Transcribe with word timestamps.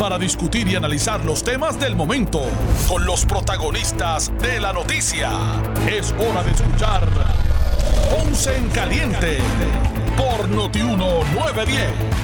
para 0.00 0.18
discutir 0.18 0.66
y 0.66 0.76
analizar 0.76 1.22
los 1.26 1.44
temas 1.44 1.78
del 1.78 1.94
momento 1.94 2.40
con 2.88 3.04
los 3.04 3.26
protagonistas 3.26 4.32
de 4.40 4.58
la 4.58 4.72
noticia. 4.72 5.30
Es 5.86 6.12
hora 6.12 6.42
de 6.42 6.52
escuchar 6.52 7.06
Ponce 8.10 8.56
en 8.56 8.70
Caliente 8.70 9.36
por 10.16 10.48
Notiuno 10.48 11.22
910. 11.34 12.19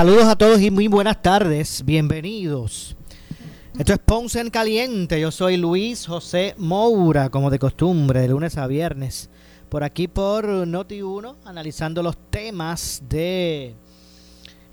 Saludos 0.00 0.28
a 0.28 0.36
todos 0.36 0.62
y 0.62 0.70
muy 0.70 0.88
buenas 0.88 1.20
tardes. 1.20 1.84
Bienvenidos. 1.84 2.96
Esto 3.78 3.92
es 3.92 3.98
Ponce 3.98 4.40
en 4.40 4.48
Caliente. 4.48 5.20
Yo 5.20 5.30
soy 5.30 5.58
Luis 5.58 6.06
José 6.06 6.54
Moura, 6.56 7.28
como 7.28 7.50
de 7.50 7.58
costumbre, 7.58 8.22
de 8.22 8.28
lunes 8.28 8.56
a 8.56 8.66
viernes. 8.66 9.28
Por 9.68 9.84
aquí 9.84 10.08
por 10.08 10.46
Noti1, 10.46 11.36
analizando 11.44 12.02
los 12.02 12.16
temas 12.30 13.02
de 13.10 13.74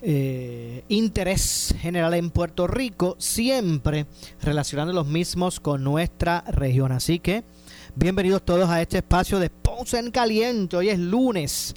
eh, 0.01 0.85
interés 0.87 1.75
general 1.77 2.13
en 2.13 2.29
Puerto 2.29 2.65
Rico, 2.65 3.17
siempre 3.19 4.05
relacionando 4.41 4.93
los 4.93 5.07
mismos 5.07 5.59
con 5.59 5.83
nuestra 5.83 6.45
región. 6.47 6.93
Así 6.93 7.19
que, 7.19 7.43
bienvenidos 7.95 8.45
todos 8.45 8.69
a 8.69 8.81
este 8.81 8.99
espacio 8.99 9.39
de 9.39 9.49
Ponce 9.49 9.99
en 9.99 10.09
Caliente. 10.09 10.77
Hoy 10.77 10.87
es 10.87 10.99
lunes 10.99 11.75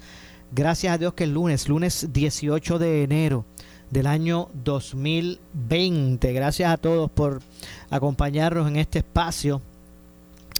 Gracias 0.52 0.92
a 0.92 0.98
Dios 0.98 1.14
que 1.14 1.24
el 1.24 1.34
lunes, 1.34 1.68
lunes 1.68 2.08
18 2.12 2.78
de 2.80 3.04
enero 3.04 3.44
del 3.90 4.08
año 4.08 4.48
2020. 4.64 6.32
Gracias 6.32 6.72
a 6.72 6.76
todos 6.76 7.08
por 7.08 7.40
acompañarnos 7.88 8.66
en 8.66 8.76
este 8.76 8.98
espacio 8.98 9.62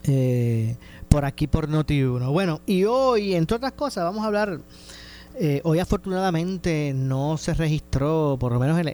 eh, 0.05 0.77
por 1.09 1.25
aquí 1.25 1.49
por 1.49 1.69
Noti1. 1.69 2.31
Bueno, 2.31 2.61
y 2.67 2.85
hoy, 2.85 3.35
entre 3.35 3.57
otras 3.57 3.73
cosas, 3.73 4.05
vamos 4.05 4.23
a 4.23 4.29
hablar 4.29 4.61
eh, 5.43 5.63
hoy 5.65 5.79
afortunadamente 5.79 6.93
no 6.95 7.39
se 7.39 7.55
registró, 7.55 8.37
por 8.39 8.53
lo 8.53 8.59
menos 8.59 8.79
el, 8.79 8.89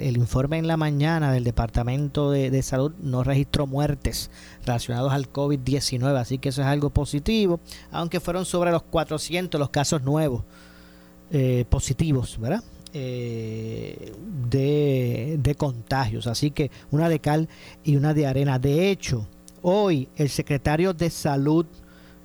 el, 0.00 0.16
informe 0.16 0.56
en 0.56 0.66
la 0.66 0.78
mañana 0.78 1.30
del 1.30 1.44
Departamento 1.44 2.30
de, 2.30 2.62
Salud 2.62 2.94
no 3.02 3.22
registró 3.22 3.66
muertes 3.66 4.30
relacionados 4.64 5.12
al 5.12 5.30
COVID-19, 5.30 6.16
así 6.16 6.38
que 6.38 6.48
eso 6.48 6.62
es 6.62 6.66
algo 6.66 6.88
positivo, 6.88 7.60
aunque 7.90 8.20
fueron 8.20 8.46
sobre 8.46 8.70
los 8.70 8.84
400 8.84 9.58
los 9.58 9.68
casos 9.68 10.02
nuevos 10.02 10.44
eh, 11.30 11.66
positivos, 11.68 12.40
¿verdad? 12.40 12.64
Eh, 12.94 14.14
de 14.48 15.54
contagios, 15.58 16.26
así 16.26 16.52
que 16.52 16.70
una 16.90 17.10
de 17.10 17.18
cal 17.18 17.50
y 17.84 17.96
una 17.96 18.14
de 18.14 18.26
arena. 18.26 18.58
De 18.58 18.90
hecho, 18.90 19.28
hoy 19.60 20.08
el 20.16 20.30
secretario 20.30 20.94
de 20.94 21.10
Salud 21.10 21.66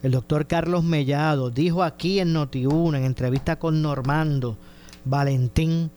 el 0.04 0.12
doctor 0.12 0.48
Carlos 0.48 0.84
Mellado 0.84 1.50
dijo 1.50 1.84
aquí 1.84 2.20
en 2.20 2.34
Noti1, 2.34 2.98
en 2.98 3.06
entrevista 3.06 3.58
con 3.58 3.82
Normando 3.82 4.58
Valentín, 5.06 5.90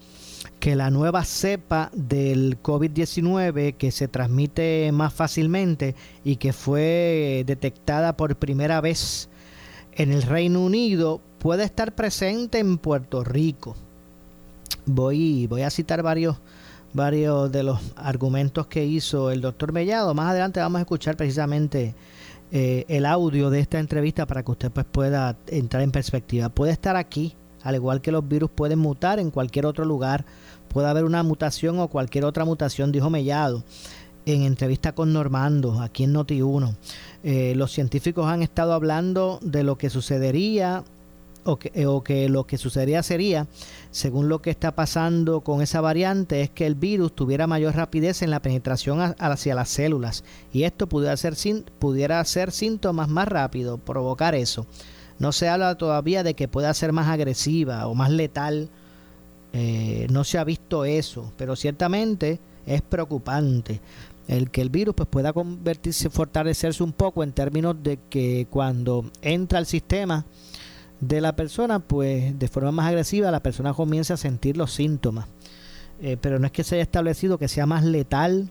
que 0.59 0.75
la 0.75 0.91
nueva 0.91 1.25
cepa 1.25 1.91
del 1.93 2.63
COVID-19 2.63 3.77
que 3.77 3.91
se 3.91 4.09
transmite 4.09 4.91
más 4.93 5.13
fácilmente 5.13 5.95
y 6.25 6.37
que 6.37 6.53
fue 6.53 7.45
detectada 7.47 8.17
por 8.17 8.37
primera 8.37 8.81
vez 8.81 9.29
en 9.93 10.13
el 10.13 10.23
Reino 10.23 10.63
Unido 10.63 11.21
puede 11.39 11.65
estar 11.65 11.95
presente 11.95 12.59
en 12.59 12.79
Puerto 12.79 13.23
Rico. 13.23 13.77
Voy, 14.87 15.47
voy 15.47 15.63
a 15.63 15.71
citar 15.71 16.03
varios, 16.03 16.37
varios 16.95 17.53
de 17.53 17.63
los 17.63 17.81
argumentos 17.97 18.67
que 18.67 18.85
hizo 18.85 19.31
el 19.31 19.41
doctor 19.41 19.73
Mellado. 19.73 20.15
Más 20.15 20.31
adelante 20.31 20.61
vamos 20.61 20.79
a 20.79 20.83
escuchar 20.83 21.17
precisamente 21.17 21.95
eh, 22.53 22.85
el 22.89 23.07
audio 23.07 23.51
de 23.51 23.61
esta 23.61 23.79
entrevista 23.79 24.27
para 24.27 24.43
que 24.43 24.51
usted 24.51 24.71
pues 24.71 24.87
pueda 24.87 25.37
entrar 25.47 25.83
en 25.83 25.93
perspectiva. 25.93 26.49
Puede 26.49 26.73
estar 26.73 26.97
aquí, 26.97 27.35
al 27.63 27.75
igual 27.77 28.01
que 28.01 28.13
los 28.13 28.27
virus 28.27 28.51
pueden 28.51 28.79
mutar 28.79 29.19
en 29.19 29.31
cualquier 29.31 29.67
otro 29.67 29.85
lugar, 29.85 30.25
puede 30.69 30.89
haber 30.89 31.05
una 31.05 31.23
mutación 31.23 31.79
o 31.79 31.89
cualquier 31.89 32.25
otra 32.25 32.45
mutación, 32.45 32.93
dijo 32.93 33.11
Mellado 33.11 33.63
en 34.27 34.43
entrevista 34.43 34.93
con 34.93 35.13
Normando, 35.13 35.81
aquí 35.81 36.05
en 36.05 36.15
Noti1. 36.15 36.77
Eh, 37.23 37.55
los 37.57 37.73
científicos 37.73 38.27
han 38.27 38.43
estado 38.43 38.73
hablando 38.73 39.39
de 39.43 39.63
lo 39.63 39.77
que 39.77 39.91
sucedería 39.91 40.85
o 41.45 41.57
que, 41.59 41.73
eh, 41.75 41.87
o 41.87 42.03
que 42.03 42.29
lo 42.29 42.47
que 42.47 42.59
sucedería 42.59 43.03
sería, 43.03 43.47
según 43.91 44.29
lo 44.29 44.43
que 44.43 44.51
está 44.51 44.75
pasando 44.75 45.41
con 45.41 45.63
esa 45.63 45.81
variante, 45.81 46.43
es 46.43 46.51
que 46.51 46.67
el 46.67 46.75
virus 46.75 47.15
tuviera 47.15 47.47
mayor 47.47 47.75
rapidez 47.75 48.23
en 48.23 48.31
la 48.31 48.41
penetración 48.41 49.15
hacia 49.19 49.55
las 49.55 49.69
células 49.69 50.25
y 50.53 50.65
esto 50.65 50.89
pudiera 50.89 51.17
ser, 51.17 51.37
pudiera 51.79 52.25
ser 52.25 52.53
síntomas 52.53 53.09
más 53.09 53.29
rápido, 53.29 53.79
provocar 53.79 54.35
eso. 54.35 54.67
No 55.19 55.33
se 55.33 55.49
habla 55.49 55.77
todavía 55.77 56.23
de 56.23 56.35
que 56.35 56.49
pueda 56.49 56.73
ser 56.73 56.93
más 56.93 57.09
agresiva 57.09 57.87
o 57.87 57.95
más 57.95 58.11
letal. 58.11 58.71
Eh, 59.53 60.07
no 60.11 60.25
se 60.25 60.39
ha 60.39 60.45
visto 60.45 60.85
eso, 60.85 61.33
pero 61.37 61.57
ciertamente 61.57 62.41
es 62.67 62.81
preocupante 62.83 63.81
el 64.31 64.51
que 64.51 64.61
el 64.61 64.71
virus 64.71 64.95
pues 64.95 65.09
pueda 65.09 65.33
convertirse, 65.33 66.09
fortalecerse 66.09 66.85
un 66.85 66.93
poco 66.93 67.25
en 67.25 67.33
términos 67.33 67.77
de 67.83 67.99
que 68.09 68.47
cuando 68.49 69.11
entra 69.23 69.59
al 69.59 69.67
sistema 69.67 70.25
de 71.01 71.21
la 71.21 71.35
persona, 71.35 71.79
pues 71.79 72.39
de 72.39 72.49
forma 72.49 72.73
más 72.73 72.89
agresiva 72.89 73.31
la 73.31 73.43
persona 73.43 73.75
comienza 73.75 74.15
a 74.15 74.19
sentir 74.19 74.57
los 74.57 74.73
síntomas. 74.73 75.27
Eh, 76.03 76.17
pero 76.21 76.39
no 76.39 76.47
es 76.47 76.53
que 76.53 76.65
se 76.65 76.77
haya 76.77 76.83
establecido 76.83 77.39
que 77.39 77.49
sea 77.49 77.67
más 77.67 77.85
letal 77.85 78.49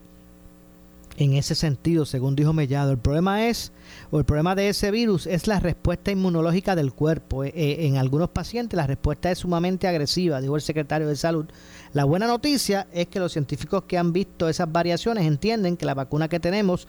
en 1.18 1.33
ese 1.33 1.53
sentido, 1.53 2.06
según 2.06 2.35
dijo 2.35 2.53
Mellado. 2.53 2.91
El 2.91 2.97
problema 2.97 3.47
es, 3.47 3.71
o 4.12 4.19
el 4.19 4.25
problema 4.25 4.56
de 4.56 4.69
ese 4.69 4.89
virus 4.89 5.27
es 5.27 5.47
la 5.47 5.59
respuesta 5.59 6.12
inmunológica 6.12 6.75
del 6.75 6.94
cuerpo. 6.94 7.44
Eh, 7.44 7.51
eh, 7.56 7.88
en 7.88 7.97
algunos 7.97 8.29
pacientes 8.29 8.77
la 8.77 8.88
respuesta 8.88 9.31
es 9.31 9.39
sumamente 9.39 9.88
agresiva, 9.88 10.41
dijo 10.41 10.56
el 10.56 10.62
secretario 10.62 11.07
de 11.07 11.15
Salud. 11.15 11.45
La 11.94 12.06
buena 12.06 12.27
noticia 12.27 12.88
es 12.94 13.07
que 13.07 13.19
los 13.19 13.33
científicos 13.33 13.83
que 13.83 13.97
han 13.97 14.13
visto 14.13 14.47
esas 14.47 14.71
variaciones 14.71 15.25
entienden 15.25 15.75
que 15.75 15.85
la 15.85 15.95
vacuna 15.95 16.29
que 16.29 16.39
tenemos 16.39 16.88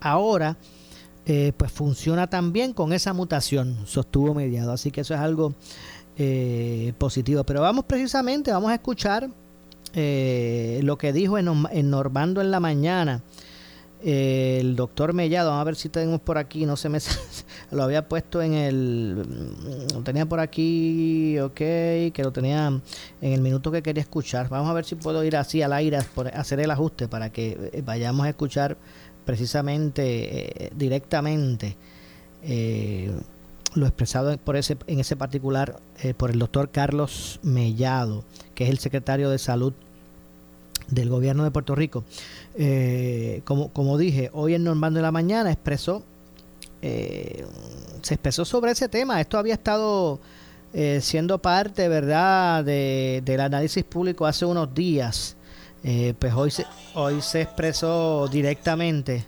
ahora 0.00 0.56
eh, 1.24 1.52
pues 1.56 1.70
funciona 1.70 2.26
también 2.28 2.72
con 2.72 2.92
esa 2.92 3.12
mutación, 3.12 3.76
sostuvo 3.86 4.34
mediado. 4.34 4.72
Así 4.72 4.90
que 4.90 5.02
eso 5.02 5.14
es 5.14 5.20
algo 5.20 5.54
eh, 6.16 6.92
positivo. 6.98 7.44
Pero 7.44 7.60
vamos 7.60 7.84
precisamente, 7.84 8.52
vamos 8.52 8.70
a 8.70 8.74
escuchar 8.74 9.30
eh, 9.94 10.80
lo 10.82 10.98
que 10.98 11.12
dijo 11.12 11.38
en, 11.38 11.48
en, 11.70 11.90
Normando 11.90 12.40
en 12.40 12.50
la 12.50 12.60
mañana 12.60 13.22
el 14.02 14.74
doctor 14.74 15.12
Mellado. 15.12 15.50
Vamos 15.50 15.62
a 15.62 15.64
ver 15.64 15.76
si 15.76 15.88
tenemos 15.88 16.20
por 16.20 16.38
aquí, 16.38 16.66
no 16.66 16.76
se 16.76 16.88
me 16.88 16.98
lo 17.70 17.82
había 17.82 18.08
puesto 18.08 18.42
en 18.42 18.54
el, 18.54 19.16
lo 19.92 20.02
tenía 20.02 20.26
por 20.26 20.40
aquí, 20.40 21.38
ok, 21.38 21.54
que 21.54 22.20
lo 22.22 22.32
tenía 22.32 22.66
en 23.20 23.32
el 23.32 23.40
minuto 23.40 23.70
que 23.70 23.82
quería 23.82 24.02
escuchar. 24.02 24.48
Vamos 24.48 24.70
a 24.70 24.74
ver 24.74 24.84
si 24.84 24.96
puedo 24.96 25.22
ir 25.24 25.36
así 25.36 25.62
al 25.62 25.72
aire, 25.72 25.98
hacer 26.34 26.60
el 26.60 26.70
ajuste 26.70 27.08
para 27.08 27.30
que 27.30 27.70
eh, 27.72 27.82
vayamos 27.84 28.26
a 28.26 28.30
escuchar 28.30 28.76
precisamente, 29.24 30.66
eh, 30.66 30.72
directamente, 30.74 31.76
eh, 32.42 33.12
lo 33.74 33.86
expresado 33.86 34.36
por 34.38 34.56
ese, 34.56 34.76
en 34.86 35.00
ese 35.00 35.16
particular 35.16 35.80
por 36.18 36.30
el 36.30 36.38
doctor 36.38 36.70
Carlos 36.70 37.40
Mellado, 37.42 38.24
que 38.54 38.64
es 38.64 38.70
el 38.70 38.78
secretario 38.78 39.30
de 39.30 39.38
salud 39.38 39.72
del 40.88 41.08
gobierno 41.08 41.44
de 41.44 41.50
Puerto 41.50 41.74
Rico. 41.74 42.04
como, 43.44 43.72
como 43.72 43.96
dije, 43.96 44.28
hoy 44.34 44.54
en 44.54 44.64
Normando 44.64 44.98
de 44.98 45.02
la 45.02 45.12
Mañana 45.12 45.50
expresó 45.50 46.02
eh, 46.84 47.46
se 48.02 48.14
expresó 48.14 48.44
sobre 48.44 48.72
ese 48.72 48.88
tema. 48.88 49.20
Esto 49.20 49.38
había 49.38 49.54
estado 49.54 50.18
eh, 50.74 50.98
siendo 51.00 51.38
parte, 51.38 51.86
¿verdad?, 51.88 52.64
de, 52.64 53.22
del 53.24 53.40
análisis 53.40 53.84
público 53.84 54.26
hace 54.26 54.44
unos 54.44 54.74
días. 54.74 55.36
Eh, 55.84 56.14
pues 56.18 56.32
hoy 56.34 56.50
se, 56.50 56.64
hoy 56.94 57.20
se 57.20 57.42
expresó 57.42 58.28
directamente. 58.28 59.24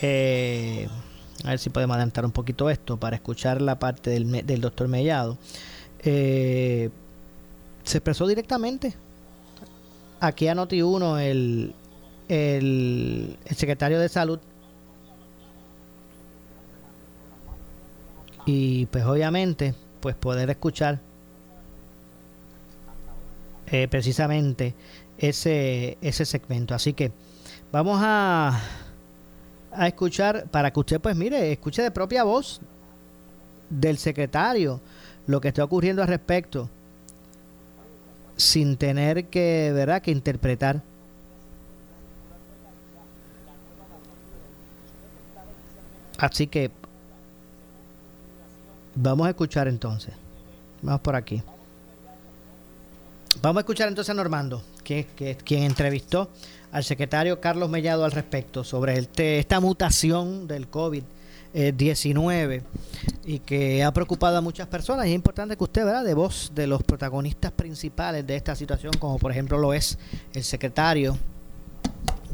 a 0.00 1.48
ver 1.48 1.58
si 1.58 1.70
podemos 1.70 1.94
adelantar 1.94 2.24
un 2.24 2.32
poquito 2.32 2.68
esto 2.70 2.96
para 2.98 3.16
escuchar 3.16 3.62
la 3.62 3.78
parte 3.78 4.10
del, 4.10 4.46
del 4.46 4.60
doctor 4.60 4.88
Mellado. 4.88 5.38
se 6.02 6.90
expresó 7.84 8.26
directamente. 8.26 8.94
Aquí 10.20 10.48
a 10.48 10.54
Noti1 10.54 11.20
el, 11.20 11.74
el, 12.28 13.38
el 13.44 13.56
secretario 13.56 13.98
de 13.98 14.08
Salud 14.08 14.38
y 18.46 18.86
pues 18.86 19.04
obviamente 19.04 19.74
pues 20.00 20.14
poder 20.14 20.50
escuchar 20.50 21.00
eh, 23.66 23.88
precisamente 23.88 24.74
ese, 25.18 25.98
ese 26.00 26.24
segmento. 26.24 26.74
Así 26.74 26.92
que 26.92 27.12
vamos 27.72 28.00
a, 28.02 28.60
a 29.72 29.86
escuchar 29.86 30.46
para 30.50 30.72
que 30.72 30.80
usted 30.80 31.00
pues 31.00 31.16
mire, 31.16 31.52
escuche 31.52 31.82
de 31.82 31.90
propia 31.90 32.24
voz 32.24 32.60
del 33.70 33.98
secretario 33.98 34.80
lo 35.26 35.40
que 35.40 35.48
está 35.48 35.64
ocurriendo 35.64 36.02
al 36.02 36.08
respecto 36.08 36.68
sin 38.36 38.76
tener 38.76 39.26
que, 39.26 39.70
¿verdad?, 39.72 40.02
que 40.02 40.10
interpretar. 40.10 40.82
Así 46.18 46.46
que 46.46 46.70
Vamos 48.94 49.26
a 49.26 49.30
escuchar 49.30 49.68
entonces. 49.68 50.14
Vamos 50.82 51.00
por 51.00 51.16
aquí. 51.16 51.42
Vamos 53.42 53.58
a 53.58 53.60
escuchar 53.60 53.88
entonces 53.88 54.10
a 54.10 54.14
Normando, 54.14 54.62
que, 54.84 55.06
es 55.18 55.36
quien 55.38 55.64
entrevistó 55.64 56.30
al 56.70 56.84
secretario 56.84 57.40
Carlos 57.40 57.68
Mellado 57.68 58.04
al 58.04 58.12
respecto 58.12 58.62
sobre 58.62 59.08
esta 59.16 59.60
mutación 59.60 60.46
del 60.46 60.70
COVID-19 60.70 62.62
y 63.24 63.38
que 63.40 63.82
ha 63.82 63.92
preocupado 63.92 64.36
a 64.36 64.40
muchas 64.40 64.68
personas. 64.68 65.06
Y 65.06 65.10
es 65.10 65.14
importante 65.14 65.56
que 65.56 65.64
usted, 65.64 65.84
vea 65.84 66.02
de 66.02 66.14
voz 66.14 66.52
de 66.54 66.66
los 66.66 66.82
protagonistas 66.82 67.52
principales 67.52 68.26
de 68.26 68.36
esta 68.36 68.54
situación, 68.54 68.92
como 68.98 69.18
por 69.18 69.30
ejemplo 69.30 69.58
lo 69.58 69.72
es 69.72 69.98
el 70.32 70.44
secretario 70.44 71.18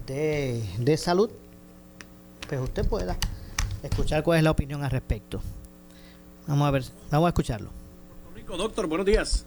de, 0.07 0.63
de 0.79 0.97
Salud, 0.97 1.31
pues 2.49 2.61
usted 2.61 2.87
pueda 2.87 3.17
escuchar 3.83 4.23
cuál 4.23 4.39
es 4.39 4.45
la 4.45 4.51
opinión 4.51 4.83
al 4.83 4.91
respecto. 4.91 5.41
Vamos 6.47 6.67
a 6.67 6.71
ver, 6.71 6.85
vamos 7.11 7.27
a 7.27 7.31
escucharlo. 7.31 7.71
Doctor, 8.57 8.89
buenos 8.89 9.07
días. 9.07 9.45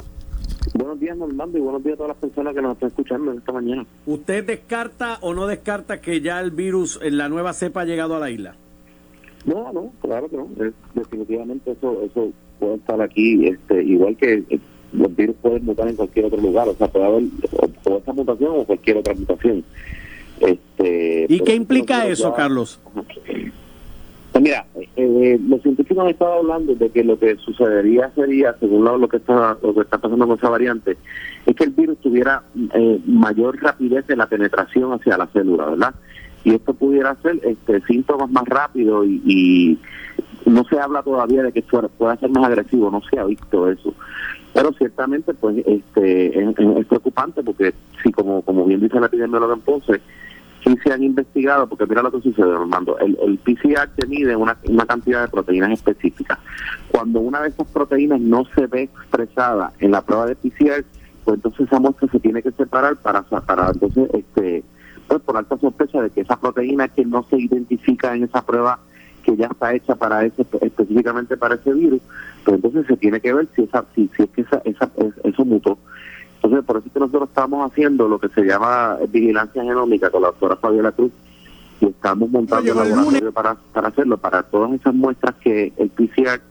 Buenos 0.74 1.00
días, 1.00 1.18
Normando, 1.18 1.57
y 1.57 1.62
buenos 1.62 1.84
días 1.84 1.94
a 1.94 1.98
todas 1.98 2.10
las 2.10 2.18
personas 2.18 2.56
que 2.56 2.62
nos 2.62 2.74
están 2.74 2.90
escuchando 2.90 3.31
esta 3.31 3.51
mañana. 3.51 3.86
¿Usted 4.06 4.45
descarta 4.45 5.18
o 5.22 5.34
no 5.34 5.45
descarta 5.45 6.01
que 6.01 6.22
ya 6.22 6.40
el 6.40 6.51
virus 6.51 7.00
en 7.01 7.18
la 7.18 7.30
nueva 7.30 7.54
cepa 7.54 7.81
ha 7.81 7.86
llegado 7.86 8.16
a 8.16 8.19
la 8.19 8.31
isla? 8.31 8.56
No, 9.45 9.72
no, 9.74 9.92
claro 10.01 10.30
que 10.30 10.38
no. 10.38 10.48
definitivamente 10.95 11.72
eso 11.72 12.01
eso 12.04 12.31
puede 12.60 12.75
estar 12.75 13.01
aquí, 13.01 13.45
este, 13.45 13.84
igual 13.84 14.16
que 14.16 14.44
eh, 14.50 14.60
los 14.94 15.16
virus 15.16 15.36
pueden 15.42 15.66
mutar 15.66 15.88
en 15.88 15.95
cualquier 15.95 16.25
otro 16.25 16.40
lugar, 16.40 16.68
o 16.69 16.75
sea, 16.75 16.88
puede 16.88 17.06
haber 17.06 17.24
o, 17.86 17.98
esta 17.98 18.13
mutación 18.13 18.51
o 18.56 18.66
cualquier 18.66 18.98
otra 18.98 19.13
mutación. 19.13 19.63
Este, 20.39 21.25
¿Y 21.30 21.39
qué 21.42 21.56
implica 21.56 22.07
eso, 22.07 22.34
Carlos? 22.34 22.80
Mira, 24.44 24.66
eh, 24.98 25.40
los 25.48 25.62
científicos 25.62 26.04
han 26.04 26.10
estado 26.10 26.34
hablando 26.34 26.75
de 26.75 26.90
que 26.90 27.01
lo 27.01 27.18
que 27.18 27.38
sucedería 27.38 28.12
sería, 28.13 28.54
según 28.60 28.84
lo, 28.84 29.07
que 29.07 29.16
está 29.16 29.57
lo 29.63 29.74
que 29.74 29.80
está 29.80 30.00
pasando 30.00 30.28
con 30.28 30.38
esa 30.38 30.50
variante, 30.50 30.98
es 31.45 31.56
que 31.56 31.63
el 31.63 31.69
virus 31.69 31.98
tuviera 32.00 32.44
eh, 32.74 33.00
mayor 33.06 33.57
rapidez 33.63 34.04
en 34.10 34.18
la 34.18 34.28
penetración 34.28 34.92
hacia 34.92 35.18
la 35.18 35.28
célula, 35.28 35.69
¿verdad? 35.69 35.95
Y 36.44 36.56
esto 36.56 36.74
pudiera 36.74 37.16
ser 37.22 37.40
este, 37.42 37.80
síntomas 37.86 38.30
más 38.31 38.44
rápidos 38.44 39.07
y, 39.07 39.80
no 40.46 40.66
se 40.66 40.78
habla 40.78 41.01
todavía 41.04 41.42
de 41.42 41.54
que 41.54 41.62
pueda 41.62 42.18
ser 42.18 42.30
más 42.30 42.44
agresivo, 42.44 42.92
no 42.92 43.01
se 43.10 43.18
ha 43.18 43.24
visto 43.24 43.69
eso. 43.69 43.94
Pero 44.54 44.74
ciertamente, 44.74 45.34
pues, 45.34 45.56
este, 45.66 46.38
es, 46.38 46.86
preocupante 46.86 47.42
porque, 47.44 47.74
si 48.04 48.12
como 48.12 48.42
como 48.42 48.66
bien 48.66 48.81
dice 48.81 49.00
la 49.00 49.06
epidemióloga 49.06 49.54
en 49.54 49.62
Ponce, 49.62 50.01
sí 50.63 50.77
se 50.83 50.94
han 50.94 51.04
investigado, 51.04 51.68
porque 51.68 51.86
mira 51.86 52.01
lo 52.01 52.12
que 52.12 52.21
sucede, 52.21 52.51
Armando, 52.51 52.98
el, 53.00 53.18
el 53.21 53.38
PCR 53.39 53.89
te 53.95 54.07
mide 54.07 54.36
una, 54.36 54.57
una 54.68 54.86
cantidad 54.86 55.21
de 55.21 55.27
proteínas 55.27 55.71
específicas. 55.71 56.39
Cuando 56.89 57.19
una 57.19 57.42
de 57.42 57.50
esas 57.50 57.68
proteínas 57.68 58.21
no 58.21 58.45
se 58.56 58.68
ve 58.68 58.83
expresada 58.83 59.74
en 59.80 59.92
la 59.92 60.01
prueba 60.01 60.25
de 60.25 60.36
PCR, 60.36 60.86
pues 61.24 61.36
entonces 61.36 61.68
esa 61.68 61.80
muestra 61.80 62.07
se 62.10 62.19
tiene 62.19 62.42
que 62.42 62.51
separar 62.51 62.95
para, 62.98 63.24
para 63.24 63.71
entonces, 63.71 64.10
este, 64.13 64.63
pues 65.07 65.21
por 65.21 65.38
alta 65.38 65.57
sospecha 65.57 66.01
de 66.01 66.10
que 66.10 66.21
esa 66.21 66.39
proteína 66.39 66.88
que 66.88 67.06
no 67.06 67.24
se 67.30 67.38
identifica 67.38 68.15
en 68.15 68.24
esa 68.24 68.45
prueba 68.45 68.80
que 69.24 69.38
ya 69.38 69.48
está 69.48 69.74
hecha 69.74 69.95
para 69.95 70.25
ese 70.25 70.45
específicamente 70.62 71.38
para 71.38 71.56
ese 71.56 71.74
virus, 71.74 72.01
pues 72.44 72.56
entonces 72.56 72.86
se 72.88 72.98
tiene 72.98 73.21
que 73.21 73.33
ver 73.33 73.48
si 73.56 73.63
esa 73.63 73.86
si, 73.95 74.10
si 74.15 74.24
es 74.24 74.30
que 74.31 74.42
esa, 74.42 74.62
esa, 74.65 74.89
eso 75.24 75.45
mutó. 75.45 75.77
Entonces, 76.44 76.66
por 76.66 76.78
eso 76.78 76.88
es 76.88 76.94
que 76.94 77.00
nosotros 77.00 77.30
estamos 77.30 77.72
haciendo 77.72 78.07
lo 78.10 78.19
que 78.19 78.28
se 78.30 78.44
llama 78.44 78.98
vigilancia 79.10 79.63
genómica 79.63 80.10
con 80.10 80.24
la 80.24 80.28
doctora 80.28 80.57
Fabiola 80.57 80.92
Cruz 80.92 81.12
y 81.80 81.86
estamos 81.86 82.30
montando 82.30 82.69
un 82.72 82.78
laboratorio 82.78 83.31
para, 83.31 83.56
para 83.56 83.88
hacerlo, 83.88 84.18
para 84.18 84.44
todas 84.44 84.74
esas 84.74 84.94
muestras 84.94 85.36
que 85.36 85.72
el 85.78 85.90
PCR 85.90 86.42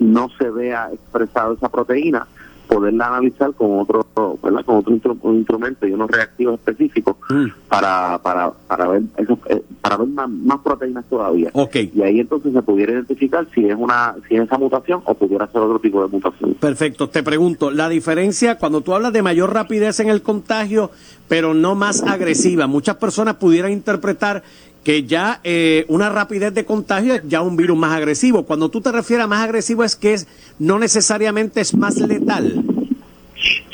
no 0.00 0.28
se 0.38 0.50
vea 0.50 0.90
expresado 0.92 1.54
esa 1.54 1.70
proteína, 1.70 2.26
poderla 2.68 3.08
analizar 3.08 3.52
con 3.54 3.80
otro 3.80 4.06
¿verdad? 4.42 4.64
con 4.64 4.76
otro 4.76 4.92
instrumento 5.32 5.86
y 5.86 5.92
unos 5.92 6.10
reactivos 6.10 6.60
específicos 6.60 7.16
mm. 7.30 7.46
para, 7.68 8.18
para, 8.18 8.50
para 8.50 8.88
ver 8.88 9.02
eso, 9.16 9.38
eh, 9.48 9.62
para 9.80 9.96
ver 9.96 10.08
más, 10.08 10.60
proteínas 10.62 11.04
todavía 11.06 11.50
okay. 11.54 11.90
y 11.94 12.02
ahí 12.02 12.20
entonces 12.20 12.52
se 12.52 12.62
pudiera 12.62 12.92
identificar 12.92 13.46
si 13.54 13.64
es 13.64 13.76
una 13.76 14.14
si 14.28 14.36
es 14.36 14.42
esa 14.42 14.58
mutación 14.58 15.00
o 15.04 15.14
pudiera 15.14 15.46
ser 15.46 15.62
otro 15.62 15.78
tipo 15.78 16.02
de 16.02 16.08
mutación 16.08 16.54
perfecto 16.54 17.08
te 17.08 17.22
pregunto 17.22 17.70
la 17.70 17.88
diferencia 17.88 18.58
cuando 18.58 18.82
tú 18.82 18.94
hablas 18.94 19.12
de 19.12 19.22
mayor 19.22 19.52
rapidez 19.54 20.00
en 20.00 20.10
el 20.10 20.22
contagio 20.22 20.90
pero 21.28 21.54
no 21.54 21.74
más 21.74 22.02
agresiva 22.02 22.66
muchas 22.66 22.96
personas 22.96 23.36
pudieran 23.36 23.72
interpretar 23.72 24.42
que 24.88 25.04
ya 25.04 25.40
eh, 25.44 25.84
una 25.88 26.08
rapidez 26.08 26.54
de 26.54 26.64
contagio 26.64 27.12
es 27.12 27.22
ya 27.28 27.42
un 27.42 27.58
virus 27.58 27.76
más 27.76 27.92
agresivo. 27.92 28.44
Cuando 28.44 28.70
tú 28.70 28.80
te 28.80 28.90
refieres 28.90 29.24
a 29.24 29.28
más 29.28 29.44
agresivo 29.44 29.84
es 29.84 29.94
que 29.94 30.14
es 30.14 30.26
no 30.58 30.78
necesariamente 30.78 31.60
es 31.60 31.76
más 31.76 31.98
letal. 31.98 32.64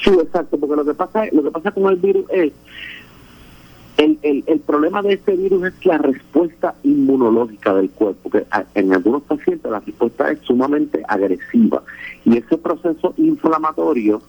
Sí, 0.02 0.11
exacto, 0.11 0.59
porque 0.59 0.75
lo 0.75 0.85
que 0.85 0.94
pasa, 0.94 1.26
lo 1.30 1.44
que 1.44 1.52
pasa 1.52 1.71
con 1.71 1.87
el 1.87 2.00
virus 2.00 2.25
es 2.30 2.52
el, 3.97 4.18
el, 4.23 4.42
el 4.44 4.59
problema 4.59 5.02
de 5.02 5.12
este 5.12 5.37
virus 5.37 5.66
es 5.66 5.87
la 5.87 5.99
respuesta 5.99 6.75
inmunológica 6.83 7.73
del 7.75 7.90
cuerpo, 7.90 8.28
que 8.28 8.44
en 8.75 8.92
algunos 8.92 9.23
pacientes 9.23 9.71
la 9.71 9.78
respuesta 9.78 10.33
es 10.33 10.40
sumamente 10.40 11.00
agresiva 11.06 11.85
y 12.25 12.38
ese 12.38 12.59
proceso 12.59 13.14
inflamatorio 13.18 14.21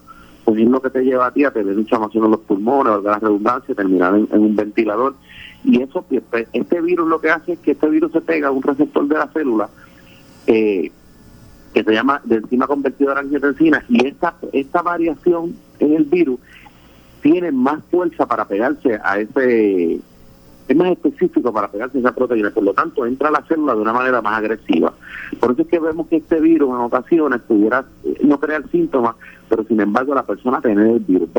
pues 0.45 0.59
es 0.59 0.67
lo 0.67 0.79
que 0.79 0.91
te 0.91 1.01
lleva 1.01 1.25
a 1.25 1.33
ti 1.33 1.43
a 1.43 1.51
tener 1.51 1.77
inflamación 1.77 2.25
en 2.25 2.31
los 2.31 2.41
pulmones, 2.41 2.93
o 2.93 3.01
la 3.01 3.17
redundancia, 3.17 3.73
terminar 3.73 4.13
en, 4.13 4.27
un 4.31 4.55
ventilador 4.55 5.15
y 5.65 5.81
eso 5.81 6.05
pues, 6.29 6.47
este 6.53 6.81
virus 6.81 7.07
lo 7.07 7.19
que 7.19 7.31
hace 7.31 7.53
es 7.53 7.59
que 7.59 7.71
este 7.71 7.89
virus 7.89 8.11
se 8.11 8.21
pega 8.21 8.49
a 8.49 8.51
un 8.51 8.61
receptor 8.61 9.07
de 9.07 9.15
la 9.15 9.27
célula 9.27 9.69
eh, 10.47 10.91
que 11.73 11.83
se 11.83 11.91
llama 11.91 12.21
de 12.23 12.37
enzima 12.37 12.67
convertidora 12.67 13.19
angiotensina 13.19 13.83
y 13.89 14.05
esta 14.05 14.35
esta 14.53 14.81
variación 14.81 15.55
en 15.79 15.93
el 15.93 16.05
virus 16.05 16.39
tiene 17.21 17.51
más 17.51 17.83
fuerza 17.89 18.27
para 18.27 18.45
pegarse 18.45 18.99
a 19.03 19.19
ese 19.19 19.99
es 20.67 20.75
más 20.75 20.91
específico 20.91 21.53
para 21.53 21.69
pegarse 21.69 21.97
a 21.97 22.01
esa 22.01 22.15
proteína, 22.15 22.49
por 22.49 22.63
lo 22.63 22.73
tanto 22.73 23.05
entra 23.05 23.29
a 23.29 23.31
la 23.31 23.43
célula 23.43 23.75
de 23.75 23.81
una 23.81 23.93
manera 23.93 24.21
más 24.21 24.39
agresiva. 24.39 24.93
Por 25.39 25.51
eso 25.51 25.61
es 25.61 25.67
que 25.67 25.79
vemos 25.79 26.07
que 26.07 26.17
este 26.17 26.39
virus 26.39 26.69
en 26.69 26.81
ocasiones 26.81 27.41
pudiera 27.41 27.85
eh, 28.03 28.17
no 28.23 28.39
crear 28.39 28.67
síntomas, 28.71 29.15
pero 29.47 29.63
sin 29.65 29.79
embargo 29.79 30.15
la 30.15 30.23
persona 30.23 30.61
tiene 30.61 30.93
el 30.93 30.99
virus. 30.99 31.29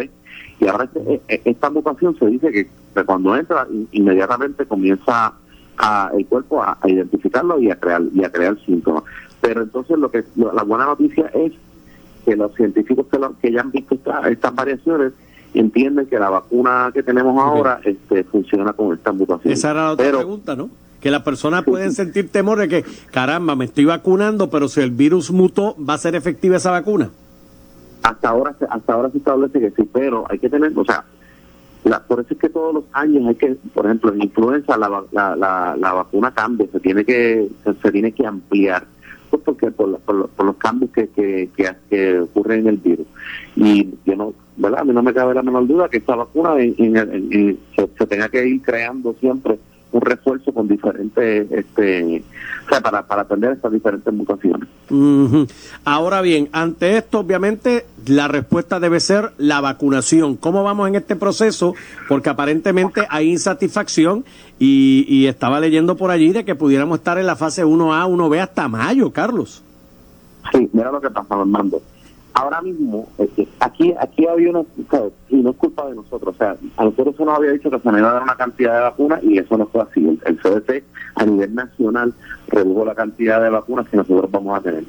Y 0.60 0.66
ahora 0.66 0.88
eh, 0.94 1.20
eh, 1.28 1.42
esta 1.44 1.70
mutación 1.70 2.18
se 2.18 2.26
dice 2.26 2.50
que 2.50 2.68
cuando 3.04 3.36
entra 3.36 3.66
inmediatamente 3.92 4.64
comienza 4.66 5.34
a, 5.76 6.10
el 6.16 6.26
cuerpo 6.26 6.62
a, 6.62 6.78
identificarlo 6.84 7.60
y 7.60 7.70
a 7.70 7.76
crear 7.76 8.02
y 8.14 8.24
a 8.24 8.30
crear 8.30 8.58
síntomas. 8.64 9.04
Pero 9.40 9.62
entonces 9.62 9.98
lo 9.98 10.10
que 10.10 10.24
la 10.34 10.62
buena 10.62 10.86
noticia 10.86 11.30
es 11.34 11.52
que 12.24 12.36
los 12.36 12.54
científicos 12.54 13.06
que, 13.10 13.18
que 13.42 13.52
ya 13.52 13.60
han 13.60 13.70
visto 13.70 13.98
estas 14.28 14.54
variaciones 14.54 15.12
entienden 15.54 16.06
que 16.06 16.18
la 16.18 16.30
vacuna 16.30 16.90
que 16.92 17.02
tenemos 17.02 17.38
ahora 17.38 17.80
este, 17.84 18.24
funciona 18.24 18.72
con 18.72 18.94
esta 18.94 19.12
mutación. 19.12 19.52
Esa 19.52 19.70
era 19.70 19.84
la 19.84 19.92
otra 19.92 20.10
pregunta, 20.10 20.56
¿no? 20.56 20.70
Que 21.00 21.10
las 21.10 21.22
personas 21.22 21.64
pueden 21.64 21.92
sentir 21.92 22.30
temor 22.30 22.58
de 22.58 22.68
que, 22.68 22.84
caramba, 23.12 23.54
me 23.54 23.66
estoy 23.66 23.84
vacunando, 23.84 24.50
pero 24.50 24.68
si 24.68 24.80
el 24.80 24.90
virus 24.90 25.30
mutó, 25.30 25.76
¿va 25.78 25.94
a 25.94 25.98
ser 25.98 26.16
efectiva 26.16 26.56
esa 26.56 26.70
vacuna? 26.70 27.10
Hasta 28.06 28.28
ahora, 28.28 28.54
hasta 28.70 28.92
ahora 28.92 29.10
se 29.10 29.18
establece 29.18 29.58
que 29.58 29.70
sí, 29.72 29.88
pero 29.92 30.24
hay 30.30 30.38
que 30.38 30.48
tener, 30.48 30.72
o 30.76 30.84
sea, 30.84 31.04
la, 31.82 31.98
por 32.04 32.20
eso 32.20 32.34
es 32.34 32.38
que 32.38 32.48
todos 32.48 32.72
los 32.72 32.84
años 32.92 33.26
hay 33.26 33.34
que, 33.34 33.56
por 33.74 33.84
ejemplo, 33.84 34.12
en 34.12 34.22
influenza 34.22 34.76
la, 34.76 35.02
la, 35.10 35.74
la, 35.76 35.92
vacuna 35.92 36.30
cambia, 36.30 36.68
se 36.70 36.78
tiene 36.78 37.04
que 37.04 37.48
se, 37.64 37.90
tiene 37.90 38.12
que 38.12 38.24
ampliar, 38.24 38.86
pues 39.28 39.42
porque 39.44 39.72
por, 39.72 39.98
por, 39.98 40.46
los 40.46 40.56
cambios 40.56 40.92
que, 40.92 41.08
que, 41.08 41.50
que, 41.90 42.20
ocurren 42.20 42.60
en 42.60 42.66
el 42.68 42.76
virus. 42.76 43.08
Y 43.56 43.88
yo 44.04 44.14
no, 44.14 44.34
¿verdad? 44.56 44.82
A 44.82 44.84
mí 44.84 44.92
no 44.92 45.02
me 45.02 45.12
cabe 45.12 45.34
la 45.34 45.42
menor 45.42 45.66
duda 45.66 45.88
que 45.88 45.96
esta 45.96 46.14
vacuna 46.14 46.54
se 46.54 48.06
tenga 48.06 48.28
que 48.28 48.46
ir 48.46 48.62
creando 48.62 49.16
siempre 49.18 49.58
un 49.92 50.00
refuerzo 50.00 50.52
con 50.52 50.68
diferentes, 50.68 51.50
este, 51.50 52.22
o 52.66 52.68
sea, 52.68 52.80
para, 52.80 53.06
para 53.06 53.22
atender 53.22 53.52
estas 53.52 53.72
diferentes 53.72 54.12
mutaciones. 54.12 54.68
Ahora 55.84 56.20
bien, 56.20 56.48
ante 56.52 56.96
esto, 56.96 57.20
obviamente, 57.20 57.86
la 58.06 58.28
respuesta 58.28 58.80
debe 58.80 59.00
ser 59.00 59.32
la 59.38 59.60
vacunación. 59.60 60.36
¿Cómo 60.36 60.62
vamos 60.64 60.88
en 60.88 60.96
este 60.96 61.16
proceso? 61.16 61.74
Porque 62.08 62.30
aparentemente 62.30 63.06
hay 63.08 63.30
insatisfacción 63.30 64.24
y, 64.58 65.06
y 65.08 65.26
estaba 65.26 65.60
leyendo 65.60 65.96
por 65.96 66.10
allí 66.10 66.32
de 66.32 66.44
que 66.44 66.54
pudiéramos 66.54 66.98
estar 66.98 67.18
en 67.18 67.26
la 67.26 67.36
fase 67.36 67.64
1A, 67.64 68.08
1B 68.08 68.40
hasta 68.40 68.68
mayo, 68.68 69.12
Carlos. 69.12 69.62
Sí, 70.52 70.68
mira 70.72 70.92
lo 70.92 71.00
que 71.00 71.10
pasa, 71.10 71.34
Armando 71.34 71.80
ahora 72.36 72.60
mismo, 72.60 73.08
aquí 73.60 73.94
aquí 73.98 74.26
había 74.26 74.50
una, 74.50 74.62
y 75.30 75.36
no 75.36 75.50
es 75.50 75.56
culpa 75.56 75.86
de 75.88 75.94
nosotros, 75.94 76.34
o 76.34 76.38
sea, 76.38 76.54
a 76.76 76.84
nosotros 76.84 77.16
se 77.16 77.24
nos 77.24 77.34
había 77.34 77.52
dicho 77.52 77.70
que 77.70 77.78
se 77.78 77.88
nos 77.88 77.98
iba 77.98 78.10
a 78.10 78.12
dar 78.12 78.22
una 78.22 78.36
cantidad 78.36 78.74
de 78.74 78.80
vacunas 78.80 79.24
y 79.24 79.38
eso 79.38 79.56
no 79.56 79.66
fue 79.66 79.82
así. 79.82 80.20
El, 80.24 80.38
CDC 80.38 80.84
a 81.14 81.24
nivel 81.24 81.54
nacional 81.54 82.12
redujo 82.48 82.84
la 82.84 82.94
cantidad 82.94 83.40
de 83.40 83.48
vacunas 83.48 83.88
que 83.88 83.96
nosotros 83.96 84.30
vamos 84.30 84.58
a 84.58 84.60
tener. 84.60 84.84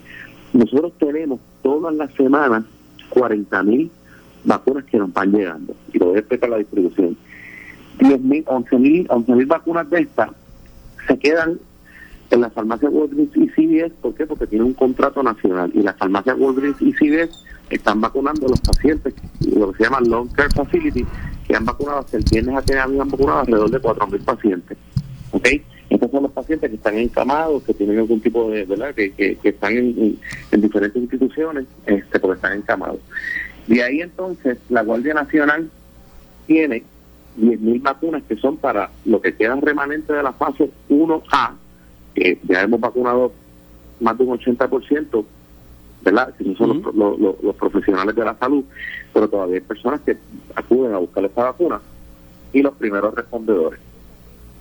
Nosotros 0.51 0.91
tenemos 0.99 1.39
todas 1.63 1.95
las 1.95 2.13
semanas 2.15 2.65
40 3.09 3.63
mil 3.63 3.89
vacunas 4.43 4.83
que 4.83 4.97
nos 4.97 5.13
van 5.13 5.31
llegando, 5.31 5.73
y 5.93 5.99
lo 5.99 6.07
voy 6.07 6.23
a 6.29 6.47
la 6.47 6.57
distribución. 6.57 7.17
10 7.99 8.21
mil, 8.21 8.43
11 8.45 8.77
mil 8.77 9.45
vacunas 9.45 9.89
de 9.89 10.01
estas 10.01 10.31
se 11.07 11.17
quedan 11.17 11.59
en 12.29 12.41
la 12.41 12.49
farmacia 12.49 12.89
Walgreens 12.89 13.35
y 13.35 13.47
CVS, 13.47 13.93
¿por 14.01 14.13
qué? 14.15 14.25
Porque 14.25 14.47
tiene 14.47 14.65
un 14.65 14.73
contrato 14.73 15.23
nacional 15.23 15.71
y 15.73 15.81
las 15.81 15.95
farmacias 15.97 16.37
Walgreens 16.37 16.81
y 16.81 16.93
CVS 16.93 17.31
están 17.69 18.01
vacunando 18.01 18.47
a 18.47 18.49
los 18.49 18.61
pacientes, 18.61 19.13
lo 19.41 19.71
que 19.71 19.77
se 19.77 19.83
llama 19.83 19.99
Long 20.01 20.31
Care 20.33 20.49
Facility, 20.49 21.05
que 21.47 21.55
han 21.55 21.65
vacunado 21.65 21.99
hasta 21.99 22.17
el 22.17 22.49
a 22.49 22.61
que 22.61 22.77
habían 22.77 23.09
vacunado 23.09 23.39
alrededor 23.39 23.71
de 23.71 23.81
4.000 23.81 24.25
pacientes. 24.25 24.77
¿Ok? 25.31 25.47
Estos 25.89 26.11
son 26.11 26.23
los 26.23 26.31
pacientes 26.31 26.69
que 26.69 26.75
están 26.75 26.97
encamados, 26.97 27.63
que 27.63 27.73
tienen 27.73 27.99
algún 27.99 28.19
tipo 28.19 28.49
de, 28.49 28.65
¿verdad? 28.65 28.93
Que, 28.93 29.37
están 29.43 29.77
en, 29.77 30.19
en, 30.51 30.61
diferentes 30.61 31.01
instituciones, 31.01 31.65
este, 31.85 32.19
porque 32.19 32.35
están 32.35 32.57
encamados. 32.57 32.99
De 33.67 33.83
ahí 33.83 34.01
entonces, 34.01 34.57
la 34.69 34.83
Guardia 34.83 35.13
Nacional 35.13 35.69
tiene 36.45 36.83
10.000 37.39 37.81
vacunas 37.81 38.23
que 38.27 38.35
son 38.35 38.57
para 38.57 38.89
lo 39.05 39.21
que 39.21 39.35
queda 39.35 39.55
remanente 39.55 40.11
de 40.11 40.23
la 40.23 40.33
fase 40.33 40.69
1A, 40.89 41.51
que 42.17 42.39
ya 42.47 42.63
hemos 42.63 42.79
vacunado 42.79 43.31
más 43.99 44.17
de 44.17 44.23
un 44.23 44.39
80%, 44.39 45.25
¿verdad? 46.01 46.33
Que 46.35 46.45
no 46.45 46.55
son 46.55 46.81
los, 46.95 47.55
profesionales 47.55 48.15
de 48.15 48.25
la 48.25 48.35
salud, 48.37 48.63
pero 49.13 49.29
todavía 49.29 49.55
hay 49.55 49.61
personas 49.61 50.01
que 50.01 50.17
acuden 50.55 50.93
a 50.93 50.97
buscar 50.97 51.23
esta 51.25 51.43
vacuna 51.43 51.79
y 52.53 52.63
los 52.63 52.73
primeros 52.75 53.13
respondedores. 53.13 53.79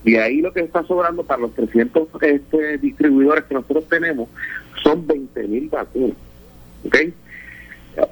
Y 0.04 0.16
ahí 0.16 0.42
lo 0.42 0.52
que 0.52 0.60
está 0.60 0.84
sobrando 0.84 1.24
para 1.24 1.42
los 1.42 1.54
300 1.54 2.08
este, 2.20 2.78
distribuidores 2.78 3.44
que 3.44 3.54
nosotros 3.54 3.86
tenemos 3.88 4.28
son 4.82 5.06
20 5.06 5.48
mil 5.48 5.68
vacunas. 5.70 6.16
¿Ok? 6.84 6.96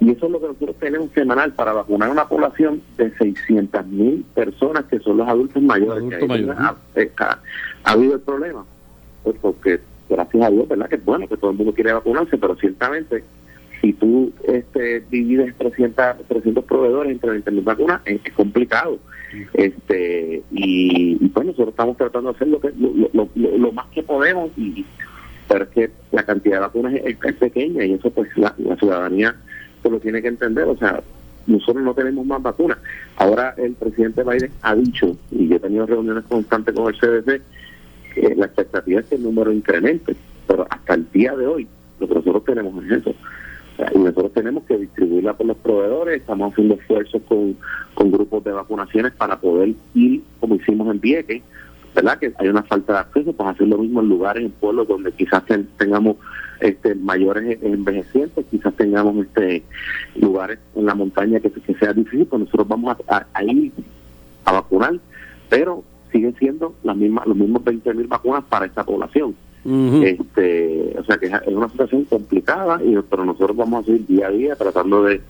Y 0.01 0.11
eso 0.11 0.27
es 0.27 0.33
lo 0.33 0.41
que 0.41 0.47
nosotros 0.47 0.77
tenemos 0.81 1.11
semanal 1.13 1.53
para 1.53 1.75
vacunar 1.75 2.09
a 2.09 2.13
una 2.13 2.27
población 2.27 2.81
de 2.97 3.15
600 3.19 3.87
mil 3.89 4.25
personas 4.35 4.87
que 4.87 4.99
son 5.01 5.19
los 5.19 5.29
adultos 5.29 5.63
mayores. 5.63 6.03
que 6.95 7.11
ha, 7.19 7.39
habido 7.85 8.15
el 8.15 8.21
problema 8.21 8.65
pues 9.25 9.37
porque 9.41 9.81
gracias 10.09 10.45
a 10.45 10.51
Dios, 10.51 10.69
¿verdad? 10.69 10.89
Que 10.89 10.97
es 10.97 11.05
bueno 11.05 11.27
que 11.27 11.37
todo 11.37 11.51
el 11.51 11.57
mundo 11.57 11.75
quiere 11.75 11.93
vacunarse, 11.93 12.39
pero 12.39 12.55
ciertamente 12.57 13.25
si 13.85 13.93
tú 13.93 14.33
este, 14.45 15.03
divides 15.11 15.55
300, 15.59 16.27
300 16.27 16.65
proveedores 16.65 17.13
entre 17.13 17.31
20 17.31 17.51
vacunas, 17.61 18.01
es, 18.07 18.21
complicado. 18.35 18.99
este 19.53 20.43
Y, 20.51 21.19
y, 21.21 21.29
pues 21.29 21.47
nosotros 21.47 21.71
estamos 21.71 21.97
tratando 21.99 22.31
de 22.31 22.37
hacer 22.37 22.49
lo, 22.49 22.61
que, 22.61 22.73
lo, 22.79 23.73
más 23.73 23.87
que 23.89 24.03
podemos, 24.03 24.51
y 24.57 24.87
pero 25.49 25.65
es 25.65 25.71
que 25.71 25.91
la 26.13 26.23
cantidad 26.23 26.57
de 26.57 26.61
vacunas 26.61 26.95
es, 26.95 27.17
pequeña 27.35 27.85
y 27.85 27.93
eso 27.93 28.11
pues 28.11 28.29
la, 28.37 28.55
ciudadanía 28.79 29.37
se 29.83 29.91
lo 29.91 30.01
tiene 30.01 30.23
que 30.23 30.29
entender. 30.29 30.65
O 30.67 30.79
sea, 30.79 31.03
nosotros 31.47 31.85
no 31.85 31.93
tenemos 31.93 32.25
más 32.25 32.41
vacunas. 32.41 32.79
Ahora 33.17 33.55
el 33.59 33.75
presidente 33.75 34.23
Biden 34.23 34.51
ha 34.63 34.75
dicho, 34.75 35.15
y 35.31 35.49
yo 35.49 35.57
he 35.57 35.61
tenido 35.61 35.85
reuniones 35.85 36.25
constantes 36.25 36.75
con 36.75 36.87
el 36.93 36.99
CDC, 36.99 37.43
la 38.17 38.47
expectativa 38.47 39.01
es 39.01 39.07
que 39.07 39.15
el 39.17 39.23
número 39.23 39.53
incremente, 39.53 40.17
pero 40.47 40.67
hasta 40.69 40.95
el 40.95 41.11
día 41.13 41.35
de 41.37 41.47
hoy 41.47 41.69
lo 42.01 42.09
que 42.09 42.15
nosotros 42.15 42.45
tenemos 42.45 42.85
es 42.85 42.93
eso. 42.93 43.15
y 43.95 43.99
nosotros 43.99 44.33
tenemos 44.33 44.65
que 44.65 44.79
distribuirla 44.79 45.35
por 45.35 45.47
los 45.47 45.57
proveedores, 45.59 46.21
estamos 46.21 46.53
haciendo 46.53 46.75
esfuerzos 46.75 47.23
con, 47.29 47.57
con 47.95 48.11
grupos 48.11 48.45
de 48.45 48.53
vacunaciones 48.53 49.13
para 49.13 49.39
poder 49.39 49.75
ir, 49.95 50.23
como 50.41 50.57
hicimos 50.57 50.93
en 50.93 51.01
Vieques, 51.01 51.43
¿verdad? 51.95 52.19
Que 52.19 52.33
hay 52.39 52.49
una 52.49 52.63
falta 52.65 52.93
de 52.93 52.99
acceso, 53.01 53.33
pues 53.33 53.49
hacer 53.49 53.69
lo 53.69 53.79
mismo 53.79 54.01
en 54.01 54.09
lugares, 54.09 54.45
en 54.45 54.51
pueblos 54.51 54.89
donde 54.89 55.13
quizás 55.13 55.45
tengamos 55.79 56.17
este, 56.61 56.95
mayores 56.95 57.59
envejecientes, 57.63 58.45
quizás 58.51 58.75
tengamos 58.75 59.27
este 59.27 59.63
lugares 60.17 60.59
en 60.75 60.87
la 60.87 60.95
montaña 60.95 61.41
que, 61.41 61.51
que 61.51 61.75
sea 61.75 61.93
difícil, 61.93 62.27
pues 62.27 62.41
nosotros 62.41 62.67
vamos 62.67 62.97
a 63.09 63.45
ir 63.45 63.73
a 64.45 64.53
vacunar, 64.53 64.99
pero 65.49 65.85
siguen 66.15 66.35
siendo 66.39 66.75
las 66.85 66.97
mismas, 66.97 67.27
los 67.27 67.37
mismos 67.37 67.63
20.000 67.65 68.07
vacunas 68.07 68.45
para 68.49 68.67
esta 68.67 68.85
población. 68.85 69.35
este 69.65 70.95
O 70.99 71.05
sea 71.05 71.17
que 71.19 71.27
es 71.27 71.55
una 71.55 71.69
situación 71.69 72.05
complicada, 72.05 72.81
y 72.85 72.97
pero 73.11 73.25
nosotros 73.25 73.57
vamos 73.57 73.83
a 73.83 73.87
seguir 73.87 74.07
día 74.07 74.29
a 74.29 74.31
día 74.31 74.57
tratando 74.57 75.03
de, 75.03 75.21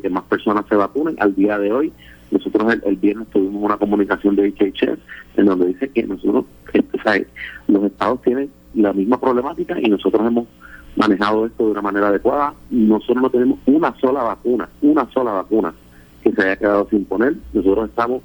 que 0.00 0.08
más 0.08 0.22
personas 0.24 0.64
se 0.68 0.76
vacunen. 0.76 1.16
Al 1.18 1.34
día 1.34 1.58
de 1.58 1.72
hoy, 1.72 1.92
nosotros 2.30 2.76
el, 2.84 2.96
viernes 2.96 3.26
tuvimos 3.28 3.62
una 3.62 3.78
comunicación 3.78 4.36
de 4.36 4.52
HHS 4.52 4.98
en 5.36 5.46
donde 5.46 5.66
dice 5.66 5.88
que 5.88 6.04
nosotros, 6.04 6.44
este, 6.72 7.26
los 7.66 7.84
estados 7.84 8.22
tienen 8.22 8.50
la 8.74 8.92
misma 8.92 9.18
problemática 9.18 9.76
y 9.80 9.88
nosotros 9.88 10.24
hemos 10.24 10.46
manejado 10.94 11.46
esto 11.46 11.64
de 11.64 11.70
una 11.72 11.82
manera 11.82 12.08
adecuada. 12.08 12.54
Nosotros 12.70 13.22
no 13.22 13.30
tenemos 13.30 13.58
una 13.66 13.92
sola 13.98 14.22
vacuna, 14.22 14.68
una 14.82 15.10
sola 15.10 15.32
vacuna 15.32 15.74
que 16.22 16.30
se 16.30 16.42
haya 16.42 16.56
quedado 16.56 16.86
sin 16.90 17.04
poner. 17.06 17.34
Nosotros 17.52 17.88
estamos 17.88 18.22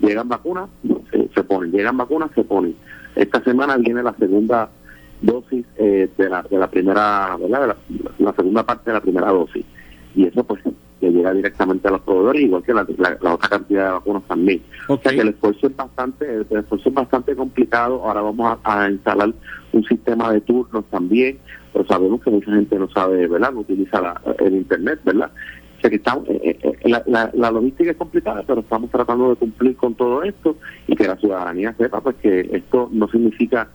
Llegan 0.00 0.28
vacunas, 0.28 0.68
se, 1.34 1.44
ponen. 1.44 1.72
Llegan 1.72 1.96
vacunas, 1.96 2.30
se 2.34 2.44
ponen. 2.44 2.76
Esta 3.14 3.42
semana 3.42 3.76
viene 3.76 4.02
la 4.02 4.14
segunda 4.14 4.68
dosis 5.22 5.64
eh, 5.76 6.08
de, 6.16 6.28
la, 6.28 6.42
de 6.42 6.58
la 6.58 6.68
primera, 6.68 7.36
¿verdad? 7.36 7.76
la, 8.18 8.32
segunda 8.34 8.62
parte 8.64 8.90
de 8.90 8.94
la 8.94 9.00
primera 9.00 9.30
dosis. 9.30 9.64
Y 10.14 10.26
eso 10.26 10.44
pues 10.44 10.62
que 11.00 11.10
llega 11.10 11.32
directamente 11.32 11.88
a 11.88 11.90
los 11.90 12.00
proveedores, 12.02 12.42
igual 12.42 12.62
que 12.62 12.72
la, 12.72 12.82
otra 12.82 13.48
cantidad 13.48 13.86
de 13.86 13.92
vacunas 13.92 14.22
también. 14.24 14.62
O 14.88 14.98
sea 14.98 15.12
que 15.12 15.20
el 15.20 15.28
esfuerzo 15.28 15.66
es 15.66 15.76
bastante, 15.76 16.34
el 16.34 16.46
esfuerzo 16.58 16.88
es 16.88 16.94
bastante 16.94 17.36
complicado. 17.36 18.02
Ahora 18.04 18.22
vamos 18.22 18.58
a, 18.64 18.90
instalar 18.90 19.32
un 19.72 19.84
sistema 19.84 20.32
de 20.32 20.40
turnos 20.40 20.84
también, 20.90 21.38
pero 21.72 21.86
sabemos 21.86 22.22
que 22.22 22.30
mucha 22.30 22.50
gente 22.50 22.78
no 22.78 22.88
sabe, 22.90 23.26
¿verdad? 23.26 23.52
No 23.52 23.60
utiliza 23.60 24.14
el 24.38 24.54
internet, 24.54 25.00
¿verdad? 25.04 25.30
Que 25.90 25.96
estamos, 25.96 26.28
eh, 26.28 26.58
eh, 26.62 26.72
eh, 26.80 27.02
la, 27.06 27.50
logística 27.50 27.90
es 27.90 27.96
complicada, 27.96 28.42
pero 28.46 28.60
estamos 28.60 28.90
tratando 28.90 29.30
de 29.30 29.36
cumplir 29.36 29.76
con 29.76 29.94
todo 29.94 30.22
esto 30.22 30.56
y 30.86 30.96
que 30.96 31.06
la 31.06 31.16
ciudadanía 31.16 31.74
sepa 31.76 32.00
pues 32.00 32.16
que 32.16 32.48
esto 32.52 32.88
no 32.92 33.08
significa 33.08 33.68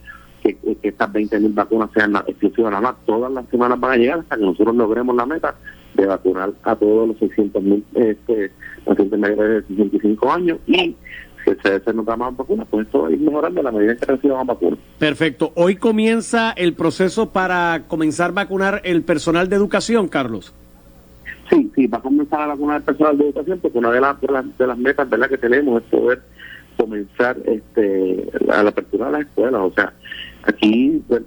que, 0.43 0.57
estas 0.81 1.11
20.000 1.11 1.53
vacunas 1.53 1.89
sean 1.93 2.15
exclusivas 2.15 2.71
nada 2.71 2.81
más. 2.81 2.95
Todas 3.05 3.31
las 3.31 3.47
semanas 3.49 3.79
van 3.79 3.91
a 3.91 3.97
llegar 3.97 4.19
hasta 4.19 4.37
que 4.37 4.43
nosotros 4.43 4.75
logremos 4.75 5.15
la 5.15 5.25
meta 5.25 5.55
de 5.93 6.05
vacunar 6.05 6.51
a 6.63 6.75
todos 6.75 7.09
los 7.09 7.17
600.000 7.17 7.83
este, 7.93 8.51
pacientes 8.85 9.19
mayores 9.19 9.67
de 9.67 9.75
65 9.75 10.31
años 10.31 10.59
y 10.65 10.95
si 11.45 11.51
se 11.63 11.93
nos 11.93 12.05
da 12.05 12.15
más 12.15 12.35
vacunas, 12.35 12.67
pues 12.69 12.85
esto 12.85 13.09
ir 13.09 13.19
mejorando 13.19 13.61
a 13.61 13.63
la 13.63 13.71
medida 13.71 13.95
que 13.95 14.05
reciba 14.05 14.37
más 14.37 14.47
vacunas. 14.47 14.79
Perfecto. 14.99 15.51
Hoy 15.55 15.75
comienza 15.75 16.51
el 16.51 16.73
proceso 16.73 17.31
para 17.31 17.83
comenzar 17.87 18.29
a 18.29 18.33
vacunar 18.33 18.81
el 18.83 19.03
personal 19.03 19.49
de 19.49 19.55
educación, 19.55 20.07
Carlos. 20.07 20.53
Sí, 21.51 21.71
sí, 21.75 21.87
va 21.87 21.97
a 21.97 22.01
comenzar 22.01 22.41
a 22.41 22.47
vacunar 22.47 22.77
al 22.77 22.83
personal 22.83 23.17
de 23.17 23.25
educación 23.25 23.59
porque 23.59 23.77
una 23.77 23.91
de 23.91 24.01
las, 24.01 24.21
de 24.21 24.67
las, 24.67 24.77
metas 24.77 25.09
¿verdad? 25.09 25.29
que 25.29 25.37
tenemos 25.37 25.83
es 25.83 25.89
poder 25.89 26.21
comenzar 26.77 27.37
este 27.45 28.25
a 28.49 28.63
la 28.63 28.69
apertura 28.69 29.07
de 29.07 29.11
las 29.11 29.21
escuelas. 29.21 29.61
O 29.61 29.73
sea, 29.73 29.93
aquí 30.43 31.03
pues, 31.07 31.21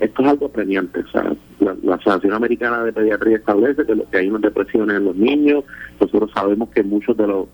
esto 0.00 0.22
es 0.22 0.28
algo 0.28 0.46
apremiante. 0.46 1.00
O 1.00 1.08
sea, 1.08 1.32
la, 1.60 1.94
Asociación 1.94 2.32
Americana 2.32 2.82
de 2.82 2.92
Pediatría 2.92 3.36
establece 3.36 3.86
que, 3.86 3.94
que 4.10 4.18
hay 4.18 4.28
unas 4.28 4.42
depresiones 4.42 4.96
en 4.96 5.04
los 5.04 5.16
niños. 5.16 5.64
Nosotros 6.00 6.32
sabemos 6.34 6.68
que 6.70 6.82
muchos 6.82 7.16
de 7.16 7.26
los 7.26 7.46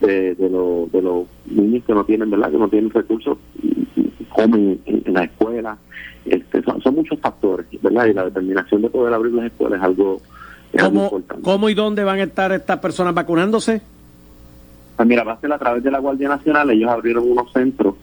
de, 0.00 0.34
de, 0.34 0.50
los, 0.50 0.90
de 0.92 1.02
los 1.02 1.26
niños 1.46 1.84
que 1.84 1.94
no 1.94 2.04
tienen, 2.04 2.30
¿verdad? 2.30 2.50
Que 2.50 2.58
no 2.58 2.68
tienen 2.68 2.90
recursos, 2.90 3.38
comen 4.30 4.80
en, 4.84 5.14
la 5.14 5.24
escuela. 5.24 5.78
Este, 6.24 6.62
son, 6.62 6.94
muchos 6.94 7.18
factores, 7.20 7.66
¿verdad? 7.80 8.06
Y 8.06 8.12
la 8.12 8.24
determinación 8.24 8.82
de 8.82 8.90
poder 8.90 9.14
abrir 9.14 9.32
las 9.32 9.46
escuelas 9.46 9.78
es 9.78 9.84
algo, 9.84 10.20
importante. 10.72 11.42
¿Cómo 11.42 11.68
y 11.68 11.74
dónde 11.74 12.04
van 12.04 12.18
a 12.18 12.24
estar 12.24 12.52
estas 12.52 12.78
personas 12.78 13.14
vacunándose? 13.14 13.80
Pues 14.96 15.08
mira, 15.08 15.24
va 15.24 15.32
a 15.32 15.40
ser 15.40 15.52
a 15.52 15.58
través 15.58 15.82
de 15.82 15.90
la 15.90 15.98
Guardia 15.98 16.28
Nacional. 16.28 16.70
Ellos 16.70 16.90
abrieron 16.90 17.30
unos 17.30 17.52
centros 17.52 17.94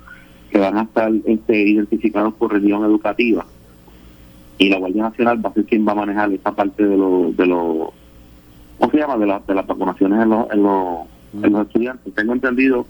que 0.52 0.60
van 0.60 0.78
a 0.78 0.84
estar 0.84 1.12
este, 1.26 1.58
identificados 1.58 2.34
por 2.36 2.54
región 2.54 2.84
educativa. 2.84 3.46
Y 4.58 4.70
la 4.70 4.78
Guardia 4.78 5.04
Nacional 5.04 5.44
va 5.44 5.50
a 5.50 5.54
ser 5.54 5.66
quien 5.66 5.88
va 5.88 5.94
a 5.94 5.96
manejar 5.96 6.32
esta 6.32 6.52
parte 6.52 6.86
de 6.86 6.96
los, 6.96 7.36
de 7.36 7.46
los 7.46 7.90
¿cómo 8.80 8.92
se 8.92 8.98
llama? 8.98 9.18
De, 9.18 9.26
de 9.26 9.56
las 9.56 9.68
vacunaciones 9.68 10.22
en 10.22 10.30
los, 10.30 10.52
en 10.52 10.64
los 10.64 11.08
en 11.42 11.54
los 11.54 11.68
estudiantes. 11.68 12.14
Tengo 12.14 12.34
entendido 12.34 12.86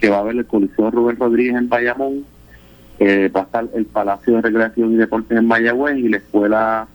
que 0.00 0.10
va 0.10 0.16
a 0.16 0.20
haber 0.20 0.36
el 0.36 0.46
Coliseo 0.46 0.90
Rubén 0.90 1.16
Rodríguez 1.16 1.56
en 1.56 1.68
Bayamón, 1.68 2.24
eh, 2.98 3.30
va 3.34 3.40
a 3.40 3.44
estar 3.44 3.68
el 3.74 3.86
Palacio 3.86 4.36
de 4.36 4.42
Recreación 4.42 4.92
y 4.92 4.96
Deportes 4.96 5.38
en 5.38 5.46
Mayagüez 5.46 5.96
y 5.98 6.08
la 6.08 6.18
Escuela 6.18 6.88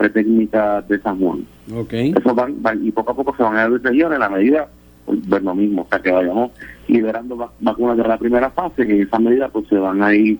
Pretécnica 0.00 0.80
de 0.80 0.98
San 0.98 1.18
Juan. 1.20 1.44
Okay. 1.70 2.14
Eso 2.16 2.34
van, 2.34 2.56
y 2.82 2.90
poco 2.90 3.10
a 3.10 3.14
poco 3.14 3.36
se 3.36 3.42
van 3.42 3.56
a 3.56 3.64
abrir 3.64 3.82
regiones 3.82 4.16
a 4.16 4.20
la 4.20 4.30
medida 4.30 4.66
pues, 5.04 5.28
ver 5.28 5.42
lo 5.42 5.54
mismo, 5.54 5.82
o 5.82 5.88
sea 5.90 5.98
que 5.98 6.10
vayamos 6.10 6.52
liberando 6.88 7.50
vacunas 7.60 7.98
de 7.98 8.04
la 8.04 8.16
primera 8.16 8.48
fase, 8.48 8.86
que 8.86 8.94
en 8.94 9.02
esa 9.02 9.18
medida 9.18 9.50
pues 9.50 9.68
se 9.68 9.76
van 9.76 10.02
a 10.02 10.14
ir 10.14 10.38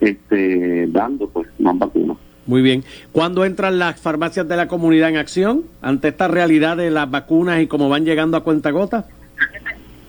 este, 0.00 0.86
dando 0.88 1.30
pues 1.30 1.48
más 1.58 1.78
vacunas. 1.78 2.18
Muy 2.44 2.60
bien. 2.60 2.84
¿Cuándo 3.10 3.46
entran 3.46 3.78
las 3.78 3.98
farmacias 3.98 4.46
de 4.46 4.56
la 4.58 4.68
comunidad 4.68 5.08
en 5.08 5.16
acción 5.16 5.62
ante 5.80 6.08
esta 6.08 6.28
realidad 6.28 6.76
de 6.76 6.90
las 6.90 7.10
vacunas 7.10 7.62
y 7.62 7.68
cómo 7.68 7.88
van 7.88 8.04
llegando 8.04 8.36
a 8.36 8.44
cuenta 8.44 8.70
gota? 8.70 9.06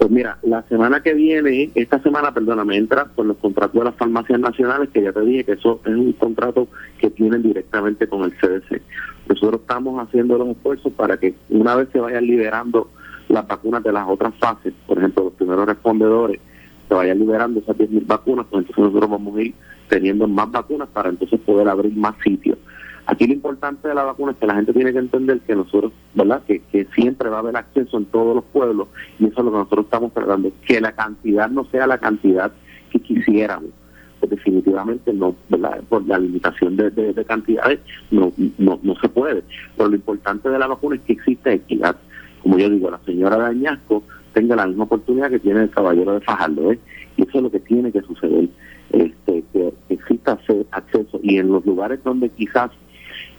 Pues 0.01 0.09
mira, 0.09 0.39
la 0.41 0.63
semana 0.63 1.03
que 1.03 1.13
viene, 1.13 1.69
esta 1.75 2.01
semana, 2.01 2.33
perdóname, 2.33 2.75
entra 2.75 3.05
con 3.15 3.27
los 3.27 3.37
contratos 3.37 3.79
de 3.79 3.85
las 3.85 3.93
farmacias 3.93 4.39
nacionales, 4.39 4.89
que 4.89 5.03
ya 5.03 5.13
te 5.13 5.21
dije 5.21 5.43
que 5.43 5.51
eso 5.51 5.79
es 5.85 5.93
un 5.93 6.13
contrato 6.13 6.67
que 6.97 7.11
tienen 7.11 7.43
directamente 7.43 8.07
con 8.07 8.23
el 8.23 8.31
CDC. 8.31 8.81
Nosotros 9.29 9.61
estamos 9.61 10.01
haciendo 10.01 10.39
los 10.39 10.47
esfuerzos 10.47 10.91
para 10.93 11.17
que 11.17 11.35
una 11.49 11.75
vez 11.75 11.89
se 11.93 11.99
vayan 11.99 12.25
liberando 12.25 12.89
las 13.29 13.47
vacunas 13.47 13.83
de 13.83 13.93
las 13.93 14.09
otras 14.09 14.33
fases, 14.39 14.73
por 14.87 14.97
ejemplo, 14.97 15.25
los 15.25 15.33
primeros 15.33 15.67
respondedores, 15.67 16.41
se 16.87 16.95
vayan 16.95 17.19
liberando 17.19 17.59
esas 17.59 17.77
10.000 17.77 18.07
vacunas, 18.07 18.47
pues 18.49 18.61
entonces 18.61 18.83
nosotros 18.83 19.07
vamos 19.07 19.37
a 19.37 19.41
ir 19.43 19.53
teniendo 19.87 20.27
más 20.27 20.49
vacunas 20.49 20.89
para 20.89 21.09
entonces 21.09 21.39
poder 21.41 21.69
abrir 21.69 21.95
más 21.95 22.15
sitios. 22.23 22.57
Aquí 23.05 23.27
lo 23.27 23.33
importante 23.33 23.87
de 23.87 23.95
la 23.95 24.03
vacuna 24.03 24.31
es 24.31 24.37
que 24.37 24.47
la 24.47 24.55
gente 24.55 24.73
tiene 24.73 24.93
que 24.93 24.99
entender 24.99 25.39
que 25.41 25.55
nosotros, 25.55 25.91
¿verdad? 26.13 26.43
Que, 26.45 26.61
que 26.71 26.87
siempre 26.95 27.29
va 27.29 27.37
a 27.37 27.39
haber 27.39 27.57
acceso 27.57 27.97
en 27.97 28.05
todos 28.05 28.35
los 28.35 28.43
pueblos 28.45 28.87
y 29.19 29.25
eso 29.25 29.39
es 29.39 29.45
lo 29.45 29.51
que 29.51 29.57
nosotros 29.57 29.85
estamos 29.85 30.13
tratando, 30.13 30.51
que 30.65 30.79
la 30.79 30.91
cantidad 30.91 31.49
no 31.49 31.65
sea 31.65 31.87
la 31.87 31.97
cantidad 31.97 32.51
que 32.91 32.99
quisiéramos. 32.99 33.71
Pues 34.19 34.29
definitivamente 34.29 35.11
no, 35.13 35.35
¿verdad? 35.49 35.81
Por 35.89 36.05
la 36.05 36.19
limitación 36.19 36.77
de, 36.77 36.91
de, 36.91 37.25
cantidades 37.25 37.79
no, 38.11 38.31
no, 38.59 38.79
no 38.83 38.95
se 39.01 39.09
puede. 39.09 39.43
Pero 39.75 39.89
lo 39.89 39.95
importante 39.95 40.47
de 40.47 40.59
la 40.59 40.67
vacuna 40.67 40.95
es 40.95 41.01
que 41.01 41.13
existe 41.13 41.53
equidad. 41.53 41.95
Como 42.43 42.59
yo 42.59 42.69
digo, 42.69 42.91
la 42.91 42.99
señora 42.99 43.37
de 43.37 43.45
Añasco 43.45 44.03
tenga 44.33 44.55
la 44.55 44.67
misma 44.67 44.83
oportunidad 44.83 45.31
que 45.31 45.39
tiene 45.39 45.63
el 45.63 45.71
caballero 45.71 46.13
de 46.13 46.21
Fajardo, 46.21 46.71
¿eh? 46.71 46.79
Y 47.17 47.23
eso 47.23 47.37
es 47.37 47.43
lo 47.43 47.51
que 47.51 47.59
tiene 47.59 47.91
que 47.91 48.01
suceder, 48.01 48.47
este, 48.91 49.43
que 49.51 49.73
exista 49.89 50.37
acceso 50.71 51.19
y 51.23 51.37
en 51.37 51.49
los 51.49 51.65
lugares 51.65 52.03
donde 52.03 52.29
quizás 52.29 52.71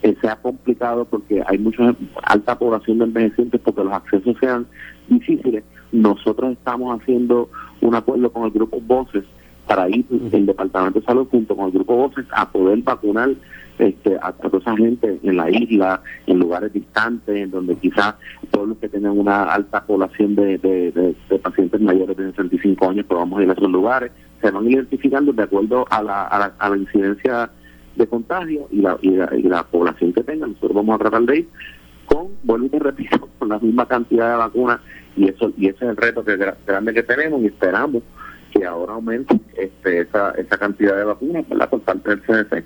eh, 0.03 0.17
sea 0.21 0.37
complicado 0.37 1.05
porque 1.05 1.43
hay 1.47 1.59
mucha 1.59 1.95
alta 2.25 2.59
población 2.59 2.99
de 2.99 3.05
envejecientes 3.05 3.61
porque 3.61 3.85
los 3.85 3.93
accesos 3.93 4.37
sean 4.41 4.67
difíciles. 5.09 5.63
Nosotros 5.93 6.53
estamos 6.53 7.01
haciendo 7.01 7.49
un 7.81 7.95
acuerdo 7.95 8.33
con 8.33 8.45
el 8.45 8.51
grupo 8.51 8.81
Voces 8.81 9.25
para 9.67 9.89
ir 9.89 10.05
el 10.33 10.47
Departamento 10.47 10.99
de 11.01 11.07
Salud 11.07 11.29
junto 11.31 11.55
con 11.55 11.67
el 11.67 11.73
grupo 11.73 11.97
Voces 11.97 12.27
a 12.33 12.51
poder 12.51 12.79
vacunar 12.83 13.31
este, 13.79 14.19
a, 14.21 14.33
toda 14.33 14.59
esa 14.59 14.77
gente 14.77 15.21
en 15.23 15.37
la 15.37 15.51
isla, 15.51 16.03
en 16.27 16.39
lugares 16.39 16.73
distantes, 16.73 17.37
en 17.37 17.51
donde 17.51 17.77
quizás 17.77 18.15
todos 18.51 18.69
los 18.69 18.79
que 18.79 18.89
tienen 18.89 19.11
una 19.11 19.45
alta 19.45 19.85
población 19.85 20.35
de, 20.35 20.59
de, 20.59 21.39
pacientes 21.39 21.81
mayores 21.81 22.17
de 22.17 22.31
65 22.31 22.91
años, 22.91 23.07
pues 23.09 23.19
vamos 23.19 23.39
a 23.39 23.43
ir 23.45 23.51
a 23.51 23.53
esos 23.53 23.71
lugares. 23.71 24.13
Se 24.41 24.51
van 24.51 24.69
identificando 24.69 25.33
de 25.33 25.43
acuerdo 25.45 25.87
a 25.91 26.03
la, 26.03 26.25
a 26.25 26.39
la, 26.39 26.55
a 26.59 26.69
la 26.71 26.77
incidencia 26.77 27.51
de 27.97 28.07
contagio 28.07 28.67
y 28.71 28.81
la, 28.81 28.99
y 29.03 29.43
la, 29.43 29.63
población 29.65 30.13
que 30.13 30.23
tenga. 30.23 30.47
Nosotros 30.47 30.75
vamos 30.75 30.95
a 30.95 30.99
tratar 30.99 31.23
de 31.23 31.39
ir 31.39 31.49
con, 32.07 32.29
vuelvo 32.43 32.67
y 32.67 32.71
te 32.71 32.79
repito, 32.79 33.29
con 33.39 33.49
la 33.49 33.59
misma 33.59 33.87
cantidad 33.87 34.31
de 34.31 34.37
vacunas 34.37 34.81
y 35.17 35.29
eso 35.29 35.53
y 35.59 35.69
ese 35.69 35.85
es 35.85 35.91
el 35.91 35.97
reto 35.97 36.25
que 36.25 36.37
grande 36.37 36.95
que 36.95 37.03
tenemos 37.03 37.43
y 37.43 37.47
esperamos 37.47 38.03
que 38.51 38.65
ahora 38.65 38.95
aumente 38.95 39.39
este, 39.57 40.01
esa, 40.01 40.31
esa 40.33 40.59
cantidad 40.59 40.97
de 40.97 41.05
vacunas 41.05 41.49
¿verdad? 41.49 41.69
por 41.69 41.81
parte 41.81 42.11
del 42.11 42.23
CDC. 42.23 42.65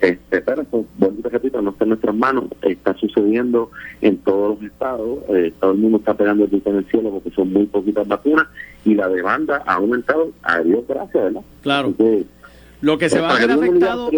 Este, 0.00 0.40
pero 0.40 0.62
eso, 0.62 0.86
vuelvo 0.96 1.18
y 1.18 1.22
te 1.22 1.28
repito, 1.28 1.60
no 1.60 1.70
está 1.70 1.84
en 1.84 1.90
nuestras 1.90 2.14
manos, 2.14 2.44
está 2.62 2.94
sucediendo 2.94 3.70
en 4.00 4.16
todos 4.18 4.58
los 4.58 4.70
estados, 4.70 5.18
eh, 5.28 5.52
todo 5.60 5.72
el 5.72 5.78
mundo 5.78 5.98
está 5.98 6.14
pegando 6.14 6.44
el 6.44 6.50
grito 6.50 6.70
en 6.70 6.76
el 6.76 6.86
cielo 6.86 7.10
porque 7.10 7.30
son 7.30 7.52
muy 7.52 7.66
poquitas 7.66 8.08
vacunas 8.08 8.46
y 8.86 8.94
la 8.94 9.08
demanda 9.08 9.62
ha 9.66 9.74
aumentado, 9.74 10.32
a 10.42 10.60
Dios 10.60 10.84
gracias, 10.88 11.22
¿verdad? 11.22 11.42
Claro. 11.62 11.94
Lo 12.80 12.98
que 12.98 13.10
se 13.10 13.20
va 13.20 13.34
a 13.34 13.38
ver 13.38 13.50
afectado. 13.50 14.10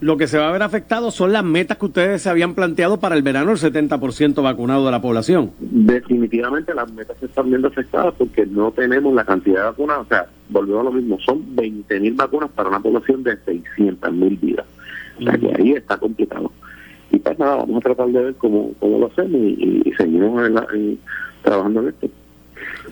Lo 0.00 0.16
que 0.16 0.28
se 0.28 0.38
va 0.38 0.48
a 0.48 0.52
ver 0.52 0.62
afectado 0.62 1.10
son 1.10 1.32
las 1.32 1.42
metas 1.42 1.78
que 1.78 1.86
ustedes 1.86 2.22
se 2.22 2.30
habían 2.30 2.54
planteado 2.54 3.00
para 3.00 3.16
el 3.16 3.22
verano, 3.22 3.50
el 3.50 3.58
70% 3.58 4.40
vacunado 4.42 4.84
de 4.86 4.92
la 4.92 5.02
población. 5.02 5.50
Definitivamente 5.58 6.72
las 6.74 6.92
metas 6.92 7.16
se 7.18 7.26
están 7.26 7.48
viendo 7.48 7.66
afectadas 7.66 8.14
porque 8.16 8.46
no 8.46 8.70
tenemos 8.70 9.12
la 9.14 9.24
cantidad 9.24 9.56
de 9.56 9.64
vacunas. 9.64 9.98
O 9.98 10.04
sea, 10.04 10.26
volvemos 10.48 10.80
a 10.82 10.84
lo 10.84 10.92
mismo, 10.92 11.18
son 11.20 11.56
20.000 11.56 12.14
vacunas 12.14 12.50
para 12.50 12.68
una 12.68 12.80
población 12.80 13.24
de 13.24 13.36
600.000 13.38 14.40
vidas. 14.40 14.66
O 15.18 15.22
sea, 15.22 15.36
que 15.36 15.52
ahí 15.58 15.72
está 15.72 15.96
complicado. 15.96 16.52
Y 17.10 17.18
pues 17.18 17.38
nada, 17.38 17.56
vamos 17.56 17.78
a 17.78 17.80
tratar 17.80 18.06
de 18.08 18.22
ver 18.22 18.34
cómo, 18.36 18.72
cómo 18.78 18.98
lo 18.98 19.06
hacemos 19.06 19.32
y, 19.32 19.92
seguimos 19.96 20.48
trabajando 21.42 21.80
en 21.80 21.88
esto. 21.88 22.08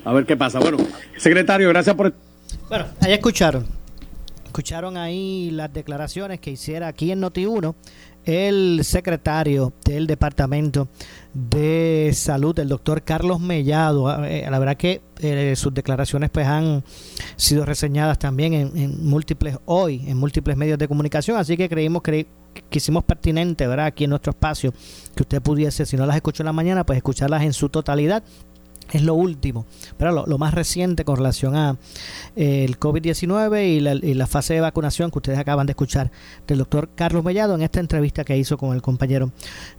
A 0.04 0.12
ver 0.12 0.24
qué 0.24 0.36
pasa. 0.36 0.58
Bueno, 0.58 0.78
secretario, 1.16 1.68
gracias 1.68 1.94
por... 1.94 2.12
Bueno, 2.68 2.86
ahí 3.00 3.12
escucharon 3.12 3.75
escucharon 4.56 4.96
ahí 4.96 5.50
las 5.50 5.70
declaraciones 5.70 6.40
que 6.40 6.50
hiciera 6.50 6.88
aquí 6.88 7.12
en 7.12 7.20
Noti1 7.20 7.74
el 8.24 8.80
secretario 8.84 9.74
del 9.84 10.06
Departamento 10.06 10.88
de 11.34 12.10
Salud, 12.14 12.58
el 12.58 12.70
doctor 12.70 13.02
Carlos 13.02 13.38
Mellado. 13.38 14.08
Ah, 14.08 14.26
eh, 14.26 14.46
la 14.50 14.58
verdad 14.58 14.78
que 14.78 15.02
eh, 15.20 15.52
sus 15.56 15.74
declaraciones 15.74 16.30
pues 16.30 16.46
han 16.46 16.82
sido 17.36 17.66
reseñadas 17.66 18.18
también 18.18 18.54
en, 18.54 19.04
múltiples 19.04 19.58
hoy, 19.66 20.02
en 20.08 20.16
múltiples 20.16 20.56
medios 20.56 20.78
de 20.78 20.88
comunicación, 20.88 21.36
así 21.36 21.54
que 21.58 21.68
creímos 21.68 22.00
que 22.02 22.26
hicimos 22.70 23.04
pertinente, 23.04 23.66
¿verdad? 23.66 23.84
Aquí 23.84 24.04
en 24.04 24.10
nuestro 24.10 24.30
espacio, 24.30 24.72
que 25.14 25.22
usted 25.22 25.42
pudiese, 25.42 25.84
si 25.84 25.98
no 25.98 26.06
las 26.06 26.16
escuchó 26.16 26.42
en 26.42 26.46
la 26.46 26.54
mañana, 26.54 26.86
pues 26.86 26.96
escucharlas 26.96 27.42
en 27.42 27.52
su 27.52 27.68
totalidad 27.68 28.24
es 28.92 29.02
lo 29.02 29.14
último, 29.14 29.66
pero 29.96 30.26
lo, 30.26 30.38
más 30.38 30.54
reciente 30.54 31.04
con 31.04 31.16
relación 31.16 31.56
a 31.56 31.76
eh, 32.36 32.64
el 32.64 32.78
COVID-19 32.78 34.00
y 34.04 34.14
la, 34.14 34.26
fase 34.26 34.54
de 34.54 34.60
vacunación 34.60 35.10
que 35.10 35.18
ustedes 35.18 35.38
acaban 35.38 35.66
de 35.66 35.72
escuchar 35.72 36.10
del 36.46 36.58
doctor 36.58 36.90
Carlos 36.94 37.24
Mellado 37.24 37.54
en 37.54 37.62
esta 37.62 37.80
entrevista 37.80 38.24
que 38.24 38.36
hizo 38.36 38.56
con 38.58 38.74
el 38.74 38.82
compañero 38.82 39.30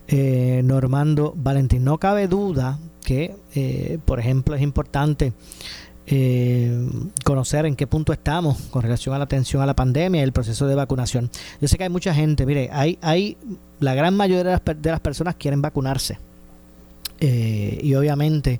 eh, 0.07 0.61
Normando 0.63 1.33
Valentín. 1.35 1.83
No 1.83 1.97
cabe 1.97 2.27
duda 2.27 2.79
que, 3.03 3.35
eh, 3.55 3.99
por 4.05 4.19
ejemplo, 4.19 4.55
es 4.55 4.61
importante 4.61 5.33
conocer 7.25 7.65
en 7.65 7.75
qué 7.75 7.85
punto 7.85 8.13
estamos 8.13 8.61
con 8.69 8.81
relación 8.81 9.13
a 9.13 9.17
la 9.17 9.25
atención 9.25 9.61
a 9.61 9.65
la 9.65 9.75
pandemia 9.75 10.21
y 10.21 10.23
el 10.23 10.31
proceso 10.31 10.65
de 10.65 10.73
vacunación. 10.73 11.29
Yo 11.59 11.67
sé 11.67 11.77
que 11.77 11.83
hay 11.83 11.89
mucha 11.89 12.13
gente, 12.13 12.45
mire, 12.45 12.69
hay, 12.71 12.97
hay 13.01 13.37
la 13.81 13.93
gran 13.93 14.15
mayoría 14.15 14.45
de 14.45 14.51
las, 14.51 14.81
de 14.81 14.91
las 14.91 15.01
personas 15.01 15.35
quieren 15.35 15.61
vacunarse. 15.61 16.17
Y 17.19 17.93
obviamente 17.95 18.59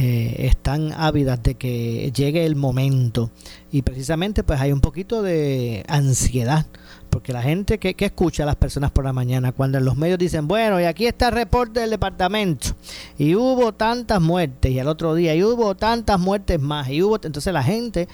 eh, 0.00 0.46
están 0.46 0.92
ávidas 0.92 1.42
de 1.42 1.56
que 1.56 2.12
llegue 2.14 2.46
el 2.46 2.54
momento. 2.54 3.30
Y 3.72 3.82
precisamente 3.82 4.44
pues 4.44 4.60
hay 4.60 4.70
un 4.70 4.80
poquito 4.80 5.22
de 5.22 5.84
ansiedad 5.88 6.66
porque 7.08 7.32
la 7.32 7.42
gente 7.42 7.78
que, 7.78 7.96
escucha 7.98 8.42
a 8.44 8.46
las 8.46 8.56
personas 8.56 8.90
por 8.90 9.04
la 9.04 9.12
mañana 9.12 9.52
cuando 9.52 9.78
en 9.78 9.84
los 9.84 9.96
medios 9.96 10.18
dicen 10.18 10.46
bueno 10.46 10.80
y 10.80 10.84
aquí 10.84 11.06
está 11.06 11.28
el 11.28 11.34
reporte 11.34 11.80
del 11.80 11.90
departamento 11.90 12.68
y 13.16 13.34
hubo 13.34 13.72
tantas 13.72 14.20
muertes 14.20 14.70
y 14.70 14.78
al 14.78 14.88
otro 14.88 15.14
día 15.14 15.34
y 15.34 15.42
hubo 15.42 15.74
tantas 15.74 16.20
muertes 16.20 16.60
más 16.60 16.88
y 16.88 17.02
hubo 17.02 17.16
entonces 17.16 17.52
la 17.52 17.62
gente 17.62 18.08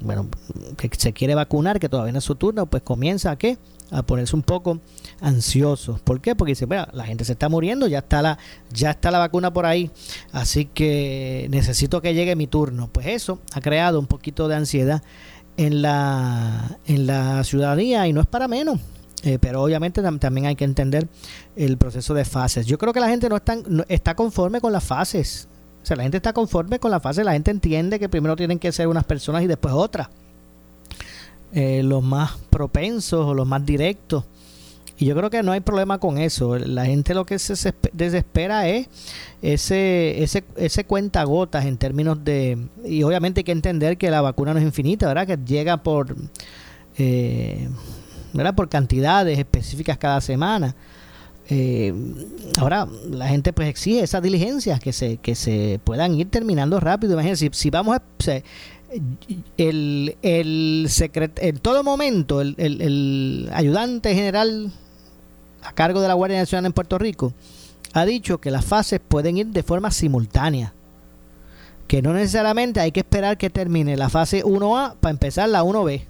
bueno 0.00 0.28
que 0.76 0.90
se 0.96 1.12
quiere 1.12 1.34
vacunar 1.34 1.80
que 1.80 1.88
todavía 1.88 2.12
no 2.12 2.18
es 2.18 2.24
su 2.24 2.34
turno 2.34 2.66
pues 2.66 2.82
comienza 2.82 3.30
a 3.30 3.36
qué 3.36 3.58
a 3.90 4.02
ponerse 4.02 4.36
un 4.36 4.42
poco 4.42 4.80
ansiosos. 5.20 6.00
¿Por 6.00 6.20
qué? 6.20 6.34
Porque 6.34 6.52
dice, 6.52 6.66
la 6.66 7.04
gente 7.04 7.24
se 7.24 7.32
está 7.32 7.48
muriendo, 7.48 7.86
ya 7.86 7.98
está 7.98 8.22
la 8.22 8.38
ya 8.72 8.90
está 8.90 9.10
la 9.10 9.18
vacuna 9.18 9.52
por 9.52 9.66
ahí, 9.66 9.90
así 10.32 10.66
que 10.66 11.46
necesito 11.50 12.02
que 12.02 12.14
llegue 12.14 12.36
mi 12.36 12.46
turno. 12.46 12.88
Pues 12.92 13.06
eso 13.06 13.40
ha 13.52 13.60
creado 13.60 13.98
un 13.98 14.06
poquito 14.06 14.48
de 14.48 14.56
ansiedad 14.56 15.02
en 15.56 15.82
la 15.82 16.78
en 16.86 17.06
la 17.06 17.42
ciudadanía 17.44 18.06
y 18.06 18.12
no 18.12 18.20
es 18.20 18.26
para 18.26 18.48
menos. 18.48 18.78
Eh, 19.24 19.38
pero 19.40 19.62
obviamente 19.62 20.00
también 20.00 20.46
hay 20.46 20.54
que 20.54 20.64
entender 20.64 21.08
el 21.56 21.76
proceso 21.76 22.14
de 22.14 22.24
fases. 22.24 22.66
Yo 22.66 22.78
creo 22.78 22.92
que 22.92 23.00
la 23.00 23.08
gente 23.08 23.28
no 23.28 23.36
está, 23.36 23.56
está 23.88 24.14
conforme 24.14 24.60
con 24.60 24.72
las 24.72 24.84
fases. 24.84 25.48
Sea, 25.88 25.96
la 25.96 26.02
gente 26.02 26.18
está 26.18 26.34
conforme 26.34 26.78
con 26.78 26.90
las 26.90 27.02
fases. 27.02 27.24
La 27.24 27.32
gente 27.32 27.50
entiende 27.50 27.98
que 27.98 28.10
primero 28.10 28.36
tienen 28.36 28.58
que 28.58 28.70
ser 28.72 28.88
unas 28.88 29.04
personas 29.04 29.42
y 29.42 29.46
después 29.46 29.72
otras. 29.72 30.08
Eh, 31.54 31.82
los 31.82 32.02
más 32.02 32.32
propensos 32.50 33.24
o 33.24 33.32
los 33.32 33.46
más 33.46 33.64
directos. 33.64 34.24
Y 34.98 35.06
yo 35.06 35.16
creo 35.16 35.30
que 35.30 35.42
no 35.42 35.52
hay 35.52 35.60
problema 35.60 35.98
con 35.98 36.18
eso. 36.18 36.58
La 36.58 36.84
gente 36.84 37.14
lo 37.14 37.24
que 37.24 37.38
se 37.38 37.72
desespera 37.94 38.68
es 38.68 38.88
ese, 39.40 40.22
ese, 40.22 40.44
ese 40.56 40.84
cuenta 40.84 41.24
gotas 41.24 41.64
en 41.64 41.78
términos 41.78 42.22
de... 42.22 42.58
Y 42.84 43.02
obviamente 43.02 43.40
hay 43.40 43.44
que 43.44 43.52
entender 43.52 43.96
que 43.96 44.10
la 44.10 44.20
vacuna 44.20 44.52
no 44.52 44.58
es 44.58 44.66
infinita, 44.66 45.06
¿verdad? 45.06 45.26
Que 45.26 45.38
llega 45.38 45.78
por... 45.82 46.14
Eh, 46.98 47.66
¿verdad? 48.34 48.54
Por 48.54 48.68
cantidades 48.68 49.38
específicas 49.38 49.96
cada 49.96 50.20
semana. 50.20 50.76
Eh, 51.50 51.94
ahora 52.58 52.86
la 53.10 53.28
gente 53.28 53.54
pues 53.54 53.68
exige 53.68 54.02
esas 54.02 54.22
diligencias 54.22 54.80
que 54.80 54.92
se 54.92 55.16
que 55.16 55.34
se 55.34 55.80
puedan 55.82 56.14
ir 56.14 56.30
terminando 56.30 56.78
rápido. 56.78 57.14
Imagínense 57.14 57.48
si, 57.52 57.70
vamos 57.70 57.96
a 57.96 58.02
el, 59.56 60.16
el 60.22 60.86
secret, 60.88 61.38
en 61.42 61.58
todo 61.58 61.82
momento 61.82 62.40
el, 62.40 62.54
el, 62.58 63.50
ayudante 63.52 64.14
general 64.14 64.72
a 65.62 65.72
cargo 65.72 66.00
de 66.00 66.08
la 66.08 66.14
Guardia 66.14 66.38
Nacional 66.38 66.66
en 66.66 66.72
Puerto 66.72 66.98
Rico 66.98 67.32
ha 67.92 68.04
dicho 68.04 68.38
que 68.38 68.50
las 68.50 68.64
fases 68.64 69.00
pueden 69.06 69.36
ir 69.36 69.46
de 69.48 69.62
forma 69.62 69.90
simultánea 69.90 70.72
que 71.86 72.00
no 72.00 72.12
necesariamente 72.14 72.80
hay 72.80 72.92
que 72.92 73.00
esperar 73.00 73.36
que 73.36 73.50
termine 73.50 73.96
la 73.96 74.08
fase 74.08 74.42
1A 74.42 74.96
para 74.96 75.10
empezar 75.10 75.50
la 75.50 75.64
1B 75.64 76.04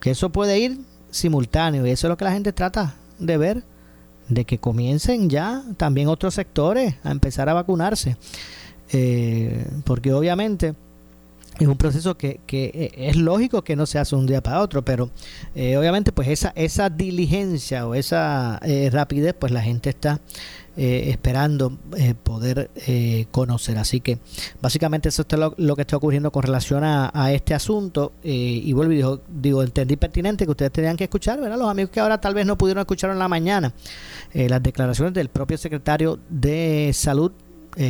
que 0.00 0.10
eso 0.10 0.30
puede 0.30 0.58
ir 0.58 0.78
simultáneo 1.10 1.86
y 1.86 1.90
eso 1.90 2.06
es 2.06 2.08
lo 2.10 2.16
que 2.16 2.24
la 2.24 2.32
gente 2.32 2.52
trata 2.52 2.94
de 3.18 3.36
ver, 3.36 3.62
de 4.28 4.44
que 4.44 4.58
comiencen 4.58 5.30
ya 5.30 5.62
también 5.76 6.08
otros 6.08 6.34
sectores 6.34 6.94
a 7.02 7.10
empezar 7.10 7.48
a 7.48 7.54
vacunarse, 7.54 8.16
eh, 8.92 9.66
porque 9.84 10.12
obviamente 10.12 10.74
es 11.58 11.66
un 11.66 11.76
proceso 11.76 12.16
que, 12.16 12.40
que, 12.46 12.70
eh, 12.74 13.08
es 13.08 13.16
lógico 13.16 13.62
que 13.62 13.74
no 13.74 13.86
se 13.86 13.98
hace 13.98 14.14
un 14.14 14.26
día 14.26 14.42
para 14.42 14.60
otro, 14.60 14.84
pero 14.84 15.10
eh, 15.54 15.76
obviamente 15.76 16.12
pues 16.12 16.28
esa, 16.28 16.52
esa 16.54 16.88
diligencia 16.88 17.86
o 17.86 17.94
esa 17.94 18.60
rapidez 18.90 19.34
pues 19.38 19.52
la 19.52 19.62
gente 19.62 19.90
está 19.90 20.20
eh, 20.80 21.10
esperando 21.10 21.76
eh, 21.96 22.14
poder 22.14 22.70
eh, 22.86 23.26
conocer. 23.32 23.78
Así 23.78 24.00
que 24.00 24.20
básicamente 24.62 25.08
eso 25.08 25.26
es 25.28 25.38
lo, 25.56 25.74
que 25.74 25.82
está 25.82 25.96
ocurriendo 25.96 26.30
con 26.30 26.44
relación 26.44 26.84
a, 26.84 27.32
este 27.32 27.52
asunto. 27.52 28.12
y 28.22 28.72
vuelvo 28.74 28.92
y 28.92 28.96
digo, 28.96 29.20
digo, 29.28 29.64
entendí 29.64 29.96
pertinente 29.96 30.44
que 30.44 30.52
ustedes 30.52 30.70
tenían 30.70 30.96
que 30.96 31.02
escuchar, 31.02 31.40
¿verdad? 31.40 31.58
Los 31.58 31.68
amigos 31.68 31.90
que 31.90 31.98
ahora 31.98 32.20
tal 32.20 32.32
vez 32.32 32.46
no 32.46 32.56
pudieron 32.56 32.82
escuchar 32.82 33.10
en 33.10 33.18
la 33.18 33.26
mañana 33.26 33.72
las 34.32 34.62
declaraciones 34.62 35.14
del 35.14 35.30
propio 35.30 35.58
secretario 35.58 36.20
de 36.28 36.92
Salud, 36.94 37.32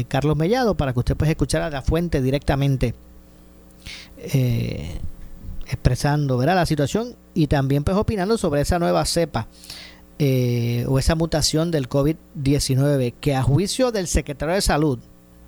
Carlos 0.08 0.34
Mellado, 0.38 0.74
para 0.74 0.94
que 0.94 1.00
usted 1.00 1.14
pueda 1.14 1.32
escuchar 1.32 1.60
a 1.60 1.68
la 1.68 1.82
fuente 1.82 2.22
directamente. 2.22 2.94
expresando 5.66 6.38
¿verdad? 6.38 6.54
la 6.54 6.64
situación 6.64 7.16
y 7.34 7.48
también 7.48 7.84
pues 7.84 7.98
opinando 7.98 8.38
sobre 8.38 8.62
esa 8.62 8.78
nueva 8.78 9.04
cepa 9.04 9.46
eh, 10.18 10.84
o 10.88 10.98
esa 10.98 11.14
mutación 11.14 11.70
del 11.70 11.88
COVID-19 11.88 13.14
que 13.20 13.34
a 13.34 13.42
juicio 13.42 13.92
del 13.92 14.06
secretario 14.08 14.54
de 14.54 14.60
salud 14.60 14.98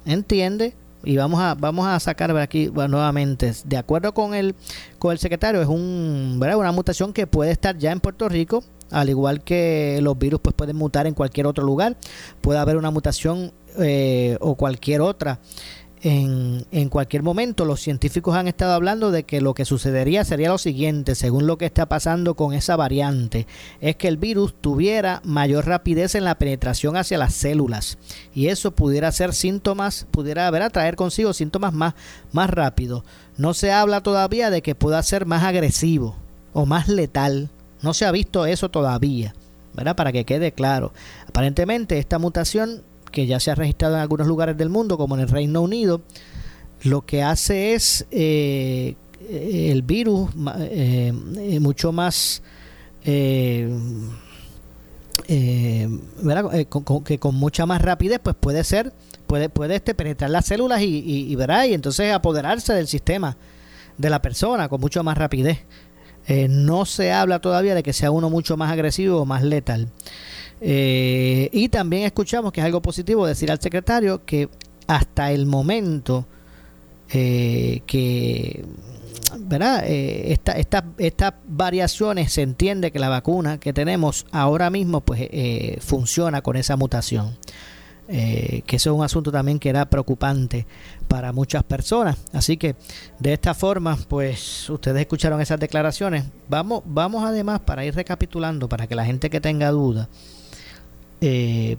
entiende 0.04 0.74
y 1.02 1.16
vamos 1.16 1.40
a 1.40 1.54
vamos 1.54 1.86
a 1.86 1.98
sacar 1.98 2.36
aquí 2.36 2.70
nuevamente 2.70 3.54
de 3.64 3.76
acuerdo 3.76 4.12
con 4.12 4.34
el 4.34 4.54
con 4.98 5.12
el 5.12 5.18
secretario 5.18 5.62
es 5.62 5.68
un 5.68 6.36
¿verdad? 6.38 6.58
una 6.58 6.72
mutación 6.72 7.12
que 7.12 7.26
puede 7.26 7.50
estar 7.50 7.78
ya 7.78 7.90
en 7.90 8.00
Puerto 8.00 8.28
Rico 8.28 8.62
al 8.90 9.08
igual 9.08 9.42
que 9.42 9.98
los 10.02 10.18
virus 10.18 10.40
pues 10.40 10.54
pueden 10.54 10.76
mutar 10.76 11.06
en 11.06 11.14
cualquier 11.14 11.46
otro 11.46 11.64
lugar 11.64 11.96
puede 12.40 12.58
haber 12.58 12.76
una 12.76 12.90
mutación 12.90 13.52
eh, 13.78 14.36
o 14.40 14.56
cualquier 14.56 15.00
otra 15.00 15.40
en, 16.02 16.64
en, 16.70 16.88
cualquier 16.88 17.22
momento. 17.22 17.64
Los 17.64 17.80
científicos 17.80 18.34
han 18.34 18.48
estado 18.48 18.72
hablando 18.72 19.10
de 19.10 19.24
que 19.24 19.40
lo 19.40 19.54
que 19.54 19.64
sucedería 19.64 20.24
sería 20.24 20.48
lo 20.48 20.58
siguiente, 20.58 21.14
según 21.14 21.46
lo 21.46 21.58
que 21.58 21.66
está 21.66 21.86
pasando 21.86 22.34
con 22.34 22.54
esa 22.54 22.76
variante, 22.76 23.46
es 23.80 23.96
que 23.96 24.08
el 24.08 24.16
virus 24.16 24.54
tuviera 24.60 25.20
mayor 25.24 25.66
rapidez 25.66 26.14
en 26.14 26.24
la 26.24 26.36
penetración 26.36 26.96
hacia 26.96 27.18
las 27.18 27.34
células 27.34 27.98
y 28.34 28.48
eso 28.48 28.72
pudiera 28.72 29.12
ser 29.12 29.34
síntomas, 29.34 30.06
pudiera 30.10 30.46
haber 30.46 30.62
a 30.62 30.70
traer 30.70 30.96
consigo 30.96 31.32
síntomas 31.32 31.72
más, 31.72 31.94
más 32.32 32.50
rápidos. 32.50 33.04
No 33.36 33.54
se 33.54 33.72
habla 33.72 34.02
todavía 34.02 34.50
de 34.50 34.62
que 34.62 34.74
pueda 34.74 35.02
ser 35.02 35.26
más 35.26 35.44
agresivo 35.44 36.16
o 36.52 36.66
más 36.66 36.88
letal. 36.88 37.50
No 37.82 37.94
se 37.94 38.04
ha 38.04 38.12
visto 38.12 38.46
eso 38.46 38.68
todavía, 38.68 39.34
¿verdad? 39.74 39.96
Para 39.96 40.12
que 40.12 40.24
quede 40.24 40.52
claro. 40.52 40.92
Aparentemente 41.26 41.98
esta 41.98 42.18
mutación 42.18 42.82
que 43.10 43.26
ya 43.26 43.40
se 43.40 43.50
ha 43.50 43.54
registrado 43.54 43.94
en 43.94 44.00
algunos 44.00 44.26
lugares 44.26 44.56
del 44.56 44.68
mundo, 44.68 44.96
como 44.96 45.16
en 45.16 45.22
el 45.22 45.28
Reino 45.28 45.60
Unido, 45.62 46.02
lo 46.82 47.02
que 47.02 47.22
hace 47.22 47.74
es 47.74 48.06
eh, 48.10 48.94
el 49.28 49.82
virus 49.82 50.30
eh, 50.58 51.12
eh, 51.38 51.60
mucho 51.60 51.92
más... 51.92 52.42
que 53.02 53.68
con 57.18 57.34
mucha 57.34 57.66
más 57.66 57.80
rapidez 57.80 58.20
pues 58.22 58.36
puede 58.38 58.62
ser 58.64 58.92
puede 59.26 59.48
puede 59.48 59.76
este 59.76 59.94
penetrar 59.94 60.30
las 60.30 60.46
células 60.46 60.82
y, 60.82 60.98
y, 60.98 61.34
y 61.34 61.74
entonces 61.74 62.12
apoderarse 62.12 62.74
del 62.74 62.88
sistema 62.88 63.36
de 63.96 64.10
la 64.10 64.20
persona 64.20 64.68
con 64.68 64.80
mucho 64.80 65.02
más 65.02 65.16
rapidez. 65.16 65.60
No 66.48 66.84
se 66.84 67.12
habla 67.12 67.40
todavía 67.40 67.74
de 67.74 67.82
que 67.82 67.92
sea 67.92 68.10
uno 68.10 68.30
mucho 68.30 68.56
más 68.56 68.70
agresivo 68.70 69.22
o 69.22 69.26
más 69.26 69.42
letal 69.42 69.88
eh, 70.60 71.48
y 71.52 71.68
también 71.68 72.04
escuchamos 72.04 72.52
que 72.52 72.60
es 72.60 72.66
algo 72.66 72.82
positivo 72.82 73.26
decir 73.26 73.50
al 73.50 73.60
secretario 73.60 74.24
que 74.24 74.48
hasta 74.86 75.30
el 75.30 75.46
momento 75.46 76.26
eh, 77.12 77.82
que 77.86 78.64
¿verdad? 79.38 79.84
Eh, 79.86 80.36
estas 80.98 81.34
variaciones 81.46 82.32
se 82.32 82.42
entiende 82.42 82.90
que 82.90 82.98
la 82.98 83.08
vacuna 83.08 83.58
que 83.58 83.72
tenemos 83.72 84.26
ahora 84.32 84.70
mismo 84.70 85.00
pues 85.00 85.20
eh, 85.22 85.78
funciona 85.80 86.42
con 86.42 86.56
esa 86.56 86.76
mutación. 86.76 87.36
que 88.08 88.76
eso 88.76 88.90
es 88.90 88.96
un 88.96 89.04
asunto 89.04 89.30
también 89.30 89.60
que 89.60 89.68
era 89.68 89.88
preocupante 89.88 90.66
para 91.06 91.32
muchas 91.32 91.62
personas. 91.62 92.16
Así 92.32 92.56
que 92.56 92.74
de 93.20 93.32
esta 93.32 93.54
forma, 93.54 93.96
pues 94.08 94.68
ustedes 94.68 95.00
escucharon 95.00 95.40
esas 95.40 95.60
declaraciones. 95.60 96.24
Vamos, 96.48 96.82
vamos 96.84 97.24
además 97.24 97.60
para 97.60 97.84
ir 97.84 97.94
recapitulando, 97.94 98.68
para 98.68 98.88
que 98.88 98.96
la 98.96 99.04
gente 99.04 99.30
que 99.30 99.40
tenga 99.40 99.70
dudas, 99.70 100.08
eh, 101.20 101.76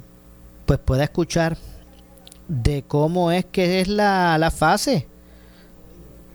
pues 0.66 0.80
pueda 0.80 1.04
escuchar 1.04 1.58
de 2.48 2.84
cómo 2.84 3.32
es 3.32 3.46
que 3.46 3.82
es 3.82 3.88
la, 3.88 4.38
la 4.38 4.52
fase. 4.52 5.08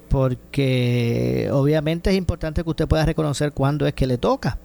Porque 0.09 1.49
obviamente 1.53 2.11
es 2.11 2.16
importante 2.16 2.62
que 2.62 2.71
usted 2.71 2.87
pueda 2.87 3.05
reconocer 3.05 3.53
cuándo 3.53 3.87
es 3.87 3.95
que 3.95 4.07
le 4.07 4.19
toca. 4.19 4.59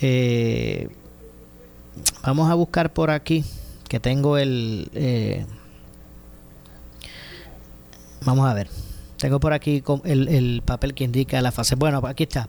Eh, 0.00 0.88
vamos 2.22 2.50
a 2.50 2.54
buscar 2.54 2.92
por 2.92 3.10
aquí 3.10 3.44
que 3.88 4.00
tengo 4.00 4.36
el... 4.36 4.90
Eh, 4.94 5.46
vamos 8.24 8.48
a 8.48 8.54
ver. 8.54 8.68
Tengo 9.16 9.40
por 9.40 9.52
aquí 9.52 9.82
el, 10.04 10.28
el 10.28 10.62
papel 10.64 10.94
que 10.94 11.04
indica 11.04 11.40
la 11.40 11.50
fase. 11.50 11.74
Bueno, 11.74 12.02
aquí 12.04 12.24
está. 12.24 12.48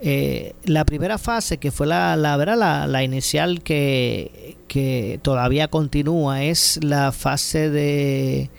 Eh, 0.00 0.54
la 0.64 0.84
primera 0.84 1.18
fase, 1.18 1.58
que 1.58 1.72
fue 1.72 1.86
la, 1.86 2.16
la, 2.16 2.36
la, 2.36 2.86
la 2.86 3.02
inicial 3.02 3.62
que, 3.62 4.56
que, 4.68 5.18
todavía 5.22 5.68
continúa, 5.68 6.44
es 6.44 6.78
la 6.84 7.10
fase 7.10 7.68
de 7.68 8.50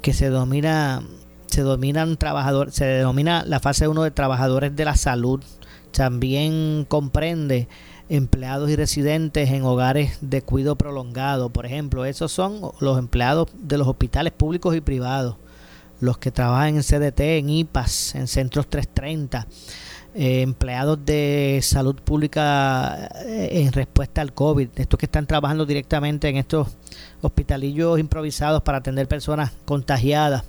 que 0.00 0.12
se 0.12 0.28
domina, 0.28 1.02
se 1.46 1.62
dominan 1.62 2.16
trabajadores, 2.16 2.74
se 2.74 2.84
denomina 2.84 3.44
la 3.44 3.58
fase 3.58 3.88
1 3.88 4.02
de 4.04 4.10
trabajadores 4.12 4.76
de 4.76 4.84
la 4.84 4.96
salud. 4.96 5.42
También 5.90 6.86
comprende 6.88 7.68
empleados 8.08 8.70
y 8.70 8.76
residentes 8.76 9.50
en 9.50 9.64
hogares 9.64 10.18
de 10.20 10.42
cuidado 10.42 10.76
prolongado. 10.76 11.50
Por 11.50 11.66
ejemplo, 11.66 12.04
esos 12.04 12.30
son 12.30 12.60
los 12.80 12.98
empleados 12.98 13.48
de 13.58 13.78
los 13.78 13.88
hospitales 13.88 14.32
públicos 14.32 14.76
y 14.76 14.80
privados, 14.80 15.36
los 16.00 16.18
que 16.18 16.30
trabajan 16.30 16.76
en 16.76 16.82
CDT, 16.82 17.20
en 17.38 17.50
IPAS, 17.50 18.14
en 18.14 18.28
centros 18.28 18.68
330 18.68 19.48
eh, 20.14 20.42
empleados 20.42 21.04
de 21.04 21.58
salud 21.60 21.96
pública 21.96 23.10
eh, 23.26 23.48
en 23.64 23.72
respuesta 23.72 24.20
al 24.20 24.32
COVID, 24.32 24.68
estos 24.76 24.96
que 24.96 25.06
están 25.06 25.26
trabajando 25.26 25.66
directamente 25.66 26.28
en 26.28 26.36
estos 26.36 26.68
hospitalillos 27.20 27.98
improvisados 27.98 28.62
para 28.62 28.78
atender 28.78 29.08
personas 29.08 29.50
contagiadas, 29.64 30.44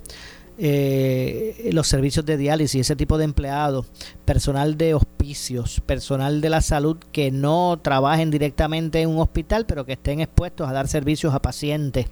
eh, 0.58 1.68
los 1.72 1.88
servicios 1.88 2.24
de 2.24 2.36
diálisis, 2.36 2.82
ese 2.82 2.94
tipo 2.94 3.18
de 3.18 3.24
empleados, 3.24 3.86
personal 4.24 4.78
de 4.78 4.94
hospicios, 4.94 5.80
personal 5.84 6.40
de 6.40 6.48
la 6.48 6.60
salud 6.60 6.96
que 7.10 7.32
no 7.32 7.78
trabajen 7.82 8.30
directamente 8.30 9.02
en 9.02 9.10
un 9.10 9.18
hospital, 9.18 9.66
pero 9.66 9.84
que 9.84 9.94
estén 9.94 10.20
expuestos 10.20 10.68
a 10.68 10.72
dar 10.72 10.86
servicios 10.86 11.34
a 11.34 11.42
pacientes 11.42 12.06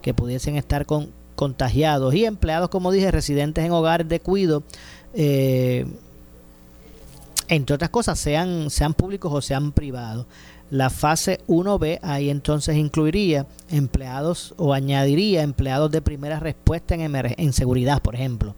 que 0.00 0.14
pudiesen 0.14 0.54
estar 0.54 0.86
con, 0.86 1.10
contagiados 1.34 2.14
y 2.14 2.24
empleados, 2.24 2.70
como 2.70 2.92
dije, 2.92 3.10
residentes 3.10 3.64
en 3.64 3.72
hogares 3.72 4.08
de 4.08 4.20
cuidado. 4.20 4.62
Eh, 5.12 5.86
entre 7.50 7.74
otras 7.74 7.90
cosas, 7.90 8.18
sean, 8.18 8.70
sean 8.70 8.94
públicos 8.94 9.32
o 9.34 9.42
sean 9.42 9.72
privados. 9.72 10.26
La 10.70 10.88
fase 10.88 11.40
1B 11.48 11.98
ahí 12.00 12.30
entonces 12.30 12.76
incluiría 12.76 13.46
empleados 13.68 14.54
o 14.56 14.72
añadiría 14.72 15.42
empleados 15.42 15.90
de 15.90 16.00
primera 16.00 16.38
respuesta 16.38 16.94
en, 16.94 17.52
seguridad, 17.52 18.00
por 18.02 18.14
ejemplo, 18.14 18.54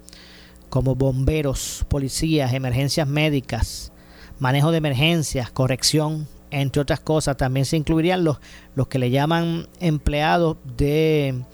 como 0.69 0.95
bomberos, 0.95 1.87
policías, 1.89 2.53
emergencias 2.53 3.09
médicas, 3.09 3.93
manejo 4.39 4.71
de 4.71 4.79
emergencias, 4.79 5.51
corrección, 5.51 6.29
entre 6.51 6.83
otras 6.83 7.01
cosas. 7.01 7.39
También 7.39 7.65
se 7.65 7.79
incluirían 7.79 8.25
los, 8.25 8.41
los 8.75 8.89
que 8.89 8.99
le 8.99 9.11
llaman 9.11 9.69
empleados 9.81 10.59
de 10.77 11.45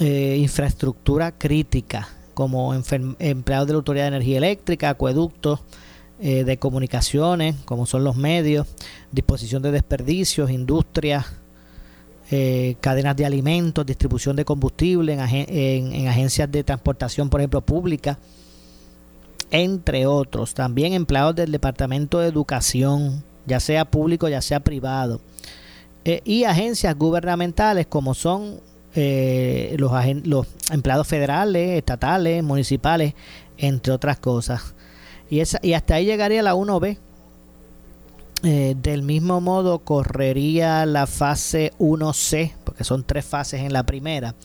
eh, 0.00 0.36
infraestructura 0.40 1.38
crítica, 1.38 2.08
como 2.34 2.74
empleados 2.74 3.66
de 3.68 3.72
la 3.72 3.78
Autoridad 3.78 4.04
de 4.06 4.08
Energía 4.08 4.38
Eléctrica, 4.38 4.90
acueductos, 4.90 5.60
eh, 6.20 6.42
de 6.42 6.58
comunicaciones, 6.58 7.54
como 7.64 7.86
son 7.86 8.02
los 8.02 8.16
medios, 8.16 8.66
disposición 9.12 9.62
de 9.62 9.70
desperdicios, 9.70 10.50
industrias, 10.50 11.26
eh, 12.32 12.74
cadenas 12.80 13.14
de 13.14 13.24
alimentos, 13.24 13.86
distribución 13.86 14.34
de 14.34 14.44
combustible 14.44 15.12
en, 15.12 15.20
en, 15.20 16.08
agencias 16.08 16.50
de 16.50 16.64
transportación, 16.64 17.30
por 17.30 17.40
ejemplo, 17.40 17.60
pública, 17.60 18.18
entre 19.52 20.06
otros. 20.06 20.54
También 20.54 20.92
empleados 20.92 21.36
del 21.36 21.52
Departamento 21.52 22.18
de 22.18 22.26
Educación, 22.26 23.22
ya 23.46 23.60
sea 23.60 23.84
público, 23.84 24.28
ya 24.28 24.42
sea 24.42 24.58
privado. 24.58 25.20
Eh, 26.04 26.20
y 26.24 26.42
agencias 26.42 26.96
gubernamentales 26.96 27.86
como 27.86 28.14
son 28.14 28.60
los, 28.96 29.92
los 30.24 30.46
empleados 30.72 31.06
federales, 31.06 31.78
estatales, 31.78 32.42
municipales, 32.42 33.14
entre 33.56 33.92
otras 33.92 34.18
cosas. 34.18 34.74
Y, 35.30 35.40
esa, 35.40 35.58
y 35.62 35.74
hasta 35.74 35.96
ahí 35.96 36.06
llegaría 36.06 36.42
la 36.42 36.54
1B. 36.54 36.98
Eh, 38.44 38.76
del 38.80 39.02
mismo 39.02 39.40
modo 39.40 39.80
correría 39.80 40.86
la 40.86 41.08
fase 41.08 41.72
1C, 41.80 42.52
porque 42.62 42.84
son 42.84 43.02
tres 43.02 43.24
fases 43.24 43.62
en 43.62 43.72
la 43.72 43.82
primera, 43.82 44.36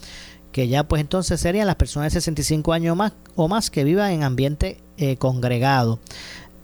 que 0.50 0.66
ya 0.66 0.82
pues 0.82 1.00
entonces 1.00 1.40
serían 1.40 1.68
las 1.68 1.76
personas 1.76 2.12
de 2.12 2.18
65 2.18 2.72
años 2.72 2.96
más, 2.96 3.12
o 3.36 3.46
más 3.46 3.70
que 3.70 3.84
vivan 3.84 4.10
en 4.10 4.24
ambiente 4.24 4.78
eh, 4.96 5.16
congregado, 5.16 6.00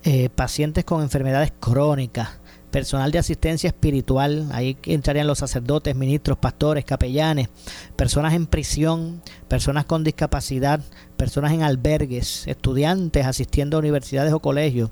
eh, 0.03 0.29
pacientes 0.29 0.85
con 0.85 1.03
enfermedades 1.03 1.53
crónicas, 1.61 2.31
personal 2.71 3.11
de 3.13 3.19
asistencia 3.19 3.69
espiritual, 3.69 4.49
ahí 4.53 4.77
entrarían 4.85 5.27
los 5.27 5.39
sacerdotes, 5.39 5.95
ministros, 5.95 6.39
pastores, 6.39 6.85
capellanes, 6.85 7.49
personas 7.97 8.35
en 8.35 8.47
prisión, 8.47 9.23
personas 9.49 9.85
con 9.85 10.05
discapacidad, 10.05 10.81
personas 11.21 11.53
en 11.53 11.63
albergues, 11.63 12.47
estudiantes 12.47 13.27
asistiendo 13.27 13.77
a 13.77 13.81
universidades 13.81 14.33
o 14.33 14.41
colegios, 14.41 14.89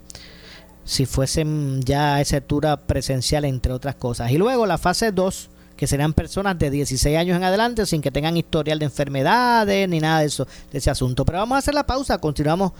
si 0.84 1.06
fuesen 1.06 1.80
ya 1.82 2.16
a 2.16 2.20
esa 2.20 2.36
altura 2.36 2.76
presencial, 2.76 3.46
entre 3.46 3.72
otras 3.72 3.94
cosas. 3.94 4.30
Y 4.30 4.36
luego 4.36 4.66
la 4.66 4.76
fase 4.76 5.10
2, 5.10 5.48
que 5.74 5.86
serían 5.86 6.12
personas 6.12 6.58
de 6.58 6.70
16 6.70 7.16
años 7.16 7.34
en 7.34 7.44
adelante 7.44 7.86
sin 7.86 8.02
que 8.02 8.10
tengan 8.10 8.36
historial 8.36 8.78
de 8.78 8.84
enfermedades 8.84 9.88
ni 9.88 10.00
nada 10.00 10.20
de 10.20 10.26
eso, 10.26 10.46
de 10.70 10.76
ese 10.76 10.90
asunto. 10.90 11.24
Pero 11.24 11.38
vamos 11.38 11.56
a 11.56 11.58
hacer 11.60 11.72
la 11.72 11.86
pausa, 11.86 12.18
continuamos 12.18 12.72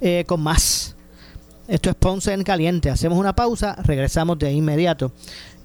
eh, 0.00 0.24
con 0.26 0.40
más 0.40 0.96
esto 1.68 1.90
es 1.90 1.96
Ponce 1.96 2.32
en 2.32 2.42
Caliente. 2.42 2.90
Hacemos 2.90 3.18
una 3.18 3.34
pausa, 3.34 3.76
regresamos 3.84 4.36
de 4.38 4.52
inmediato 4.52 5.12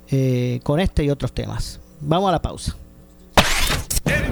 eh, 0.09 0.59
con 0.63 0.79
este 0.79 1.03
y 1.03 1.09
otros 1.09 1.31
temas. 1.31 1.79
Vamos 2.01 2.29
a 2.29 2.33
la 2.33 2.41
pausa. 2.41 2.75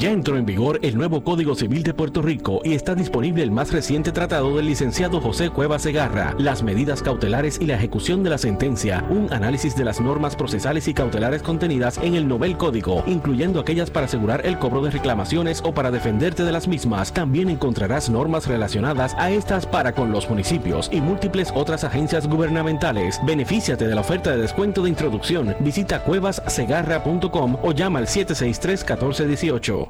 Ya 0.00 0.12
entró 0.12 0.38
en 0.38 0.46
vigor 0.46 0.78
el 0.80 0.96
nuevo 0.96 1.22
Código 1.22 1.54
Civil 1.54 1.82
de 1.82 1.92
Puerto 1.92 2.22
Rico 2.22 2.62
y 2.64 2.72
está 2.72 2.94
disponible 2.94 3.42
el 3.42 3.50
más 3.50 3.70
reciente 3.70 4.12
tratado 4.12 4.56
del 4.56 4.64
licenciado 4.64 5.20
José 5.20 5.50
Cueva 5.50 5.78
Segarra, 5.78 6.34
las 6.38 6.62
medidas 6.62 7.02
cautelares 7.02 7.58
y 7.60 7.66
la 7.66 7.74
ejecución 7.74 8.22
de 8.22 8.30
la 8.30 8.38
sentencia, 8.38 9.04
un 9.10 9.30
análisis 9.30 9.76
de 9.76 9.84
las 9.84 10.00
normas 10.00 10.36
procesales 10.36 10.88
y 10.88 10.94
cautelares 10.94 11.42
contenidas 11.42 11.98
en 11.98 12.14
el 12.14 12.26
novel 12.26 12.56
código, 12.56 13.04
incluyendo 13.06 13.60
aquellas 13.60 13.90
para 13.90 14.06
asegurar 14.06 14.46
el 14.46 14.58
cobro 14.58 14.80
de 14.80 14.90
reclamaciones 14.90 15.60
o 15.66 15.74
para 15.74 15.90
defenderte 15.90 16.44
de 16.44 16.52
las 16.52 16.66
mismas. 16.66 17.12
También 17.12 17.50
encontrarás 17.50 18.08
normas 18.08 18.46
relacionadas 18.46 19.14
a 19.18 19.30
estas 19.30 19.66
para 19.66 19.92
con 19.92 20.12
los 20.12 20.30
municipios 20.30 20.88
y 20.90 21.02
múltiples 21.02 21.52
otras 21.54 21.84
agencias 21.84 22.26
gubernamentales. 22.26 23.20
Benefíciate 23.26 23.86
de 23.86 23.94
la 23.94 24.00
oferta 24.00 24.30
de 24.30 24.38
descuento 24.38 24.82
de 24.82 24.88
introducción. 24.88 25.54
Visita 25.60 26.02
cuevassegarra.com 26.04 27.58
o 27.62 27.72
llama 27.72 27.98
al 27.98 28.08
763 28.08 28.80
1418. 28.80 29.89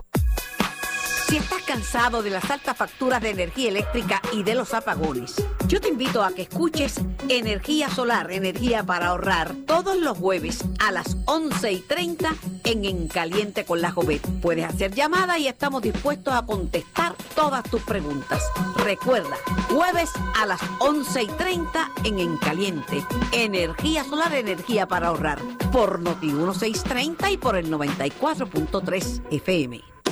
Si 1.30 1.36
estás 1.36 1.62
cansado 1.62 2.24
de 2.24 2.30
las 2.30 2.50
altas 2.50 2.76
facturas 2.76 3.22
de 3.22 3.30
energía 3.30 3.68
eléctrica 3.68 4.20
y 4.32 4.42
de 4.42 4.56
los 4.56 4.74
apagones, 4.74 5.36
yo 5.68 5.80
te 5.80 5.86
invito 5.86 6.24
a 6.24 6.32
que 6.32 6.42
escuches 6.42 6.96
Energía 7.28 7.88
Solar, 7.88 8.32
Energía 8.32 8.82
para 8.82 9.06
ahorrar, 9.06 9.54
todos 9.64 9.96
los 9.96 10.18
jueves 10.18 10.64
a 10.80 10.90
las 10.90 11.16
11 11.26 11.70
y 11.70 11.78
30 11.82 12.34
en 12.64 12.84
En 12.84 13.06
Caliente 13.06 13.64
con 13.64 13.80
la 13.80 13.92
Jovet. 13.92 14.26
Puedes 14.42 14.64
hacer 14.64 14.92
llamada 14.92 15.38
y 15.38 15.46
estamos 15.46 15.82
dispuestos 15.82 16.34
a 16.34 16.44
contestar 16.44 17.14
todas 17.36 17.62
tus 17.62 17.82
preguntas. 17.82 18.42
Recuerda, 18.78 19.36
jueves 19.68 20.10
a 20.36 20.46
las 20.46 20.60
11 20.80 21.22
y 21.22 21.28
30 21.28 21.90
en 22.02 22.18
En 22.18 22.36
Caliente. 22.38 23.04
Energía 23.30 24.02
Solar, 24.02 24.34
Energía 24.34 24.88
para 24.88 25.06
ahorrar, 25.06 25.38
por 25.70 26.00
Noti 26.00 26.26
1630 26.26 27.30
y 27.30 27.36
por 27.36 27.56
el 27.56 27.70
94.3 27.70 29.22
FM. 29.30 29.89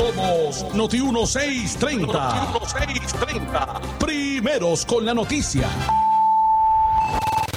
Somos 0.00 0.64
Noti 0.74 1.00
1630. 1.00 2.52
Noti 2.52 2.86
1630. 2.86 3.80
Primeros 3.98 4.86
con 4.86 5.04
la 5.04 5.12
noticia. 5.14 5.68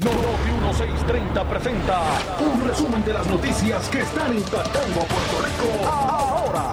Noti 0.03 0.77
630 0.77 1.43
presenta 1.49 2.01
un 2.39 2.67
resumen 2.67 3.05
de 3.05 3.13
las 3.13 3.27
noticias 3.27 3.87
que 3.89 4.01
están 4.01 4.35
impactando 4.35 5.01
a 5.01 5.05
Puerto 5.05 5.45
Rico 5.45 5.89
ahora. 5.89 6.71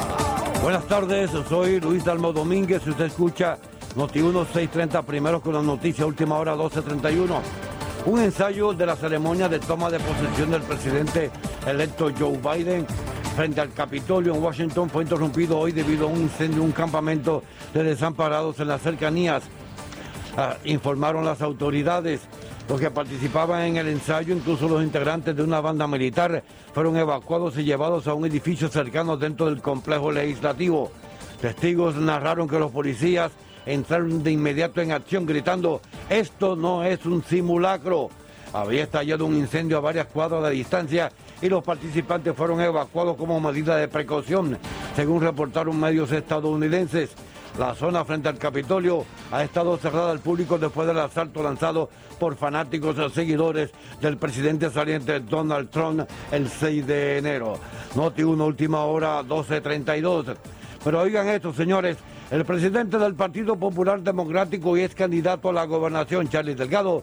Buenas 0.63 0.85
tardes, 0.87 1.31
soy 1.49 1.81
Luis 1.81 2.05
Dalmo 2.05 2.33
Domínguez. 2.33 2.83
Si 2.83 2.91
usted 2.91 3.05
escucha 3.05 3.59
Noti 3.95 4.21
630 4.21 5.03
primero 5.03 5.41
con 5.41 5.55
la 5.55 5.63
noticia, 5.63 6.07
última 6.07 6.37
hora 6.39 6.53
1231. 6.53 7.43
Un 8.07 8.21
ensayo 8.21 8.73
de 8.73 8.87
la 8.87 8.97
ceremonia 8.97 9.49
de 9.49 9.59
toma 9.59 9.91
de 9.91 10.01
posesión 10.01 10.51
del 10.51 10.63
presidente 10.63 11.31
electo 11.67 12.11
Joe 12.19 12.39
Biden 12.39 12.87
frente 13.41 13.63
al 13.63 13.73
Capitolio 13.73 14.35
en 14.35 14.43
Washington 14.43 14.91
fue 14.91 15.03
interrumpido 15.03 15.59
hoy 15.59 15.73
debido 15.73 16.07
a 16.07 16.11
un 16.11 16.21
incendio 16.21 16.59
en 16.59 16.65
un 16.65 16.73
campamento 16.73 17.43
de 17.73 17.85
desamparados 17.85 18.61
en 18.61 18.69
las 18.69 18.83
cercanías. 18.83 19.45
Ah, 20.37 20.59
informaron 20.65 21.25
las 21.25 21.41
autoridades. 21.41 22.21
Los 22.69 22.79
que 22.79 22.91
participaban 22.91 23.63
en 23.63 23.79
el 23.79 23.89
ensayo, 23.89 24.35
incluso 24.35 24.69
los 24.69 24.83
integrantes 24.83 25.35
de 25.35 25.43
una 25.43 25.63
banda 25.63 25.87
militar, 25.87 26.45
fueron 26.75 26.99
evacuados 26.99 27.57
y 27.57 27.65
llevados 27.65 28.07
a 28.09 28.13
un 28.13 28.27
edificio 28.27 28.69
cercano 28.69 29.17
dentro 29.17 29.47
del 29.47 29.63
complejo 29.63 30.13
legislativo. 30.13 30.93
Testigos 31.41 31.95
narraron 31.95 32.47
que 32.47 32.59
los 32.59 32.71
policías 32.71 33.33
entraron 33.65 34.23
de 34.23 34.33
inmediato 34.33 34.83
en 34.83 34.93
acción 34.93 35.25
gritando, 35.25 35.81
esto 36.11 36.57
no 36.57 36.85
es 36.85 37.07
un 37.07 37.25
simulacro. 37.25 38.11
Había 38.53 38.83
estallado 38.83 39.25
un 39.25 39.37
incendio 39.37 39.79
a 39.79 39.81
varias 39.81 40.09
cuadras 40.09 40.43
de 40.43 40.51
distancia 40.51 41.11
y 41.43 41.49
los 41.49 41.65
participantes 41.65 42.35
fueron 42.35 42.61
evacuados 42.61 43.17
como 43.17 43.41
medida 43.41 43.77
de 43.77 43.89
precaución, 43.89 44.59
según 44.95 45.23
reportaron 45.23 45.79
medios 45.79 46.13
estadounidenses. 46.13 47.11
La 47.59 47.75
zona 47.75 48.05
frente 48.05 48.29
al 48.29 48.39
Capitolio 48.39 49.05
ha 49.33 49.43
estado 49.43 49.77
cerrada 49.77 50.13
al 50.13 50.21
público 50.21 50.59
después 50.59 50.87
del 50.87 50.99
asalto 50.99 51.43
lanzado 51.43 51.91
por 52.19 52.37
fanáticos 52.37 52.97
y 52.97 53.11
seguidores 53.11 53.71
del 54.01 54.19
presidente 54.19 54.71
saliente 54.71 55.19
Donald 55.21 55.69
Trump 55.71 56.03
el 56.31 56.49
6 56.49 56.87
de 56.87 57.19
enero. 57.19 57.59
Noti 57.97 58.23
1, 58.23 58.45
última 58.45 58.85
hora, 58.85 59.23
12.32. 59.23 60.37
Pero 60.85 61.01
oigan 61.01 61.29
esto, 61.29 61.53
señores. 61.53 61.97
El 62.31 62.45
presidente 62.45 62.97
del 62.97 63.15
Partido 63.15 63.57
Popular 63.57 64.01
Democrático 64.01 64.77
y 64.77 64.83
ex 64.83 64.95
candidato 64.95 65.49
a 65.49 65.53
la 65.53 65.65
gobernación, 65.65 66.29
Charlie 66.29 66.55
Delgado, 66.55 67.03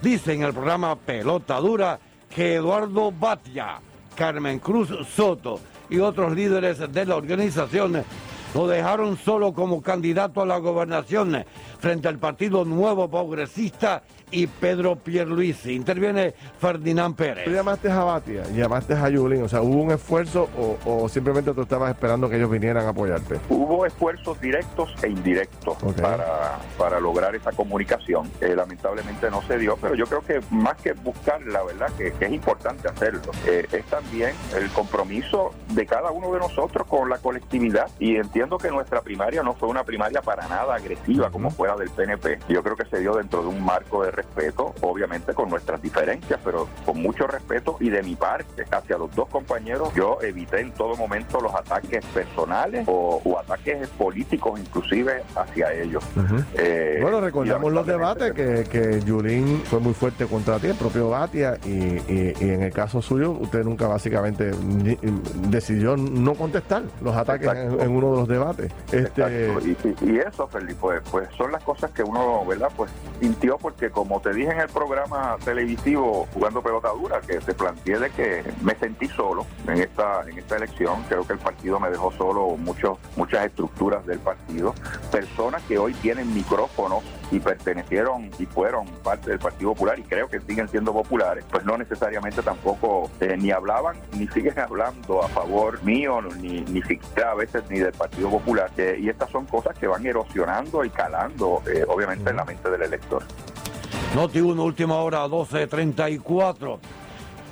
dice 0.00 0.32
en 0.32 0.42
el 0.42 0.54
programa 0.54 0.96
Pelota 0.96 1.58
Dura 1.58 2.00
que 2.34 2.54
Eduardo 2.54 3.12
Batia, 3.12 3.80
Carmen 4.14 4.58
Cruz 4.58 4.90
Soto 5.14 5.60
y 5.90 5.98
otros 5.98 6.34
líderes 6.34 6.78
de 6.92 7.04
la 7.04 7.16
organización 7.16 8.04
lo 8.54 8.68
dejaron 8.68 9.16
solo 9.16 9.52
como 9.52 9.82
candidato 9.82 10.42
a 10.42 10.46
la 10.46 10.58
gobernación 10.58 11.44
frente 11.78 12.08
al 12.08 12.18
Partido 12.18 12.64
Nuevo 12.64 13.08
Progresista 13.10 14.02
y 14.32 14.46
Pedro 14.46 14.96
Pierluisi. 14.96 15.74
Interviene 15.74 16.34
Ferdinand 16.58 17.14
Pérez. 17.14 17.44
Tú 17.44 17.50
llamaste 17.50 17.90
a 17.90 18.02
Batia, 18.02 18.42
llamaste 18.54 18.94
a 18.94 19.08
Yulín, 19.08 19.42
o 19.42 19.48
sea, 19.48 19.62
¿hubo 19.62 19.82
un 19.82 19.92
esfuerzo 19.92 20.48
o, 20.84 21.08
simplemente 21.08 21.52
tú 21.52 21.62
estabas 21.62 21.90
esperando 21.90 22.28
que 22.28 22.36
ellos 22.36 22.50
vinieran 22.50 22.86
a 22.86 22.90
apoyarte? 22.90 23.38
Hubo 23.48 23.86
esfuerzos 23.86 24.40
directos 24.40 24.94
e 25.02 25.08
indirectos 25.08 25.76
para, 26.00 26.58
para 26.78 26.98
lograr 26.98 27.34
esa 27.36 27.52
comunicación. 27.52 28.30
Eh, 28.40 28.56
lamentablemente 28.56 29.30
no 29.30 29.42
se 29.42 29.58
dio, 29.58 29.76
pero 29.80 29.94
yo 29.94 30.06
creo 30.06 30.22
que 30.22 30.40
más 30.50 30.76
que 30.76 30.92
buscar, 30.92 31.40
la 31.42 31.62
verdad 31.62 31.88
que, 31.96 32.12
es 32.22 32.32
importante 32.32 32.88
hacerlo, 32.88 33.32
eh, 33.46 33.66
es 33.70 33.84
también 33.86 34.32
el 34.56 34.68
compromiso 34.70 35.52
de 35.68 35.86
cada 35.86 36.10
uno 36.10 36.32
de 36.32 36.38
nosotros 36.38 36.86
con 36.86 37.08
la 37.08 37.18
colectividad 37.18 37.90
y 37.98 38.16
entiendo 38.16 38.58
que 38.58 38.70
nuestra 38.70 39.02
primaria 39.02 39.42
no 39.42 39.54
fue 39.54 39.68
una 39.68 39.84
primaria 39.84 40.22
para 40.22 40.48
nada 40.48 40.74
agresiva 40.74 41.30
como 41.30 41.50
fuera 41.50 41.76
del 41.76 41.90
PNP. 41.90 42.38
Yo 42.48 42.62
creo 42.62 42.76
que 42.76 42.84
se 42.86 43.00
dio 43.00 43.14
dentro 43.14 43.42
de 43.42 43.48
un 43.48 43.64
marco 43.64 44.04
de 44.04 44.10
respeto, 44.22 44.74
obviamente 44.80 45.34
con 45.34 45.48
nuestras 45.48 45.80
diferencias, 45.82 46.40
pero 46.44 46.68
con 46.84 47.00
mucho 47.00 47.26
respeto 47.26 47.76
y 47.80 47.90
de 47.90 48.02
mi 48.02 48.14
parte 48.16 48.64
hacia 48.70 48.96
los 48.98 49.14
dos 49.14 49.28
compañeros, 49.28 49.92
yo 49.94 50.18
evité 50.22 50.60
en 50.60 50.72
todo 50.72 50.96
momento 50.96 51.40
los 51.40 51.54
ataques 51.54 52.04
personales 52.06 52.84
o, 52.86 53.20
ataques 53.38 53.88
políticos 53.88 54.60
inclusive 54.60 55.22
hacia 55.34 55.72
ellos. 55.72 56.04
Eh, 56.54 56.98
bueno, 57.02 57.20
recordamos 57.20 57.72
los 57.72 57.86
debates 57.86 58.32
que, 58.32 58.64
que 58.70 59.00
Yulín 59.00 59.62
fue 59.64 59.80
muy 59.80 59.94
fuerte 59.94 60.26
contra 60.26 60.58
ti, 60.58 60.68
el 60.68 60.76
propio 60.76 61.10
Batia, 61.10 61.58
y, 61.64 61.98
en 62.08 62.62
el 62.62 62.72
caso 62.72 63.02
suyo, 63.02 63.32
usted 63.32 63.64
nunca 63.64 63.86
básicamente 63.86 64.52
decidió 65.48 65.96
no 65.96 66.34
contestar 66.34 66.82
los 67.00 67.16
ataques 67.16 67.48
en, 67.48 67.90
uno 67.90 68.10
de 68.12 68.16
los 68.16 68.28
debates. 68.28 68.72
Este... 68.92 69.52
Y, 70.02 70.18
eso, 70.18 70.46
Felipe, 70.48 70.74
pues, 70.80 71.02
pues 71.10 71.28
son 71.36 71.52
las 71.52 71.62
cosas 71.62 71.90
que 71.90 72.02
uno, 72.02 72.44
¿verdad? 72.46 72.68
Pues 72.76 72.90
sintió 73.20 73.58
porque 73.58 73.90
como 73.90 74.11
como 74.12 74.20
te 74.20 74.34
dije 74.34 74.50
en 74.50 74.60
el 74.60 74.68
programa 74.68 75.38
televisivo 75.42 76.28
Jugando 76.34 76.60
Pelota 76.60 76.90
Dura, 76.90 77.22
que 77.22 77.38
te 77.38 77.54
planteé 77.54 77.98
de 77.98 78.10
que 78.10 78.44
me 78.60 78.74
sentí 78.74 79.08
solo 79.08 79.46
en 79.66 79.78
esta, 79.78 80.20
en 80.28 80.36
esta 80.36 80.56
elección. 80.56 81.02
Creo 81.08 81.26
que 81.26 81.32
el 81.32 81.38
partido 81.38 81.80
me 81.80 81.88
dejó 81.88 82.12
solo 82.12 82.48
muchos, 82.58 82.98
muchas 83.16 83.46
estructuras 83.46 84.04
del 84.04 84.18
partido. 84.18 84.74
Personas 85.10 85.62
que 85.62 85.78
hoy 85.78 85.94
tienen 85.94 86.34
micrófonos 86.34 87.02
y 87.30 87.40
pertenecieron 87.40 88.30
y 88.38 88.44
fueron 88.44 88.84
parte 89.02 89.30
del 89.30 89.38
Partido 89.38 89.72
Popular 89.72 89.98
y 89.98 90.02
creo 90.02 90.28
que 90.28 90.38
siguen 90.40 90.68
siendo 90.68 90.92
populares, 90.92 91.46
pues 91.50 91.64
no 91.64 91.78
necesariamente 91.78 92.42
tampoco 92.42 93.10
eh, 93.20 93.38
ni 93.38 93.50
hablaban 93.50 93.96
ni 94.18 94.28
siguen 94.28 94.58
hablando 94.58 95.24
a 95.24 95.28
favor 95.28 95.82
mío, 95.82 96.20
ni, 96.38 96.60
ni 96.60 96.82
siquiera 96.82 97.30
a 97.30 97.34
veces 97.34 97.62
ni 97.70 97.78
del 97.78 97.92
Partido 97.92 98.28
Popular. 98.28 98.70
Eh, 98.76 98.98
y 99.00 99.08
estas 99.08 99.30
son 99.30 99.46
cosas 99.46 99.74
que 99.78 99.86
van 99.86 100.04
erosionando 100.04 100.84
y 100.84 100.90
calando, 100.90 101.62
eh, 101.66 101.86
obviamente, 101.88 102.28
en 102.28 102.36
la 102.36 102.44
mente 102.44 102.70
del 102.70 102.82
elector. 102.82 103.22
Noti 104.14 104.40
1, 104.40 104.62
última 104.62 104.96
hora, 104.96 105.26
12.34. 105.26 106.78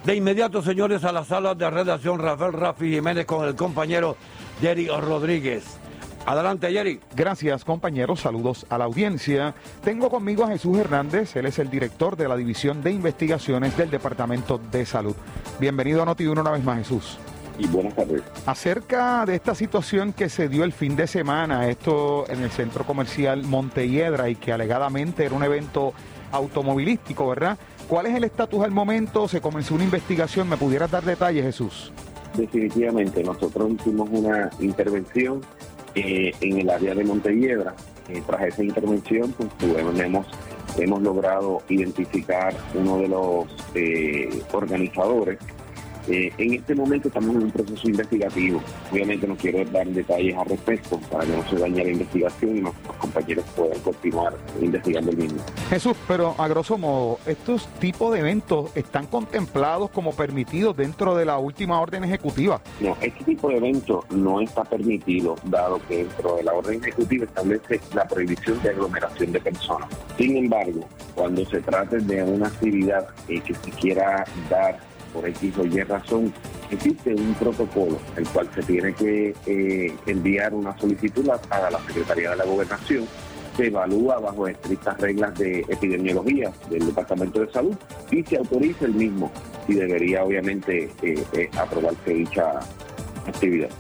De 0.04 0.14
inmediato, 0.14 0.62
señores, 0.62 1.04
a 1.04 1.12
la 1.12 1.24
sala 1.24 1.54
de 1.54 1.68
redacción 1.68 2.18
Rafael 2.18 2.52
Rafi 2.52 2.90
Jiménez 2.90 3.26
con 3.26 3.46
el 3.46 3.54
compañero 3.54 4.16
Jerry 4.60 4.88
Rodríguez. 4.88 5.78
Adelante, 6.26 6.70
Jerry. 6.70 7.00
Gracias, 7.14 7.64
compañeros. 7.64 8.20
Saludos 8.20 8.66
a 8.68 8.78
la 8.78 8.84
audiencia. 8.84 9.54
Tengo 9.82 10.10
conmigo 10.10 10.44
a 10.44 10.48
Jesús 10.48 10.78
Hernández. 10.78 11.34
Él 11.36 11.46
es 11.46 11.58
el 11.58 11.70
director 11.70 12.16
de 12.16 12.28
la 12.28 12.36
División 12.36 12.82
de 12.82 12.92
Investigaciones 12.92 13.76
del 13.76 13.90
Departamento 13.90 14.60
de 14.70 14.84
Salud. 14.84 15.16
Bienvenido 15.58 16.02
a 16.02 16.04
Noti 16.04 16.26
1 16.26 16.40
una 16.40 16.50
vez 16.50 16.62
más, 16.62 16.78
Jesús. 16.78 17.18
Y 17.58 17.66
buenas 17.66 17.94
tardes. 17.94 18.22
Acerca 18.46 19.24
de 19.26 19.34
esta 19.34 19.54
situación 19.54 20.12
que 20.12 20.28
se 20.28 20.48
dio 20.48 20.64
el 20.64 20.72
fin 20.72 20.96
de 20.96 21.06
semana, 21.06 21.68
esto 21.68 22.24
en 22.30 22.42
el 22.42 22.50
centro 22.50 22.84
comercial 22.84 23.42
Montelledra 23.42 24.28
y 24.28 24.36
que 24.36 24.52
alegadamente 24.52 25.24
era 25.24 25.34
un 25.34 25.42
evento 25.42 25.92
automovilístico, 26.32 27.28
¿verdad? 27.28 27.58
¿Cuál 27.88 28.06
es 28.06 28.14
el 28.14 28.24
estatus 28.24 28.62
al 28.62 28.70
momento? 28.70 29.28
¿Se 29.28 29.40
comenzó 29.40 29.74
una 29.74 29.84
investigación? 29.84 30.48
¿Me 30.48 30.56
pudieras 30.56 30.90
dar 30.90 31.02
detalles, 31.02 31.44
Jesús? 31.44 31.92
Definitivamente, 32.34 33.22
nosotros 33.24 33.72
hicimos 33.72 34.08
una 34.12 34.50
intervención 34.60 35.40
eh, 35.94 36.32
en 36.40 36.60
el 36.60 36.70
área 36.70 36.94
de 36.94 37.04
Montelledra. 37.04 37.74
Eh, 38.08 38.22
tras 38.26 38.42
esa 38.42 38.62
intervención, 38.62 39.32
pues, 39.32 39.50
hemos, 39.98 40.26
hemos 40.78 41.02
logrado 41.02 41.62
identificar 41.68 42.54
uno 42.74 42.98
de 42.98 43.08
los 43.08 43.46
eh, 43.74 44.42
organizadores 44.52 45.38
eh, 46.08 46.32
en 46.38 46.54
este 46.54 46.74
momento 46.74 47.08
estamos 47.08 47.36
en 47.36 47.42
un 47.42 47.50
proceso 47.50 47.88
investigativo. 47.88 48.60
Obviamente 48.90 49.26
no 49.26 49.36
quiero 49.36 49.64
dar 49.70 49.86
detalles 49.88 50.36
al 50.36 50.46
respecto 50.46 50.98
para 51.10 51.24
que 51.24 51.36
no 51.36 51.48
se 51.48 51.56
dañe 51.56 51.84
la 51.84 51.90
investigación 51.90 52.56
y 52.56 52.60
nuestros 52.60 52.96
compañeros 52.96 53.44
puedan 53.56 53.78
continuar 53.80 54.36
investigando 54.60 55.10
el 55.10 55.16
mismo. 55.16 55.40
Jesús, 55.68 55.96
pero 56.08 56.34
a 56.38 56.48
grosso 56.48 56.78
modo, 56.78 57.18
¿estos 57.26 57.66
tipos 57.78 58.12
de 58.12 58.20
eventos 58.20 58.74
están 58.76 59.06
contemplados 59.06 59.90
como 59.90 60.12
permitidos 60.12 60.76
dentro 60.76 61.14
de 61.16 61.24
la 61.24 61.38
última 61.38 61.80
orden 61.80 62.04
ejecutiva? 62.04 62.60
No, 62.80 62.96
este 63.00 63.24
tipo 63.24 63.48
de 63.48 63.56
eventos 63.56 64.04
no 64.10 64.40
está 64.40 64.64
permitido, 64.64 65.36
dado 65.44 65.80
que 65.88 65.98
dentro 65.98 66.36
de 66.36 66.44
la 66.44 66.52
orden 66.52 66.80
ejecutiva 66.80 67.24
establece 67.24 67.80
la 67.94 68.06
prohibición 68.06 68.60
de 68.62 68.70
aglomeración 68.70 69.32
de 69.32 69.40
personas. 69.40 69.88
Sin 70.16 70.36
embargo, 70.36 70.86
cuando 71.14 71.44
se 71.46 71.60
trate 71.60 71.98
de 71.98 72.22
una 72.22 72.48
actividad 72.48 73.08
eh, 73.28 73.40
que 73.40 73.54
se 73.54 73.70
quiera 73.70 74.24
dar 74.48 74.89
por 75.12 75.26
X 75.28 75.58
o 75.58 75.64
Y 75.64 75.82
razón, 75.82 76.32
existe 76.70 77.14
un 77.14 77.34
protocolo, 77.34 77.98
el 78.16 78.26
cual 78.28 78.48
se 78.54 78.62
tiene 78.62 78.94
que 78.94 79.34
eh, 79.46 79.94
enviar 80.06 80.54
una 80.54 80.76
solicitud 80.78 81.28
a 81.28 81.70
la 81.70 81.80
Secretaría 81.86 82.30
de 82.30 82.36
la 82.36 82.44
Gobernación, 82.44 83.06
se 83.56 83.66
evalúa 83.66 84.18
bajo 84.18 84.48
estrictas 84.48 84.98
reglas 85.00 85.38
de 85.38 85.60
epidemiología 85.68 86.52
del 86.70 86.86
Departamento 86.86 87.40
de 87.40 87.52
Salud 87.52 87.76
y 88.10 88.22
se 88.22 88.36
autoriza 88.36 88.86
el 88.86 88.94
mismo 88.94 89.30
y 89.68 89.74
debería 89.74 90.24
obviamente 90.24 90.90
eh, 91.02 91.24
eh, 91.32 91.50
aprobarse 91.58 92.14
dicha 92.14 92.60
actividad. 93.26 93.70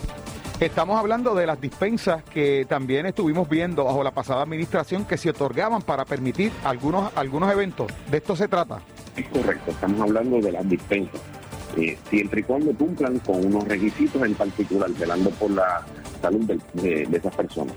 Estamos 0.60 0.98
hablando 0.98 1.34
de 1.34 1.46
las 1.46 1.58
dispensas 1.58 2.22
que 2.22 2.66
también 2.68 3.06
estuvimos 3.06 3.48
viendo 3.48 3.84
bajo 3.84 4.04
la 4.04 4.10
pasada 4.10 4.42
administración 4.42 5.06
que 5.06 5.16
se 5.16 5.30
otorgaban 5.30 5.80
para 5.80 6.04
permitir 6.04 6.52
algunos, 6.64 7.10
algunos 7.16 7.50
eventos. 7.50 7.90
¿De 8.10 8.18
esto 8.18 8.36
se 8.36 8.46
trata? 8.46 8.82
Es 9.16 9.28
correcto, 9.28 9.70
estamos 9.70 10.00
hablando 10.00 10.40
de 10.40 10.52
las 10.52 10.68
dispensas. 10.68 11.20
eh, 11.76 11.96
siempre 12.08 12.40
y 12.40 12.42
cuando 12.42 12.74
cumplan 12.74 13.18
con 13.20 13.44
unos 13.44 13.64
requisitos 13.64 14.22
en 14.22 14.34
particular, 14.34 14.90
velando 14.90 15.30
por 15.30 15.50
la 15.52 15.84
salud 16.20 16.50
de, 16.74 17.08
esas 17.12 17.34
personas. 17.34 17.74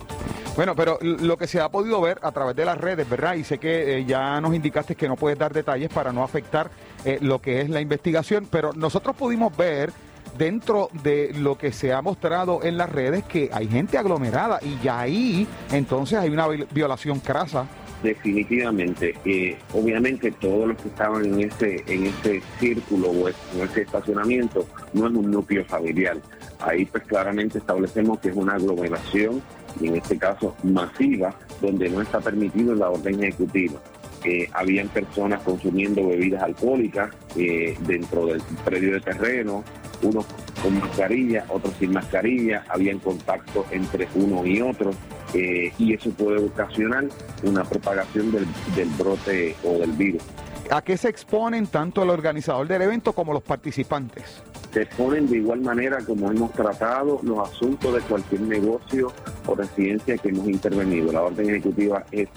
Bueno, 0.56 0.76
pero 0.76 0.98
lo 1.02 1.38
que 1.38 1.48
se 1.48 1.60
ha 1.60 1.70
podido 1.70 2.02
ver 2.02 2.20
a 2.22 2.32
través 2.32 2.56
de 2.56 2.66
las 2.66 2.78
redes, 2.78 3.10
¿verdad? 3.10 3.36
Y 3.36 3.44
sé 3.44 3.58
que 3.58 3.98
eh, 3.98 4.06
ya 4.06 4.40
nos 4.42 4.54
indicaste 4.54 4.96
que 4.96 5.08
no 5.08 5.16
puedes 5.16 5.38
dar 5.38 5.54
detalles 5.54 5.90
para 5.90 6.12
no 6.12 6.24
afectar 6.24 6.70
eh, 7.06 7.18
lo 7.22 7.40
que 7.40 7.62
es 7.62 7.70
la 7.70 7.82
investigación, 7.82 8.48
pero 8.50 8.74
nosotros 8.74 9.16
pudimos 9.16 9.56
ver 9.56 9.92
dentro 10.38 10.90
de 11.04 11.32
lo 11.36 11.58
que 11.58 11.72
se 11.72 11.94
ha 11.94 12.02
mostrado 12.02 12.64
en 12.64 12.78
las 12.78 12.90
redes 12.90 13.24
que 13.26 13.50
hay 13.54 13.68
gente 13.68 13.98
aglomerada 13.98 14.60
y 14.64 14.80
ya 14.84 15.00
ahí 15.00 15.48
entonces 15.72 16.18
hay 16.18 16.30
una 16.30 16.48
violación 16.48 17.20
crasa 17.20 17.68
definitivamente. 18.04 19.16
Eh, 19.26 19.58
obviamente 19.74 20.32
todos 20.32 20.68
los 20.68 20.78
que 20.78 20.90
estaban 20.90 21.26
en 21.26 21.40
ese, 21.40 21.84
en 21.88 22.06
ese 22.06 22.42
círculo 22.60 23.10
o 23.10 23.30
en 23.30 23.36
ese 23.64 23.82
estacionamiento 23.82 24.68
no 24.94 25.08
es 25.08 25.14
un 25.14 25.32
núcleo 25.32 25.66
familiar. 25.66 26.18
Ahí 26.60 26.86
pues 26.86 27.04
claramente 27.06 27.58
establecemos 27.58 28.20
que 28.20 28.30
es 28.30 28.36
una 28.36 28.54
aglomeración, 28.54 29.42
y 29.80 29.88
en 29.88 29.96
este 29.96 30.18
caso 30.18 30.56
masiva, 30.64 31.36
donde 31.62 31.90
no 31.90 32.02
está 32.02 32.20
permitido 32.20 32.76
la 32.76 32.90
orden 32.90 33.24
ejecutiva. 33.24 33.80
Eh, 34.24 34.48
habían 34.54 34.88
personas 34.88 35.42
consumiendo 35.42 36.08
bebidas 36.08 36.44
alcohólicas 36.44 37.12
eh, 37.36 37.76
dentro 37.86 38.28
del 38.28 38.42
predio 38.64 38.94
de 38.94 39.02
terreno, 39.02 39.64
unos 40.02 40.26
con 40.62 40.80
mascarilla, 40.80 41.46
otros 41.50 41.74
sin 41.78 41.92
mascarilla, 41.92 42.64
habían 42.70 43.00
contacto 43.00 43.66
entre 43.72 44.08
uno 44.16 44.46
y 44.46 44.62
otro. 44.62 44.92
Eh, 45.34 45.74
y 45.78 45.94
eso 45.94 46.12
puede 46.12 46.44
ocasionar 46.44 47.06
una 47.44 47.64
propagación 47.64 48.32
del, 48.32 48.46
del 48.76 48.90
brote 48.90 49.56
o 49.64 49.80
del 49.80 49.92
virus. 49.94 50.22
¿A 50.70 50.82
qué 50.82 50.96
se 50.98 51.10
exponen 51.10 51.68
tanto 51.68 52.04
el 52.04 52.10
organizador 52.10 52.68
del 52.68 52.84
evento 52.84 53.14
como 53.14 53.34
los 53.34 53.44
participantes? 53.44 54.44
Se 54.74 54.82
exponen 54.82 55.30
de 55.30 55.38
igual 55.38 55.62
manera 55.62 56.00
como 56.00 56.32
hemos 56.32 56.52
tratado 56.54 57.20
los 57.22 57.48
asuntos 57.48 57.94
de 57.94 58.02
cualquier 58.02 58.42
negocio 58.42 59.14
o 59.46 59.56
residencia 59.56 60.18
que 60.18 60.30
hemos 60.30 60.48
intervenido. 60.48 61.12
La 61.12 61.22
orden 61.22 61.50
ejecutiva 61.50 62.04
es, 62.12 62.28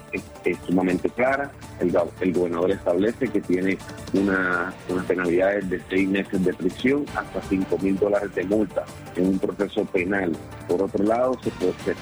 sumamente 0.65 1.09
clara. 1.09 1.51
El, 1.79 2.33
gobernador 2.33 2.71
establece 2.71 3.27
que 3.27 3.41
tiene 3.41 3.77
una, 4.13 4.73
unas 4.89 5.05
penalidades 5.05 5.69
de 5.69 5.81
seis 5.89 6.07
meses 6.07 6.43
de 6.43 6.53
prisión 6.53 7.05
hasta 7.15 7.41
cinco 7.43 7.77
mil 7.79 7.97
dólares 7.97 8.33
de 8.35 8.43
multa 8.43 8.85
en 9.15 9.27
un 9.27 9.39
proceso 9.39 9.85
penal. 9.85 10.31
Por 10.67 10.83
otro 10.83 11.03
lado, 11.03 11.37
se, 11.43 11.49
se 11.49 11.95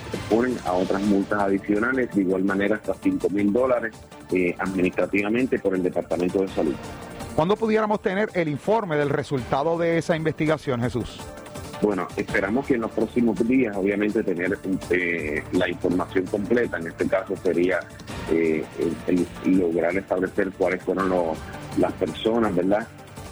a 0.66 0.74
otras 0.74 1.02
multas 1.04 1.40
adicionales, 1.40 2.14
de 2.14 2.22
igual 2.22 2.44
manera 2.44 2.76
hasta 2.76 2.94
cinco 2.96 3.30
mil 3.30 3.54
dólares 3.54 3.96
eh, 4.32 4.54
administrativamente 4.60 5.60
por 5.60 5.76
el 5.76 5.84
Departamento 5.84 6.42
de 6.42 6.48
Salud. 6.50 6.76
¿Cuándo 7.36 7.58
pudiéramos 7.58 8.02
tener 8.02 8.30
el 8.34 8.48
informe 8.48 8.96
del 8.96 9.10
resultado 9.10 9.78
de 9.78 9.98
esa 9.98 10.16
investigación, 10.16 10.80
Jesús? 10.80 11.20
Bueno, 11.82 12.08
esperamos 12.16 12.66
que 12.66 12.76
en 12.76 12.82
los 12.82 12.92
próximos 12.92 13.46
días, 13.46 13.76
obviamente, 13.76 14.24
tener 14.24 14.58
eh, 14.90 15.44
la 15.52 15.70
información 15.70 16.26
completa. 16.28 16.78
En 16.78 16.88
este 16.88 17.06
caso 17.10 17.36
sería 17.44 17.82
eh, 18.32 18.64
lograr 19.46 19.98
establecer 19.98 20.52
cuáles 20.58 20.82
fueron 20.82 21.12
las 21.78 21.92
personas, 21.94 22.56
¿verdad?, 22.56 22.88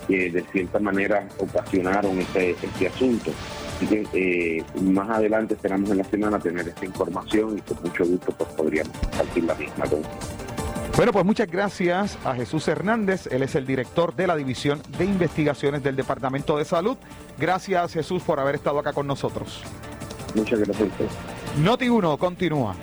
que 0.05 0.29
de 0.29 0.43
cierta 0.51 0.79
manera 0.79 1.25
ocasionaron 1.37 2.19
este, 2.19 2.51
este 2.61 2.87
asunto. 2.87 3.31
Así 3.77 3.87
que 3.87 4.07
eh, 4.13 4.63
más 4.81 5.09
adelante 5.09 5.53
esperamos 5.53 5.89
en 5.91 5.99
la 5.99 6.03
semana 6.03 6.39
tener 6.39 6.67
esta 6.67 6.85
información 6.85 7.57
y 7.57 7.61
con 7.61 7.81
mucho 7.81 8.05
gusto 8.05 8.33
pues, 8.37 8.49
podríamos 8.49 8.97
compartir 8.97 9.45
la 9.45 9.55
misma 9.55 9.85
con 9.85 10.01
bueno, 10.95 11.11
pues 11.11 11.25
muchas 11.25 11.49
gracias 11.49 12.17
a 12.23 12.35
Jesús 12.35 12.67
Hernández. 12.67 13.27
Él 13.31 13.43
es 13.43 13.55
el 13.55 13.65
director 13.65 14.15
de 14.15 14.27
la 14.27 14.35
División 14.35 14.81
de 14.97 15.05
Investigaciones 15.05 15.81
del 15.83 15.95
Departamento 15.95 16.57
de 16.57 16.65
Salud. 16.65 16.97
Gracias, 17.37 17.93
Jesús, 17.93 18.21
por 18.23 18.39
haber 18.39 18.55
estado 18.55 18.79
acá 18.79 18.93
con 18.93 19.07
nosotros. 19.07 19.61
Muchas 20.35 20.59
gracias. 20.59 20.89
Noti 21.57 21.89
1 21.89 22.17
continúa. 22.17 22.75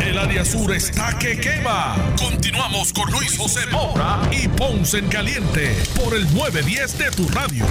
El 0.00 0.18
área 0.18 0.44
sur 0.44 0.72
está 0.72 1.18
que 1.18 1.38
quema. 1.38 1.94
Continuamos 2.18 2.92
con 2.92 3.10
Luis 3.10 3.36
José 3.36 3.60
Moura 3.70 4.20
y 4.32 4.48
Ponce 4.48 4.98
en 4.98 5.08
Caliente 5.08 5.76
por 6.02 6.14
el 6.14 6.24
910 6.34 6.98
de 6.98 7.10
tu 7.10 7.28
radio. 7.28 7.64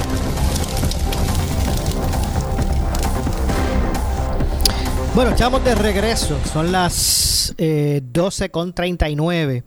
Bueno, 5.15 5.31
estamos 5.31 5.63
de 5.63 5.73
regreso. 5.73 6.39
Son 6.53 6.71
las 6.71 7.55
eh, 7.57 8.01
12.39 8.13 9.63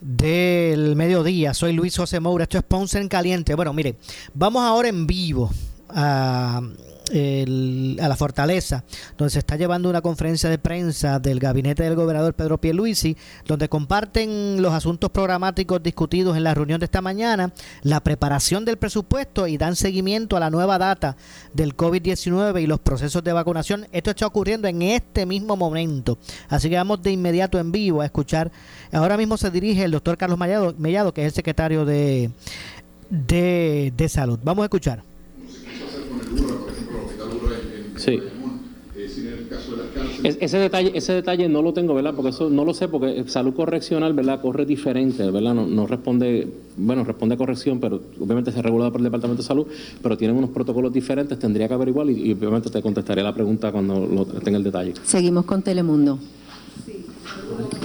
del 0.00 0.96
mediodía. 0.96 1.52
Soy 1.52 1.74
Luis 1.74 1.96
José 1.96 2.18
Moura. 2.18 2.44
Esto 2.44 2.58
es 2.58 2.64
Ponce 2.64 2.98
en 2.98 3.08
Caliente. 3.08 3.54
Bueno, 3.54 3.74
mire, 3.74 3.96
vamos 4.32 4.62
ahora 4.62 4.88
en 4.88 5.06
vivo 5.06 5.50
a 5.90 6.62
a 7.10 8.08
la 8.08 8.16
fortaleza, 8.16 8.84
donde 9.18 9.30
se 9.30 9.40
está 9.40 9.56
llevando 9.56 9.90
una 9.90 10.00
conferencia 10.00 10.48
de 10.48 10.58
prensa 10.58 11.18
del 11.18 11.40
gabinete 11.40 11.82
del 11.82 11.96
gobernador 11.96 12.34
Pedro 12.34 12.58
Pierluisi, 12.58 13.16
donde 13.46 13.68
comparten 13.68 14.62
los 14.62 14.72
asuntos 14.72 15.10
programáticos 15.10 15.82
discutidos 15.82 16.36
en 16.36 16.44
la 16.44 16.54
reunión 16.54 16.78
de 16.78 16.84
esta 16.84 17.02
mañana, 17.02 17.52
la 17.82 18.00
preparación 18.00 18.64
del 18.64 18.76
presupuesto 18.76 19.46
y 19.46 19.58
dan 19.58 19.74
seguimiento 19.76 20.36
a 20.36 20.40
la 20.40 20.50
nueva 20.50 20.78
data 20.78 21.16
del 21.52 21.76
COVID-19 21.76 22.62
y 22.62 22.66
los 22.66 22.78
procesos 22.80 23.24
de 23.24 23.32
vacunación. 23.32 23.88
Esto 23.92 24.10
está 24.10 24.26
ocurriendo 24.26 24.68
en 24.68 24.82
este 24.82 25.26
mismo 25.26 25.56
momento. 25.56 26.18
Así 26.48 26.70
que 26.70 26.76
vamos 26.76 27.02
de 27.02 27.10
inmediato 27.10 27.58
en 27.58 27.72
vivo 27.72 28.02
a 28.02 28.04
escuchar. 28.04 28.52
Ahora 28.92 29.16
mismo 29.16 29.36
se 29.36 29.50
dirige 29.50 29.82
el 29.84 29.90
doctor 29.90 30.16
Carlos 30.16 30.38
Mellado, 30.78 31.12
que 31.12 31.22
es 31.22 31.26
el 31.28 31.34
secretario 31.34 31.84
de, 31.84 32.30
de, 33.08 33.92
de 33.96 34.08
Salud. 34.08 34.38
Vamos 34.42 34.62
a 34.62 34.66
escuchar. 34.66 35.02
Sí. 38.00 38.18
ese 40.22 40.58
detalle, 40.58 40.92
ese 40.94 41.12
detalle 41.12 41.48
no 41.48 41.62
lo 41.62 41.72
tengo, 41.72 41.94
¿verdad? 41.94 42.14
Porque 42.14 42.30
eso 42.30 42.50
no 42.50 42.64
lo 42.64 42.74
sé, 42.74 42.88
porque 42.88 43.24
salud 43.28 43.54
correccional, 43.54 44.12
¿verdad? 44.14 44.40
Corre 44.40 44.66
diferente, 44.66 45.30
¿verdad? 45.30 45.54
No, 45.54 45.86
responde, 45.86 46.48
bueno, 46.76 47.04
responde 47.04 47.34
a 47.34 47.38
corrección, 47.38 47.80
pero 47.80 48.00
obviamente 48.18 48.52
se 48.52 48.62
regulado 48.62 48.90
por 48.92 49.00
el 49.00 49.04
Departamento 49.04 49.42
de 49.42 49.46
Salud, 49.46 49.66
pero 50.02 50.16
tienen 50.16 50.36
unos 50.36 50.50
protocolos 50.50 50.92
diferentes, 50.92 51.38
tendría 51.38 51.68
que 51.68 51.74
averiguar 51.74 52.08
y, 52.10 52.30
y 52.30 52.32
obviamente 52.32 52.70
te 52.70 52.82
contestaré 52.82 53.22
la 53.22 53.34
pregunta 53.34 53.72
cuando 53.72 54.06
lo 54.06 54.24
tenga 54.26 54.58
el 54.58 54.64
detalle. 54.64 54.94
Seguimos 55.04 55.44
con 55.44 55.62
Telemundo. 55.62 56.18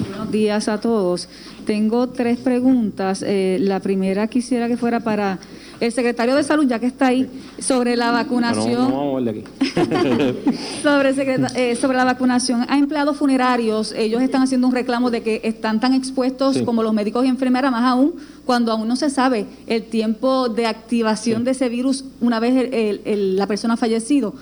Buenos 0.10 0.32
días 0.32 0.68
a 0.68 0.80
todos. 0.80 1.28
Tengo 1.66 2.10
tres 2.10 2.38
preguntas. 2.38 3.24
Eh, 3.26 3.58
la 3.60 3.80
primera 3.80 4.28
quisiera 4.28 4.68
que 4.68 4.78
fuera 4.78 5.00
para 5.00 5.40
El 5.80 5.92
secretario 5.92 6.36
de 6.36 6.44
Salud, 6.44 6.66
ya 6.68 6.80
que 6.80 6.86
está 6.86 7.08
ahí, 7.08 7.28
sobre 7.60 7.96
la 7.98 8.12
vacunación. 8.12 8.94
sobre, 10.84 11.14
eh, 11.56 11.76
sobre 11.76 11.98
la 11.98 12.06
vacunación 12.06 12.66
a 12.68 12.78
empleados 12.78 13.18
funerarios, 13.18 13.94
ellos 13.94 14.22
están 14.22 14.42
haciendo 14.42 14.68
un 14.68 14.74
reclamo 14.74 15.12
de 15.12 15.22
que 15.22 15.42
están 15.44 15.80
tan 15.80 15.94
expuestos 15.94 16.62
como 16.64 16.84
los 16.84 16.94
médicos 16.94 17.26
y 17.26 17.28
enfermeras, 17.28 17.72
más 17.72 17.84
aún 17.84 18.16
cuando 18.46 18.72
aún 18.72 18.88
no 18.88 18.96
se 18.96 19.10
sabe 19.10 19.46
el 19.68 19.84
tiempo 19.84 20.50
de 20.50 20.68
activación 20.68 21.44
de 21.44 21.52
ese 21.52 21.70
virus 21.70 22.06
una 22.22 22.40
vez 22.40 22.70
la 23.06 23.48
persona 23.48 23.74
ha 23.74 23.78
fallecido. 23.78 24.34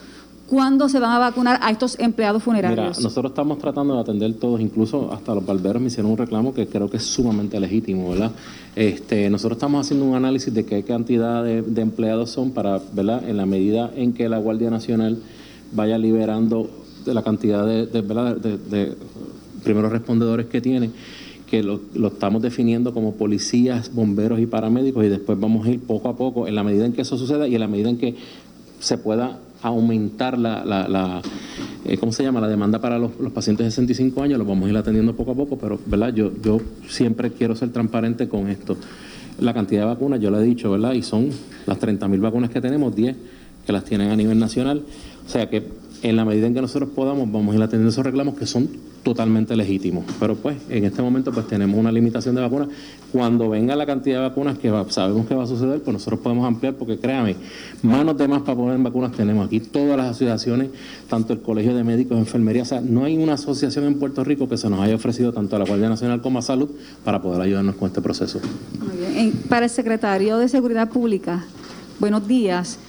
¿Cuándo 0.48 0.89
se 0.89 1.00
van 1.00 1.12
a 1.12 1.20
vacunar 1.20 1.60
a 1.62 1.72
estos 1.72 1.98
empleados 2.00 2.44
funerarios? 2.44 2.98
Mira, 2.98 3.02
nosotros 3.02 3.32
estamos 3.32 3.60
tratando 3.60 3.96
de 3.96 4.02
atender 4.02 4.34
todos, 4.34 4.60
incluso 4.60 5.12
hasta 5.14 5.34
los 5.34 5.46
barberos 5.46 5.82
me 5.82 5.88
hicieron 5.88 6.12
un 6.12 6.18
reclamo 6.18 6.54
que 6.54 6.68
creo 6.68 6.89
que 6.89 6.98
es 6.98 7.04
sumamente 7.04 7.60
legítimo, 7.60 8.10
¿verdad? 8.10 8.32
Este, 8.76 9.30
nosotros 9.30 9.58
estamos 9.58 9.86
haciendo 9.86 10.06
un 10.06 10.16
análisis 10.16 10.54
de 10.54 10.66
qué 10.66 10.84
cantidad 10.84 11.44
de, 11.44 11.82
empleados 11.82 12.30
son 12.30 12.52
para, 12.52 12.82
¿verdad? 12.91 13.28
En 13.28 13.38
la 13.38 13.46
medida 13.46 13.89
en 13.96 14.14
que 14.14 14.28
la 14.28 14.38
Guardia 14.38 14.70
Nacional 14.70 15.18
vaya 15.72 15.98
liberando 15.98 16.70
de 17.06 17.14
la 17.14 17.24
cantidad 17.24 17.66
de, 17.66 17.86
de, 17.86 18.98
primeros 19.64 19.91
respondedores 19.94 20.48
que 20.48 20.60
tiene, 20.60 20.91
que 21.50 21.64
lo, 21.64 21.80
estamos 22.06 22.41
definiendo 22.41 22.94
como 22.94 23.14
policías, 23.14 23.94
bomberos 23.94 24.39
y 24.39 24.46
paramédicos 24.46 25.06
y 25.06 25.10
después 25.10 25.39
vamos 25.39 25.66
a 25.66 25.70
ir 25.70 25.80
poco 25.80 26.10
a 26.10 26.18
poco 26.18 26.48
en 26.48 26.56
la 26.56 26.64
medida 26.64 26.86
en 26.86 26.91
que 26.91 27.02
eso 27.02 27.18
suceda 27.18 27.48
y 27.48 27.56
en 27.56 27.62
la 27.62 27.68
medida 27.68 27.89
en 27.89 27.98
que 27.98 28.16
se 28.80 28.98
pueda 28.98 29.39
aumentar 29.70 30.38
la, 30.38 30.64
la, 30.66 31.22
eh, 31.86 31.97
¿cómo 31.97 32.11
se 32.11 32.24
llama? 32.24 32.41
La 32.41 32.47
demanda 32.47 32.80
para 32.80 32.97
los, 32.97 33.11
pacientes 33.34 33.66
de 33.66 33.72
65 33.72 34.22
años, 34.24 34.39
lo 34.39 34.45
vamos 34.45 34.68
a 34.68 34.70
ir 34.70 34.78
atendiendo 34.78 35.16
poco 35.16 35.32
a 35.32 35.36
poco, 35.36 35.57
pero, 35.57 35.80
¿verdad? 35.86 36.14
Yo, 36.14 36.32
yo 36.41 36.59
siempre 36.88 37.32
quiero 37.32 37.55
ser 37.55 37.72
transparente 37.72 38.28
con 38.28 38.49
esto. 38.49 38.78
La 39.39 39.53
cantidad 39.53 39.82
de 39.82 39.88
vacunas, 39.88 40.20
yo 40.20 40.30
lo 40.30 40.39
he 40.39 40.43
dicho, 40.43 40.72
¿verdad? 40.72 40.93
Y 40.93 41.01
son 41.01 41.30
las 41.66 41.80
30.000 41.80 42.20
vacunas 42.20 42.49
que 42.49 42.61
tenemos, 42.61 42.95
10 42.95 43.16
que 43.66 43.72
las 43.72 43.84
tienen 43.84 44.11
a 44.11 44.16
nivel 44.16 44.39
nacional. 44.39 44.84
O 45.26 45.30
sea 45.30 45.49
que 45.49 45.64
en 46.03 46.16
la 46.16 46.26
medida 46.26 46.47
en 46.47 46.53
que 46.53 46.61
nosotros 46.61 46.89
podamos, 46.93 47.32
vamos 47.32 47.53
a 47.53 47.57
ir 47.57 47.64
atendiendo 47.64 47.89
esos 47.89 48.05
reclamos 48.05 48.36
que 48.36 48.45
son 48.45 48.70
totalmente 49.04 49.56
legítimos. 49.56 50.06
Pero 50.20 50.36
pues, 50.36 50.58
en 50.70 50.86
este 50.86 51.01
momento, 51.01 51.32
pues 51.32 51.47
tenemos 51.47 51.78
una 51.78 51.91
limitación 51.91 52.36
de 52.36 52.41
vacunas. 52.41 52.70
Cuando 53.12 53.49
venga 53.49 53.76
la 53.76 53.86
cantidad 53.86 54.18
de 54.18 54.30
vacunas 54.30 54.58
que 54.58 54.72
sabemos 54.89 55.28
que 55.28 55.36
va 55.36 55.43
a 55.43 55.47
suceder, 55.47 55.82
pues 55.82 55.93
nosotros 55.93 56.22
podemos 56.22 56.47
ampliar, 56.47 56.76
porque 56.76 56.97
créame, 56.97 57.36
manos 57.84 58.18
de 58.18 58.28
más 58.28 58.41
para 58.41 58.58
poner 58.58 58.80
vacunas 58.80 59.12
tenemos 59.12 59.45
aquí. 59.45 59.60
Todas 59.60 59.97
las 59.97 60.08
asociaciones, 60.08 60.70
tanto 61.10 61.34
el 61.34 61.41
Colegio 61.41 61.76
de 61.76 61.84
Médicos, 61.84 62.18
Enfermería, 62.18 62.64
o 62.64 62.66
sea, 62.66 62.82
no 62.82 63.04
hay 63.04 63.18
una 63.18 63.34
asociación 63.34 63.86
en 63.86 63.99
Puerto 63.99 64.24
Rico 64.24 64.47
que 64.49 64.58
se 64.58 64.70
nos 64.70 64.80
haya 64.80 64.95
ofrecido 64.95 65.34
tanto 65.34 65.56
a 65.56 65.60
la 65.60 65.66
Guardia 65.66 65.89
Nacional 65.89 66.22
como 66.22 66.39
a 66.39 66.41
Salud 66.41 66.70
para 67.04 67.22
poder 67.22 67.41
ayudarnos 67.41 67.76
con 67.76 67.89
este 67.89 68.01
proceso. 68.01 68.39
Muy 68.80 68.97
bien. 68.97 69.32
Para 69.49 69.66
el 69.66 69.70
secretario 69.70 70.38
de 70.38 70.47
Seguridad 70.47 70.89
Pública, 70.89 71.45
buenos 71.99 72.28
días. 72.28 72.80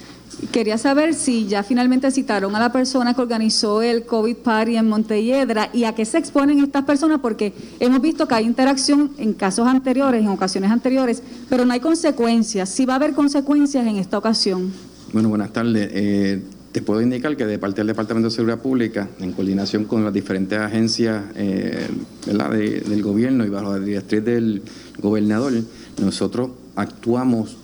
Quería 0.51 0.77
saber 0.77 1.13
si 1.13 1.47
ya 1.47 1.63
finalmente 1.63 2.11
citaron 2.11 2.55
a 2.55 2.59
la 2.59 2.71
persona 2.71 3.13
que 3.13 3.21
organizó 3.21 3.81
el 3.81 4.05
COVID 4.05 4.35
Party 4.37 4.75
en 4.75 4.87
Montelledra 4.87 5.69
y 5.73 5.85
a 5.85 5.95
qué 5.95 6.03
se 6.05 6.17
exponen 6.17 6.59
estas 6.59 6.83
personas, 6.83 7.19
porque 7.21 7.53
hemos 7.79 8.01
visto 8.01 8.27
que 8.27 8.35
hay 8.35 8.45
interacción 8.45 9.11
en 9.17 9.33
casos 9.33 9.67
anteriores, 9.67 10.21
en 10.21 10.27
ocasiones 10.27 10.71
anteriores, 10.71 11.23
pero 11.49 11.65
no 11.65 11.73
hay 11.73 11.79
consecuencias. 11.79 12.69
Si 12.69 12.85
va 12.85 12.93
a 12.93 12.95
haber 12.97 13.13
consecuencias 13.13 13.85
en 13.87 13.95
esta 13.95 14.17
ocasión. 14.17 14.71
Bueno, 15.13 15.29
buenas 15.29 15.53
tardes. 15.53 15.89
Eh, 15.93 16.41
te 16.73 16.81
puedo 16.81 17.01
indicar 17.01 17.37
que 17.37 17.45
de 17.45 17.57
parte 17.57 17.77
del 17.77 17.87
Departamento 17.87 18.27
de 18.27 18.35
Seguridad 18.35 18.59
Pública, 18.59 19.07
en 19.21 19.31
coordinación 19.31 19.85
con 19.85 20.03
las 20.03 20.13
diferentes 20.13 20.59
agencias 20.59 21.23
eh, 21.35 21.87
del 22.25 23.01
gobierno 23.01 23.45
y 23.45 23.49
bajo 23.49 23.71
la 23.71 23.79
directriz 23.79 24.25
del 24.25 24.61
gobernador, 24.99 25.53
nosotros 26.01 26.49
actuamos 26.75 27.55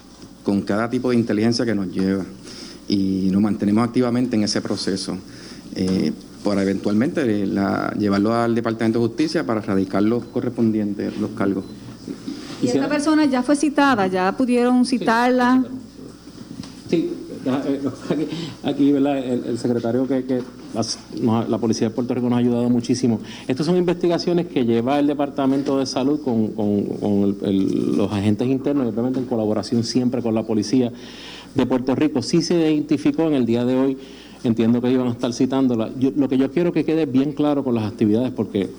con 0.44 0.62
cada 0.62 0.90
tipo 0.90 1.10
de 1.10 1.18
inteligencia 1.18 1.66
que 1.66 1.76
nos 1.76 1.88
lleva 1.88 2.24
y 2.92 3.30
nos 3.32 3.42
mantenemos 3.42 3.88
activamente 3.88 4.36
en 4.36 4.44
ese 4.44 4.62
proceso 4.62 5.18
eh, 5.76 6.12
para 6.44 6.62
eventualmente 6.62 7.48
llevarlo 7.98 8.36
al 8.36 8.54
Departamento 8.54 9.00
de 9.00 9.08
Justicia 9.08 9.46
para 9.46 9.62
erradicar 9.62 10.04
los 10.04 10.26
correspondientes, 10.26 11.18
los 11.18 11.32
cargos. 11.32 11.64
¿Y 12.62 12.68
esta 12.68 12.90
persona 12.90 13.26
ya 13.26 13.44
fue 13.44 13.56
citada? 13.56 14.08
¿Ya 14.08 14.36
pudieron 14.36 14.86
citarla? 14.86 15.64
Sí, 16.90 17.14
eh, 17.46 17.82
aquí, 18.64 18.90
El, 18.90 19.58
secretario 19.58 20.06
que, 20.06 20.44
la, 21.24 21.58
Policía 21.58 21.88
de 21.88 21.96
Puerto 21.96 22.14
Rico 22.14 22.30
nos 22.30 22.38
ha 22.38 22.40
ayudado 22.40 22.70
muchísimo. 22.70 23.22
Estas 23.48 23.66
son 23.66 23.78
investigaciones 23.78 24.48
que 24.48 24.66
lleva 24.66 25.00
el 25.00 25.08
Departamento 25.08 25.80
de 25.80 25.86
Salud 25.86 26.20
con, 26.22 26.54
los 27.96 28.12
agentes 28.12 28.48
internos 28.50 28.86
y 28.86 28.90
obviamente 28.90 29.20
en 29.20 29.26
colaboración 29.26 29.86
siempre 29.86 30.22
con 30.22 30.36
la 30.36 30.44
Policía 30.44 30.92
de 31.56 31.66
Puerto 31.66 31.96
Rico. 31.96 32.22
Sí 32.22 32.42
se 32.42 32.56
identificó 32.56 33.24
en 33.24 33.34
el 33.34 33.46
día 33.46 33.66
de 33.66 33.76
hoy, 33.76 33.98
entiendo 34.44 34.82
que 34.82 34.92
iban 34.92 35.08
a 35.08 35.12
estar 35.12 35.34
citándola. 35.34 35.90
lo 36.16 36.30
que 36.30 36.38
yo 36.38 36.52
quiero 36.52 36.72
que 36.72 36.84
quede 36.86 37.06
bien 37.06 37.34
claro 37.34 37.64
con 37.64 37.76
las 37.76 37.86
actividades, 37.86 38.32
porque 38.32 38.70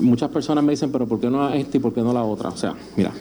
muchas 0.00 0.30
personas 0.30 0.64
me 0.64 0.72
dicen, 0.72 0.90
pero 0.92 1.06
¿por 1.06 1.20
qué 1.20 1.30
no 1.30 1.48
esta 1.50 1.76
y 1.76 1.80
por 1.80 1.92
qué 1.92 2.02
no 2.02 2.12
la 2.12 2.24
otra? 2.24 2.50
O 2.50 2.56
sea, 2.56 2.74
mira, 2.96 3.12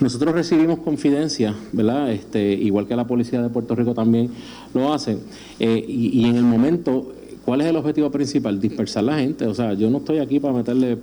nosotros 0.00 0.34
recibimos 0.34 0.80
confidencia, 0.80 1.54
¿verdad? 1.72 2.12
Este, 2.12 2.52
igual 2.52 2.86
que 2.86 2.96
la 2.96 3.06
policía 3.06 3.42
de 3.42 3.48
Puerto 3.48 3.74
Rico 3.74 3.94
también 3.94 4.30
lo 4.72 4.92
hace. 4.92 5.18
Eh, 5.60 5.84
y, 5.86 6.20
y 6.20 6.24
en 6.24 6.36
el 6.36 6.42
momento, 6.42 7.12
¿cuál 7.44 7.60
es 7.60 7.68
el 7.68 7.76
objetivo 7.76 8.10
principal? 8.10 8.60
Dispersar 8.60 9.04
la 9.04 9.18
gente. 9.18 9.46
O 9.46 9.54
sea, 9.54 9.74
yo 9.74 9.90
no 9.90 9.98
estoy 9.98 10.18
aquí 10.18 10.40
para 10.40 10.54
meterle 10.54 10.98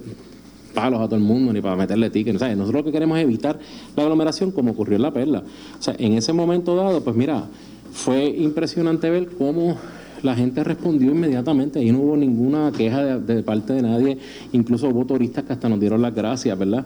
palos 0.74 1.00
a 1.02 1.06
todo 1.06 1.16
el 1.16 1.22
mundo 1.22 1.54
ni 1.54 1.62
para 1.62 1.76
meterle 1.76 2.10
tickets. 2.10 2.42
Nosotros 2.42 2.74
lo 2.74 2.84
que 2.84 2.92
queremos 2.92 3.18
es 3.18 3.24
evitar 3.24 3.60
la 3.96 4.04
aglomeración 4.04 4.52
como 4.52 4.72
ocurrió 4.72 4.96
en 4.96 5.02
La 5.02 5.12
Perla. 5.12 5.44
O 5.80 5.82
sea, 5.82 5.96
en 5.98 6.14
ese 6.14 6.34
momento 6.34 6.76
dado, 6.76 7.04
pues 7.04 7.16
mira, 7.16 7.46
fue 7.92 8.26
impresionante 8.26 9.10
ver 9.10 9.28
cómo 9.38 9.78
la 10.24 10.36
gente 10.36 10.64
respondió 10.64 11.12
inmediatamente, 11.12 11.84
y 11.84 11.92
no 11.92 12.00
hubo 12.00 12.18
ninguna 12.18 12.72
queja 12.72 13.18
de, 13.20 13.44
parte 13.44 13.74
de 13.74 13.82
nadie, 13.82 14.18
incluso 14.52 14.88
hubo 14.90 15.06
turistas 15.06 15.44
que 15.44 15.54
hasta 15.54 15.70
nos 15.70 15.80
dieron 15.80 16.02
las 16.02 16.14
gracias, 16.14 16.58
¿verdad? 16.58 16.86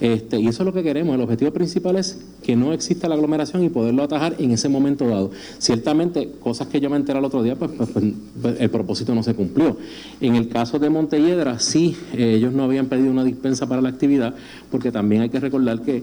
Este, 0.00 0.38
y 0.40 0.48
eso 0.48 0.62
es 0.62 0.66
lo 0.66 0.72
que 0.72 0.82
queremos, 0.82 1.14
el 1.14 1.20
objetivo 1.20 1.52
principal 1.52 1.96
es 1.96 2.18
que 2.42 2.56
no 2.56 2.72
exista 2.72 3.08
la 3.08 3.14
aglomeración 3.14 3.64
y 3.64 3.68
poderlo 3.68 4.02
atajar 4.02 4.34
en 4.38 4.50
ese 4.50 4.68
momento 4.68 5.06
dado. 5.06 5.30
Ciertamente, 5.58 6.30
cosas 6.40 6.68
que 6.68 6.80
yo 6.80 6.90
me 6.90 6.96
enteré 6.96 7.18
el 7.18 7.24
otro 7.24 7.42
día, 7.42 7.56
pues, 7.56 7.70
pues, 7.76 7.90
pues, 7.90 8.04
pues 8.40 8.60
el 8.60 8.70
propósito 8.70 9.14
no 9.14 9.22
se 9.22 9.34
cumplió. 9.34 9.76
En 10.20 10.34
el 10.34 10.48
caso 10.48 10.78
de 10.78 10.90
Montelledra, 10.90 11.58
sí, 11.58 11.96
eh, 12.12 12.34
ellos 12.36 12.52
no 12.52 12.64
habían 12.64 12.86
pedido 12.86 13.10
una 13.10 13.24
dispensa 13.24 13.66
para 13.66 13.80
la 13.80 13.88
actividad, 13.88 14.34
porque 14.70 14.92
también 14.92 15.22
hay 15.22 15.30
que 15.30 15.40
recordar 15.40 15.82
que 15.82 16.02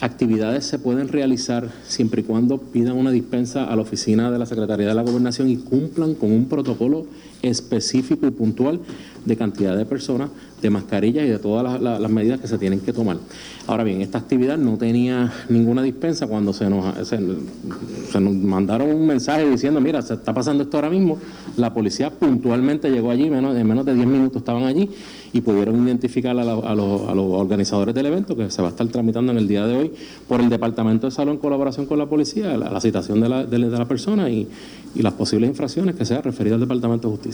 actividades 0.00 0.64
se 0.64 0.78
pueden 0.78 1.08
realizar 1.08 1.70
siempre 1.86 2.22
y 2.22 2.24
cuando 2.24 2.58
pidan 2.58 2.96
una 2.96 3.10
dispensa 3.10 3.64
a 3.64 3.76
la 3.76 3.82
oficina 3.82 4.30
de 4.30 4.38
la 4.38 4.46
Secretaría 4.46 4.88
de 4.88 4.94
la 4.94 5.02
Gobernación 5.02 5.48
y 5.48 5.56
cumplan 5.56 6.14
con 6.14 6.32
un 6.32 6.46
protocolo 6.46 7.06
específico 7.42 8.26
y 8.26 8.30
puntual 8.30 8.80
de 9.24 9.36
cantidad 9.36 9.76
de 9.76 9.84
personas, 9.86 10.30
de 10.60 10.70
mascarillas 10.70 11.24
y 11.24 11.28
de 11.28 11.38
todas 11.38 11.80
las, 11.80 12.10
medidas 12.10 12.40
que 12.40 12.48
se 12.48 12.58
tienen 12.58 12.80
que 12.80 12.92
tomar. 12.92 13.18
Ahora 13.66 13.84
bien, 13.84 14.00
esta 14.00 14.18
actividad 14.18 14.58
no 14.58 14.76
tenía 14.76 15.32
ninguna 15.48 15.82
dispensa 15.82 16.26
cuando 16.26 16.52
se 16.52 16.68
nos, 16.68 17.08
se, 17.08 17.20
nos 17.20 18.34
mandaron 18.34 18.90
un 18.90 19.06
mensaje 19.06 19.48
diciendo, 19.48 19.80
mira, 19.80 20.02
se 20.02 20.14
está 20.14 20.34
pasando 20.34 20.64
esto 20.64 20.76
ahora 20.76 20.90
mismo. 20.90 21.18
La 21.56 21.72
policía 21.72 22.10
puntualmente 22.10 22.90
llegó 22.90 23.10
allí, 23.10 23.24
en 23.24 23.66
menos 23.66 23.86
de 23.86 23.94
10 23.94 24.06
minutos 24.06 24.38
estaban 24.38 24.64
allí 24.64 24.88
y 25.32 25.40
pudieron 25.40 25.84
identificar 25.86 26.38
a, 26.38 26.44
los, 26.44 27.00
organizadores 27.16 27.94
del 27.94 28.06
evento 28.06 28.36
que 28.36 28.50
se 28.50 28.60
va 28.60 28.68
a 28.68 28.70
estar 28.72 28.86
tramitando 28.88 29.32
en 29.32 29.38
el 29.38 29.48
día 29.48 29.66
de 29.66 29.76
hoy 29.76 29.92
por 30.28 30.40
el 30.40 30.48
Departamento 30.48 31.06
de 31.06 31.10
Salud 31.10 31.32
en 31.32 31.38
colaboración 31.38 31.86
con 31.86 31.98
la 31.98 32.06
policía, 32.06 32.56
la, 32.56 32.80
citación 32.80 33.20
de 33.20 33.28
la, 33.28 33.44
de, 33.44 33.58
la 33.58 33.86
persona 33.86 34.28
y, 34.30 34.46
y 34.94 35.02
las 35.02 35.14
posibles 35.14 35.48
infracciones 35.48 35.94
que 35.94 36.04
sea 36.04 36.20
referida 36.20 36.54
al 36.54 36.60
Departamento 36.60 37.08
de 37.08 37.16
Justicia. 37.16 37.31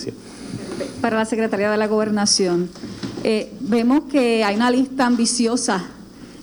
Para 1.01 1.17
la 1.17 1.25
Secretaría 1.25 1.71
de 1.71 1.77
la 1.77 1.87
Gobernación, 1.87 2.69
eh, 3.25 3.53
vemos 3.61 4.05
que 4.05 4.45
hay 4.45 4.57
una 4.57 4.71
lista 4.71 5.07
ambiciosa 5.07 5.85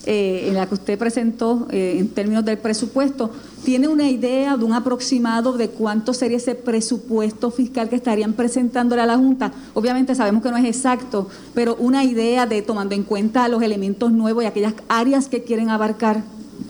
eh, 0.07 0.49
en 0.49 0.53
la 0.53 0.67
que 0.67 0.75
usted 0.75 0.99
presentó 0.99 1.67
eh, 1.71 1.95
en 1.97 2.09
términos 2.09 2.45
del 2.45 2.59
presupuesto. 2.59 3.31
¿Tiene 3.63 3.87
una 3.87 4.07
idea 4.07 4.55
de 4.55 4.63
un 4.63 4.73
aproximado 4.73 5.53
de 5.53 5.69
cuánto 5.69 6.13
sería 6.13 6.37
ese 6.37 6.53
presupuesto 6.53 7.49
fiscal 7.49 7.89
que 7.89 7.95
estarían 7.95 8.33
presentándole 8.33 9.01
a 9.01 9.07
la 9.07 9.17
Junta? 9.17 9.51
Obviamente 9.73 10.13
sabemos 10.13 10.43
que 10.43 10.51
no 10.51 10.57
es 10.57 10.65
exacto, 10.65 11.27
pero 11.55 11.75
una 11.77 12.03
idea 12.03 12.45
de 12.45 12.61
tomando 12.61 12.93
en 12.93 13.01
cuenta 13.01 13.47
los 13.47 13.63
elementos 13.63 14.11
nuevos 14.11 14.43
y 14.43 14.47
aquellas 14.47 14.75
áreas 14.89 15.27
que 15.27 15.43
quieren 15.43 15.71
abarcar. 15.71 16.21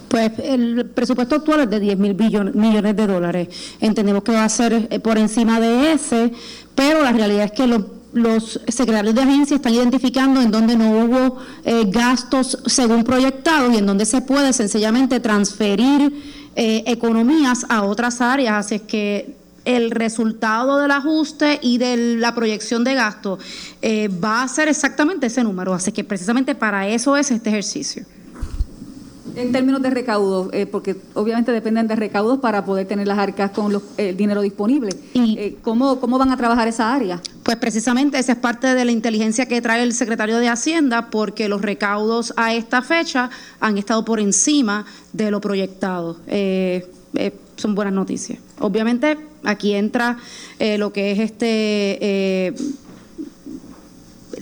Pues 0.07 0.31
el 0.41 0.85
presupuesto 0.85 1.35
actual 1.35 1.61
es 1.61 1.69
de 1.69 1.79
10 1.81 1.97
mil 1.97 2.15
millones 2.15 2.95
de 2.95 3.07
dólares. 3.07 3.49
Entendemos 3.81 4.23
que 4.23 4.31
va 4.31 4.45
a 4.45 4.49
ser 4.49 5.01
por 5.01 5.17
encima 5.17 5.59
de 5.59 5.91
ese, 5.91 6.31
pero 6.75 7.01
la 7.01 7.11
realidad 7.11 7.45
es 7.45 7.51
que 7.51 7.67
los, 7.67 8.59
secretarios 8.67 9.13
de 9.15 9.21
agencia 9.21 9.55
están 9.55 9.73
identificando 9.73 10.41
en 10.41 10.49
donde 10.51 10.77
no 10.77 10.89
hubo 10.91 11.37
eh, 11.65 11.83
gastos 11.87 12.57
según 12.65 13.03
proyectados 13.03 13.73
y 13.73 13.77
en 13.77 13.85
donde 13.85 14.05
se 14.05 14.21
puede 14.21 14.53
sencillamente 14.53 15.19
transferir 15.19 16.13
eh, 16.55 16.83
economías 16.85 17.65
a 17.67 17.83
otras 17.83 18.21
áreas. 18.21 18.65
Así 18.65 18.75
es 18.75 18.81
que 18.83 19.35
el 19.65 19.91
resultado 19.91 20.77
del 20.77 20.91
ajuste 20.91 21.59
y 21.61 21.77
de 21.77 22.15
la 22.17 22.33
proyección 22.33 22.85
de 22.85 22.93
gasto 22.93 23.39
va 24.23 24.43
a 24.43 24.47
ser 24.47 24.69
exactamente 24.69 25.25
ese 25.25 25.43
número. 25.43 25.73
Así 25.73 25.91
que 25.91 26.03
precisamente 26.03 26.55
para 26.55 26.87
eso 26.87 27.17
es 27.17 27.31
este 27.31 27.49
ejercicio. 27.49 28.05
En 29.35 29.51
términos 29.51 29.81
de 29.81 29.89
recaudos, 29.89 30.49
eh, 30.53 30.65
porque 30.65 30.95
obviamente 31.13 31.51
dependen 31.51 31.87
de 31.87 31.95
recaudos 31.95 32.39
para 32.39 32.63
poder 32.63 32.87
tener 32.87 33.07
las 33.07 33.17
arcas 33.17 33.51
con 33.51 33.73
los, 33.73 33.83
el 33.97 34.15
dinero 34.15 34.41
disponible. 34.41 34.91
Eh, 35.13 35.57
¿cómo, 35.61 35.99
¿Cómo 35.99 36.17
van 36.17 36.31
a 36.31 36.37
trabajar 36.37 36.67
esa 36.67 36.93
área? 36.93 37.21
Pues 37.43 37.57
precisamente 37.57 38.17
esa 38.17 38.31
es 38.31 38.37
parte 38.39 38.73
de 38.73 38.85
la 38.85 38.91
inteligencia 38.91 39.45
que 39.45 39.61
trae 39.61 39.83
el 39.83 39.93
secretario 39.93 40.39
de 40.39 40.49
Hacienda, 40.49 41.11
porque 41.11 41.47
los 41.47 41.61
recaudos 41.61 42.33
a 42.37 42.55
esta 42.55 42.81
fecha 42.81 43.29
han 43.59 43.77
estado 43.77 44.03
por 44.03 44.19
encima 44.19 44.85
de 45.13 45.29
lo 45.29 45.41
proyectado. 45.41 46.17
Eh, 46.27 46.87
eh, 47.13 47.33
son 47.55 47.75
buenas 47.75 47.93
noticias. 47.93 48.39
Obviamente 48.59 49.17
aquí 49.43 49.73
entra 49.73 50.17
eh, 50.59 50.77
lo 50.77 50.91
que 50.91 51.11
es 51.11 51.19
este 51.19 52.53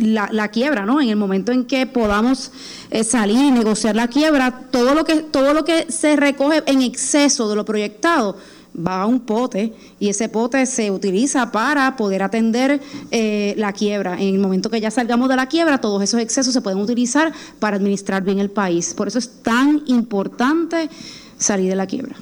la, 0.03 0.29
la 0.31 0.49
quiebra, 0.49 0.85
¿no? 0.85 1.01
En 1.01 1.09
el 1.09 1.15
momento 1.15 1.51
en 1.51 1.65
que 1.65 1.85
podamos 1.85 2.51
eh, 2.91 3.03
salir 3.03 3.37
y 3.37 3.51
negociar 3.51 3.95
la 3.95 4.07
quiebra, 4.07 4.51
todo 4.71 4.93
lo 4.93 5.03
que 5.03 5.21
todo 5.21 5.53
lo 5.53 5.65
que 5.65 5.91
se 5.91 6.15
recoge 6.15 6.63
en 6.65 6.81
exceso 6.81 7.49
de 7.49 7.55
lo 7.55 7.65
proyectado 7.65 8.37
va 8.75 9.01
a 9.01 9.05
un 9.05 9.19
pote 9.19 9.73
y 9.99 10.09
ese 10.09 10.29
pote 10.29 10.65
se 10.65 10.91
utiliza 10.91 11.51
para 11.51 11.95
poder 11.95 12.23
atender 12.23 12.81
eh, 13.11 13.53
la 13.57 13.71
quiebra. 13.73 14.13
En 14.13 14.35
el 14.35 14.39
momento 14.39 14.69
que 14.69 14.81
ya 14.81 14.91
salgamos 14.91 15.29
de 15.29 15.35
la 15.35 15.47
quiebra, 15.47 15.79
todos 15.79 16.01
esos 16.01 16.19
excesos 16.19 16.53
se 16.53 16.61
pueden 16.61 16.79
utilizar 16.79 17.31
para 17.59 17.77
administrar 17.77 18.23
bien 18.23 18.39
el 18.39 18.49
país. 18.49 18.93
Por 18.93 19.07
eso 19.07 19.19
es 19.19 19.29
tan 19.41 19.83
importante 19.87 20.89
salir 21.37 21.69
de 21.69 21.75
la 21.75 21.87
quiebra. 21.87 22.15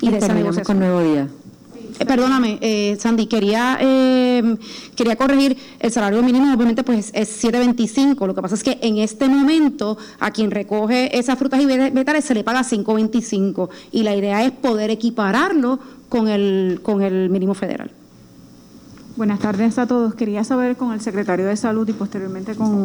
Y 0.00 0.10
de 0.10 0.18
esa 0.18 0.32
negociación. 0.32 0.64
con 0.64 0.78
Nuevo 0.78 1.02
Día. 1.02 1.28
Eh, 2.00 2.06
perdóname, 2.06 2.56
eh, 2.62 2.96
Sandy, 2.98 3.26
quería 3.26 3.76
eh, 3.78 4.56
quería 4.96 5.16
corregir, 5.16 5.54
el 5.80 5.92
salario 5.92 6.22
mínimo 6.22 6.50
obviamente 6.54 6.82
pues 6.82 7.10
es 7.12 7.44
7.25, 7.44 8.26
lo 8.26 8.34
que 8.34 8.40
pasa 8.40 8.54
es 8.54 8.62
que 8.64 8.78
en 8.80 8.96
este 8.96 9.28
momento 9.28 9.98
a 10.18 10.30
quien 10.30 10.50
recoge 10.50 11.14
esas 11.18 11.38
frutas 11.38 11.60
y 11.60 11.66
ve- 11.66 11.90
vegetales 11.90 12.24
se 12.24 12.32
le 12.34 12.42
paga 12.42 12.62
5.25 12.62 13.68
y 13.92 14.02
la 14.02 14.16
idea 14.16 14.42
es 14.42 14.50
poder 14.52 14.88
equipararlo 14.90 15.78
con 16.08 16.28
el, 16.28 16.80
con 16.82 17.02
el 17.02 17.28
mínimo 17.28 17.52
federal. 17.52 17.90
Buenas 19.20 19.40
tardes 19.40 19.76
a 19.78 19.86
todos. 19.86 20.14
Quería 20.14 20.44
saber 20.44 20.76
con 20.78 20.92
el 20.94 21.02
secretario 21.02 21.44
de 21.44 21.54
Salud 21.54 21.86
y 21.86 21.92
posteriormente 21.92 22.54
con, 22.54 22.84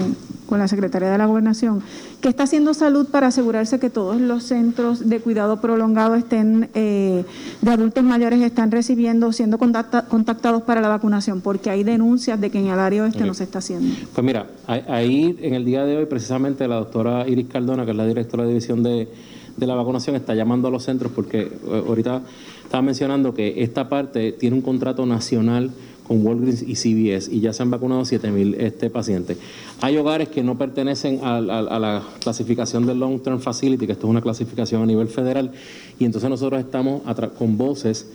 con 0.50 0.60
la 0.60 0.68
secretaria 0.68 1.10
de 1.10 1.18
la 1.18 1.28
Gobernación, 1.28 1.82
¿qué 2.20 2.28
está 2.28 2.44
haciendo 2.44 2.74
Salud 2.74 3.08
para 3.08 3.28
asegurarse 3.28 3.80
que 3.80 3.90
todos 3.90 4.20
los 4.20 4.44
centros 4.44 5.08
de 5.08 5.22
cuidado 5.22 5.62
prolongado 5.62 6.16
estén, 6.16 6.68
eh, 6.74 7.24
de 7.62 7.72
adultos 7.72 8.04
mayores 8.04 8.42
están 8.42 8.70
recibiendo, 8.70 9.32
siendo 9.32 9.58
contacta- 9.58 10.08
contactados 10.10 10.64
para 10.64 10.82
la 10.82 10.90
vacunación? 10.90 11.40
Porque 11.40 11.70
hay 11.70 11.86
denuncias 11.86 12.42
de 12.42 12.50
que 12.50 12.60
en 12.60 12.68
el 12.68 12.80
área 12.80 13.04
oeste 13.04 13.22
Ok. 13.22 13.28
no 13.28 13.34
se 13.34 13.46
está 13.46 13.60
haciendo. 13.60 13.96
Pues 14.14 14.26
mira, 14.26 14.46
ahí- 14.68 14.84
ahí 14.90 15.38
en 15.40 15.54
el 15.54 15.64
día 15.64 15.86
de 15.86 15.96
hoy 15.96 16.06
precisamente 16.06 16.68
la 16.68 16.76
doctora 16.76 17.26
Iris 17.30 17.48
Cardona, 17.48 17.86
que 17.86 17.92
es 17.92 17.98
la 17.98 18.06
directora 18.06 18.44
de 18.44 18.50
división 18.50 18.84
de, 18.84 19.08
de 19.56 19.66
la 19.68 19.76
vacunación, 19.76 20.18
está 20.18 20.36
llamando 20.36 20.68
a 20.68 20.72
los 20.72 20.84
centros 20.84 21.14
porque 21.16 21.44
eh, 21.44 21.84
ahorita 21.88 22.24
estaba 22.62 22.82
mencionando 22.82 23.34
que 23.34 23.64
esta 23.64 23.88
parte 23.88 24.34
tiene 24.34 24.58
un 24.58 24.62
contrato 24.62 25.06
nacional 25.06 25.72
con 26.08 26.26
Walgreens 26.26 26.62
y 26.62 26.76
CVS 26.76 27.30
y 27.32 27.40
ya 27.40 27.52
se 27.54 27.64
han 27.64 27.72
vacunado 27.72 28.02
7.000 28.02 28.56
este, 28.60 28.90
pacientes. 28.90 29.38
Hay 29.82 29.98
hogares 29.98 30.30
que 30.30 30.44
no 30.44 30.58
pertenecen 30.58 31.20
a, 31.24 31.38
a- 31.38 31.40
a 31.40 31.80
la 31.80 32.04
clasificación 32.22 32.86
del 32.86 33.00
Long 33.00 33.22
Term 33.22 33.40
Facility, 33.40 33.86
que 33.88 33.94
esto 33.94 34.08
es 34.08 34.12
una 34.12 34.22
clasificación 34.22 34.82
a 34.84 34.86
nivel 34.86 35.08
federal, 35.08 35.52
y 36.00 36.06
entonces 36.06 36.30
nosotros 36.30 36.60
estamos 36.60 37.02
con 37.38 37.58
voces 37.58 38.08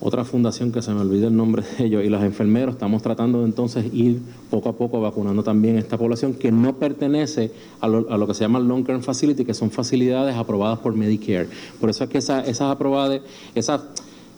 otra 0.00 0.24
fundación 0.24 0.70
que 0.70 0.82
se 0.82 0.92
me 0.92 1.00
olvida 1.00 1.28
el 1.28 1.36
nombre 1.36 1.62
de 1.78 1.84
ellos 1.86 2.04
y 2.04 2.08
los 2.08 2.22
enfermeros 2.22 2.74
estamos 2.74 3.00
tratando 3.00 3.38
de 3.40 3.46
entonces 3.46 3.86
ir 3.94 4.18
poco 4.50 4.68
a 4.68 4.72
poco 4.76 5.00
vacunando 5.00 5.42
también 5.42 5.78
esta 5.78 5.96
población 5.96 6.34
que 6.34 6.52
no 6.52 6.76
pertenece 6.76 7.52
a 7.80 7.88
lo, 7.88 8.10
a 8.12 8.18
lo 8.18 8.26
que 8.26 8.34
se 8.34 8.40
llama 8.40 8.58
long 8.58 8.84
term 8.84 9.02
facility 9.02 9.44
que 9.44 9.54
son 9.54 9.70
facilidades 9.70 10.34
aprobadas 10.36 10.80
por 10.80 10.94
Medicare 10.94 11.48
por 11.80 11.88
eso 11.90 12.04
es 12.04 12.10
que 12.10 12.18
esa- 12.18 12.40
esas 12.44 12.72
aprobadas 12.72 13.20
esas 13.54 13.82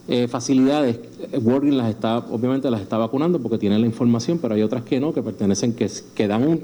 eh, 0.09 0.29
facilidades 0.29 0.99
eh, 1.33 1.39
Walgreens 1.39 1.77
las 1.77 1.89
está 1.91 2.19
obviamente 2.19 2.71
las 2.71 2.81
está 2.81 2.97
vacunando 2.97 3.41
porque 3.41 3.59
tienen 3.59 3.81
la 3.81 3.87
información 3.87 4.39
pero 4.41 4.55
hay 4.55 4.63
otras 4.63 4.83
que 4.85 5.01
no 5.01 5.13
que 5.13 5.23
pertenecen 5.23 5.73
que, 5.75 5.91
que 6.15 6.29
dan 6.29 6.47
un- 6.47 6.61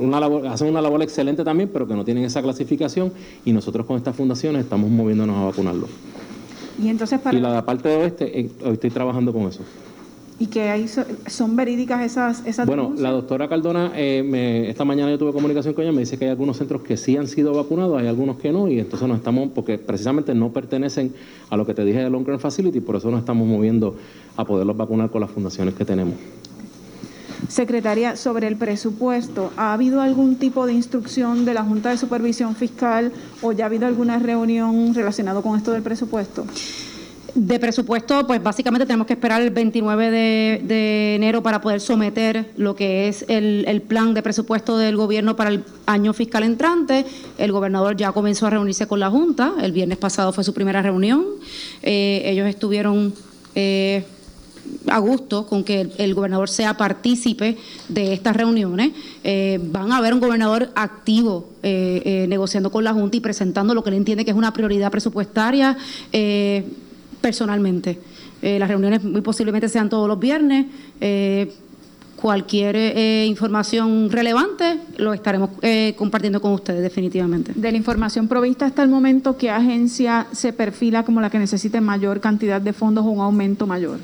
una 0.00 0.20
labor, 0.20 0.46
hacen 0.46 0.68
una 0.68 0.80
labor 0.82 1.02
excelente 1.02 1.44
también 1.44 1.70
pero 1.72 1.86
que 1.86 1.94
no 1.94 2.04
tienen 2.04 2.24
esa 2.24 2.40
clasificación 2.42 3.12
y 3.44 3.52
nosotros 3.52 3.86
con 3.86 3.96
estas 3.96 4.14
fundaciones 4.16 4.62
estamos 4.62 4.90
moviéndonos 4.90 5.36
a 5.36 5.44
vacunarlos 5.46 5.88
Y 6.82 6.88
entonces 6.88 7.20
para 7.20 7.36
y 7.36 7.40
la 7.40 7.54
de 7.54 7.62
parte 7.62 7.88
de 7.88 7.96
oeste, 7.96 8.40
eh, 8.40 8.50
hoy 8.64 8.72
estoy 8.74 8.90
trabajando 8.90 9.32
con 9.32 9.42
eso. 9.42 9.60
Y 10.40 10.46
que 10.46 10.86
so- 10.86 11.04
son 11.26 11.56
verídicas 11.56 12.00
esas, 12.02 12.46
esas 12.46 12.66
Bueno, 12.66 12.82
denuncias? 12.84 13.02
la 13.02 13.10
doctora 13.10 13.48
Cardona, 13.48 13.92
eh, 13.96 14.22
me- 14.24 14.70
esta 14.70 14.84
mañana 14.84 15.10
yo 15.10 15.18
tuve 15.18 15.32
comunicación 15.32 15.74
con 15.74 15.82
ella, 15.84 15.92
me 15.92 16.00
dice 16.00 16.16
que 16.16 16.26
hay 16.26 16.30
algunos 16.30 16.56
centros 16.56 16.82
que 16.82 16.96
sí 16.96 17.16
han 17.16 17.26
sido 17.26 17.52
vacunados, 17.54 18.00
hay 18.00 18.06
algunos 18.06 18.38
que 18.38 18.52
no, 18.52 18.68
y 18.68 18.78
entonces 18.78 19.08
nos 19.08 19.18
estamos, 19.18 19.50
porque 19.54 19.78
precisamente 19.78 20.34
no 20.34 20.52
pertenecen 20.52 21.12
a 21.50 21.56
lo 21.56 21.66
que 21.66 21.74
te 21.74 21.84
dije 21.84 21.98
de 21.98 22.10
Long 22.10 22.24
Term 22.24 22.38
Facility, 22.38 22.80
por 22.80 22.96
eso 22.96 23.10
nos 23.10 23.20
estamos 23.20 23.48
moviendo 23.48 23.96
a 24.36 24.44
poderlos 24.44 24.76
vacunar 24.76 25.10
con 25.10 25.20
las 25.22 25.30
fundaciones 25.30 25.74
que 25.74 25.84
tenemos. 25.84 26.14
Secretaria, 27.48 28.16
sobre 28.16 28.46
el 28.48 28.56
presupuesto, 28.56 29.52
¿ha 29.56 29.72
habido 29.72 30.00
algún 30.02 30.36
tipo 30.36 30.66
de 30.66 30.72
instrucción 30.74 31.44
de 31.44 31.54
la 31.54 31.62
Junta 31.64 31.90
de 31.90 31.96
Supervisión 31.96 32.54
Fiscal 32.56 33.12
o 33.42 33.52
ya 33.52 33.64
ha 33.64 33.66
habido 33.66 33.86
alguna 33.86 34.18
reunión 34.18 34.92
relacionada 34.94 35.40
con 35.40 35.56
esto 35.56 35.72
del 35.72 35.82
presupuesto? 35.82 36.44
De 37.34 37.58
presupuesto, 37.58 38.26
pues 38.26 38.42
básicamente 38.42 38.86
tenemos 38.86 39.06
que 39.06 39.12
esperar 39.12 39.42
el 39.42 39.50
29 39.50 40.10
de, 40.10 40.62
de 40.64 41.14
enero 41.16 41.42
para 41.42 41.60
poder 41.60 41.80
someter 41.80 42.50
lo 42.56 42.74
que 42.74 43.08
es 43.08 43.24
el, 43.28 43.64
el 43.68 43.82
plan 43.82 44.14
de 44.14 44.22
presupuesto 44.22 44.78
del 44.78 44.96
gobierno 44.96 45.36
para 45.36 45.50
el 45.50 45.64
año 45.86 46.14
fiscal 46.14 46.42
entrante. 46.42 47.04
El 47.36 47.52
gobernador 47.52 47.96
ya 47.96 48.12
comenzó 48.12 48.46
a 48.46 48.50
reunirse 48.50 48.86
con 48.86 49.00
la 49.00 49.10
Junta. 49.10 49.52
El 49.60 49.72
viernes 49.72 49.98
pasado 49.98 50.32
fue 50.32 50.42
su 50.42 50.54
primera 50.54 50.80
reunión. 50.80 51.24
Eh, 51.82 52.22
ellos 52.24 52.48
estuvieron 52.48 53.12
eh, 53.54 54.04
a 54.88 54.98
gusto 54.98 55.46
con 55.46 55.64
que 55.64 55.90
el, 55.98 56.14
gobernador 56.14 56.48
sea 56.48 56.76
partícipe 56.78 57.58
de 57.88 58.14
estas 58.14 58.36
reuniones. 58.36 58.92
Eh, 59.22 59.60
van 59.62 59.92
a 59.92 60.00
ver 60.00 60.14
un 60.14 60.20
gobernador 60.20 60.70
activo 60.74 61.50
negociando 61.62 62.70
con 62.70 62.84
la 62.84 62.94
Junta 62.94 63.18
y 63.18 63.20
presentando 63.20 63.74
lo 63.74 63.82
que 63.82 63.90
él 63.90 63.96
entiende 63.96 64.24
que 64.24 64.30
es 64.30 64.36
una 64.36 64.54
prioridad 64.54 64.90
presupuestaria 64.90 65.76
personalmente. 67.20 67.98
Eh, 68.42 68.58
las 68.58 68.68
reuniones 68.68 69.02
muy 69.02 69.20
posiblemente 69.20 69.68
sean 69.68 69.88
todos 69.88 70.08
los 70.08 70.18
viernes. 70.18 70.66
Eh, 71.00 71.52
cualquier 72.20 72.74
eh, 72.76 73.26
información 73.26 74.10
relevante 74.10 74.80
lo 74.96 75.14
estaremos 75.14 75.50
eh, 75.62 75.94
compartiendo 75.96 76.40
con 76.40 76.52
ustedes 76.52 76.82
definitivamente. 76.82 77.52
De 77.54 77.70
la 77.70 77.78
información 77.78 78.26
provista 78.26 78.66
hasta 78.66 78.82
el 78.82 78.88
momento, 78.88 79.36
¿qué 79.36 79.50
agencia 79.50 80.26
se 80.32 80.52
perfila 80.52 81.04
como 81.04 81.20
la 81.20 81.30
que 81.30 81.38
necesite 81.38 81.80
mayor 81.80 82.20
cantidad 82.20 82.60
de 82.60 82.72
fondos 82.72 83.04
o 83.04 83.08
un 83.10 83.20
aumento 83.20 83.68
mayor? 83.68 83.98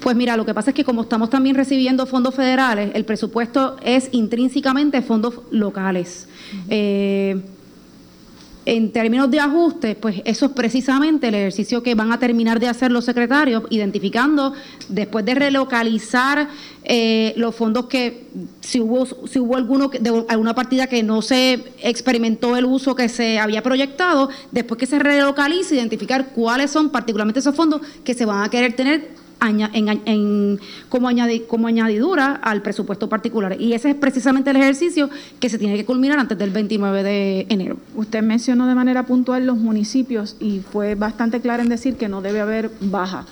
Pues 0.00 0.14
mira, 0.14 0.36
lo 0.36 0.46
que 0.46 0.54
pasa 0.54 0.70
es 0.70 0.74
que 0.76 0.84
como 0.84 1.02
estamos 1.02 1.30
también 1.30 1.56
recibiendo 1.56 2.06
fondos 2.06 2.34
federales, 2.34 2.92
el 2.94 3.04
presupuesto 3.04 3.76
es 3.82 4.08
intrínsecamente 4.12 5.02
fondos 5.02 5.40
locales. 5.50 6.28
Eh, 6.70 7.42
en 8.64 8.92
términos 8.92 9.30
de 9.30 9.40
ajustes, 9.40 9.96
pues 9.96 10.20
eso 10.24 10.46
es 10.46 10.52
precisamente 10.52 11.28
el 11.28 11.34
ejercicio 11.34 11.82
que 11.82 11.94
van 11.94 12.12
a 12.12 12.18
terminar 12.18 12.60
de 12.60 12.68
hacer 12.68 12.90
los 12.90 13.04
secretarios, 13.04 13.64
identificando 13.70 14.52
después 14.88 15.24
de 15.24 15.34
relocalizar 15.34 16.48
eh, 16.84 17.32
los 17.36 17.54
fondos 17.54 17.86
que, 17.86 18.26
si 18.60 18.80
hubo, 18.80 19.06
si 19.26 19.38
hubo 19.38 19.56
alguno 19.56 19.88
de 19.88 20.24
alguna 20.28 20.54
partida 20.54 20.86
que 20.86 21.02
no 21.02 21.22
se 21.22 21.64
experimentó 21.82 22.56
el 22.56 22.66
uso 22.66 22.94
que 22.94 23.08
se 23.08 23.38
había 23.38 23.62
proyectado, 23.62 24.28
después 24.52 24.78
que 24.78 24.86
se 24.86 24.98
relocalice, 24.98 25.76
identificar 25.76 26.28
cuáles 26.34 26.70
son 26.70 26.90
particularmente 26.90 27.40
esos 27.40 27.54
fondos 27.54 27.80
que 28.04 28.14
se 28.14 28.26
van 28.26 28.44
a 28.44 28.50
querer 28.50 28.74
tener 28.74 29.27
en- 29.40 30.00
en- 30.04 30.60
como, 30.88 31.08
añadi- 31.10 31.46
como 31.46 31.68
añadidura 31.68 32.32
al 32.42 32.62
presupuesto 32.62 33.08
particular. 33.08 33.60
Y 33.60 33.72
ese 33.72 33.90
es 33.90 33.96
precisamente 33.96 34.50
el 34.50 34.56
ejercicio 34.56 35.08
que 35.40 35.48
se 35.48 35.58
tiene 35.58 35.76
que 35.76 35.84
culminar 35.84 36.18
antes 36.18 36.36
del 36.38 36.50
29 36.50 37.02
de 37.02 37.46
enero. 37.48 37.76
Usted 37.94 38.22
mencionó 38.22 38.66
de 38.66 38.74
manera 38.74 39.04
puntual 39.06 39.46
los 39.46 39.56
municipios 39.58 40.36
y 40.40 40.60
fue 40.60 40.94
bastante 40.94 41.40
clara 41.40 41.62
en 41.62 41.68
decir 41.68 41.94
que 41.96 42.08
no 42.08 42.20
debe 42.22 42.40
haber 42.40 42.70
baja, 42.80 43.26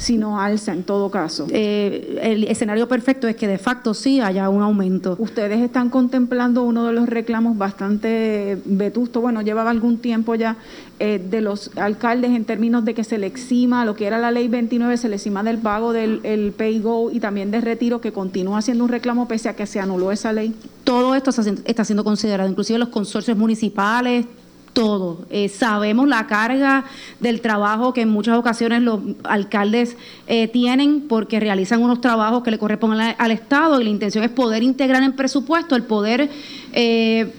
sino 0.00 0.40
alza 0.40 0.72
en 0.72 0.82
todo 0.82 1.10
caso. 1.10 1.46
Eh, 1.50 2.18
el 2.22 2.44
escenario 2.44 2.88
perfecto 2.88 3.28
es 3.28 3.36
que 3.36 3.46
de 3.46 3.58
facto 3.58 3.92
sí 3.92 4.18
haya 4.20 4.48
un 4.48 4.62
aumento. 4.62 5.14
Ustedes 5.18 5.60
están 5.60 5.90
contemplando 5.90 6.62
uno 6.62 6.86
de 6.86 6.94
los 6.94 7.06
reclamos 7.06 7.58
bastante 7.58 8.58
vetusto, 8.64 9.20
bueno, 9.20 9.42
llevaba 9.42 9.68
algún 9.70 9.98
tiempo 9.98 10.34
ya, 10.36 10.56
eh, 11.00 11.20
de 11.30 11.42
los 11.42 11.70
alcaldes 11.76 12.30
en 12.30 12.46
términos 12.46 12.84
de 12.86 12.94
que 12.94 13.04
se 13.04 13.18
le 13.18 13.26
exima 13.26 13.84
lo 13.84 13.94
que 13.94 14.06
era 14.06 14.18
la 14.18 14.30
ley 14.30 14.48
29, 14.48 14.96
se 14.96 15.10
le 15.10 15.16
exima 15.16 15.42
del 15.42 15.58
pago 15.58 15.92
del 15.92 16.20
el 16.22 16.52
pay 16.52 16.80
go 16.80 17.10
y 17.10 17.20
también 17.20 17.50
de 17.50 17.60
retiro, 17.60 18.00
que 18.00 18.10
continúa 18.12 18.62
siendo 18.62 18.84
un 18.84 18.90
reclamo 18.90 19.28
pese 19.28 19.50
a 19.50 19.54
que 19.56 19.66
se 19.66 19.80
anuló 19.80 20.12
esa 20.12 20.32
ley. 20.32 20.54
Todo 20.84 21.14
esto 21.14 21.28
está, 21.28 21.42
siendo- 21.42 21.60
está 21.66 21.84
siendo 21.84 22.04
considerado, 22.04 22.48
inclusive 22.48 22.78
los 22.78 22.88
consorcios 22.88 23.36
municipales, 23.36 24.24
todo. 24.72 25.26
Eh, 25.30 25.48
sabemos 25.48 26.08
la 26.08 26.26
carga 26.26 26.84
del 27.18 27.40
trabajo 27.40 27.92
que 27.92 28.02
en 28.02 28.08
muchas 28.08 28.38
ocasiones 28.38 28.82
los 28.82 29.00
alcaldes 29.24 29.96
eh, 30.26 30.48
tienen 30.48 31.02
porque 31.08 31.40
realizan 31.40 31.82
unos 31.82 32.00
trabajos 32.00 32.42
que 32.42 32.50
le 32.50 32.58
corresponden 32.58 33.14
al, 33.18 33.30
Estado 33.30 33.80
y 33.80 33.84
la 33.84 33.90
intención 33.90 34.24
es 34.24 34.30
poder 34.30 34.62
integrar 34.62 35.02
en 35.02 35.12
presupuesto 35.12 35.76
el 35.76 35.82
poder 35.82 36.30
eh, 36.72 37.32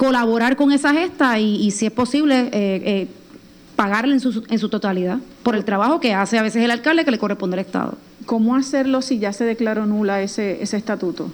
colaborar 0.00 0.56
con 0.56 0.72
esa 0.72 0.94
gesta 0.94 1.38
y, 1.38 1.70
si 1.72 1.84
es 1.84 1.92
posible, 1.92 2.40
eh, 2.40 2.50
eh, 2.52 3.08
pagarle 3.76 4.14
en 4.14 4.20
su, 4.20 4.42
en 4.48 4.58
su 4.58 4.70
totalidad 4.70 5.18
por 5.42 5.54
el 5.54 5.66
trabajo 5.66 6.00
que 6.00 6.14
hace 6.14 6.38
a 6.38 6.42
veces 6.42 6.64
el 6.64 6.70
alcalde 6.70 7.04
que 7.04 7.10
le 7.10 7.18
corresponde 7.18 7.56
al 7.56 7.60
Estado. 7.66 7.98
¿Cómo 8.24 8.56
hacerlo 8.56 9.02
si 9.02 9.18
ya 9.18 9.34
se 9.34 9.44
declaró 9.44 9.84
nula 9.84 10.22
ese, 10.22 10.62
ese 10.62 10.78
estatuto? 10.78 11.30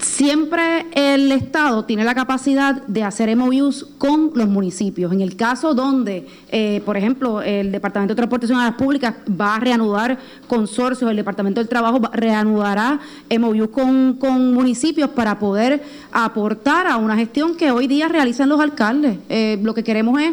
Siempre 0.00 0.86
el 0.94 1.30
Estado 1.30 1.84
tiene 1.84 2.04
la 2.04 2.14
capacidad 2.14 2.82
de 2.86 3.04
hacer 3.04 3.34
MOUs 3.36 3.86
con 3.98 4.30
los 4.34 4.48
municipios. 4.48 5.12
En 5.12 5.20
el 5.20 5.36
caso 5.36 5.74
donde, 5.74 6.26
eh, 6.50 6.80
por 6.86 6.96
ejemplo, 6.96 7.42
el 7.42 7.70
Departamento 7.70 8.12
de 8.14 8.16
Transportación 8.16 8.58
a 8.58 8.64
las 8.64 8.76
Públicas 8.76 9.14
va 9.28 9.56
a 9.56 9.60
reanudar 9.60 10.18
consorcios, 10.48 11.10
el 11.10 11.16
Departamento 11.16 11.60
del 11.60 11.68
Trabajo 11.68 12.00
reanudará 12.14 12.98
MOUs 13.38 13.68
con, 13.68 14.14
con 14.14 14.54
municipios 14.54 15.10
para 15.10 15.38
poder 15.38 15.82
aportar 16.12 16.86
a 16.86 16.96
una 16.96 17.16
gestión 17.16 17.54
que 17.54 17.70
hoy 17.70 17.86
día 17.86 18.08
realizan 18.08 18.48
los 18.48 18.60
alcaldes. 18.60 19.18
Eh, 19.28 19.58
lo 19.62 19.74
que 19.74 19.84
queremos 19.84 20.18
es 20.20 20.32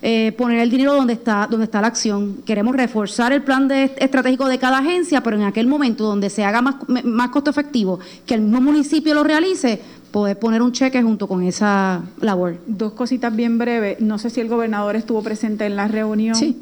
eh, 0.00 0.32
poner 0.38 0.60
el 0.60 0.70
dinero 0.70 0.94
donde 0.94 1.14
está, 1.14 1.48
donde 1.50 1.64
está 1.64 1.80
la 1.80 1.88
acción. 1.88 2.42
Queremos 2.44 2.76
reforzar 2.76 3.32
el 3.32 3.42
plan 3.42 3.66
de, 3.66 3.92
estratégico 3.98 4.46
de 4.46 4.58
cada 4.58 4.78
agencia, 4.78 5.22
pero 5.22 5.36
en 5.36 5.42
aquel 5.42 5.66
momento 5.66 6.04
donde 6.04 6.30
se 6.30 6.44
haga 6.44 6.62
más, 6.62 6.76
más 7.04 7.30
costo 7.30 7.50
efectivo, 7.50 7.98
que 8.24 8.34
el 8.34 8.42
mismo 8.42 8.60
municipio 8.60 9.14
lo 9.14 9.24
realice, 9.24 9.80
poder 10.10 10.38
poner 10.38 10.62
un 10.62 10.72
cheque 10.72 11.02
junto 11.02 11.26
con 11.26 11.42
esa 11.42 12.02
labor. 12.20 12.58
Dos 12.66 12.92
cositas 12.92 13.34
bien 13.34 13.58
breves. 13.58 14.00
No 14.00 14.18
sé 14.18 14.30
si 14.30 14.40
el 14.40 14.48
gobernador 14.48 14.96
estuvo 14.96 15.22
presente 15.22 15.66
en 15.66 15.76
la 15.76 15.88
reunión. 15.88 16.34
Sí. 16.34 16.56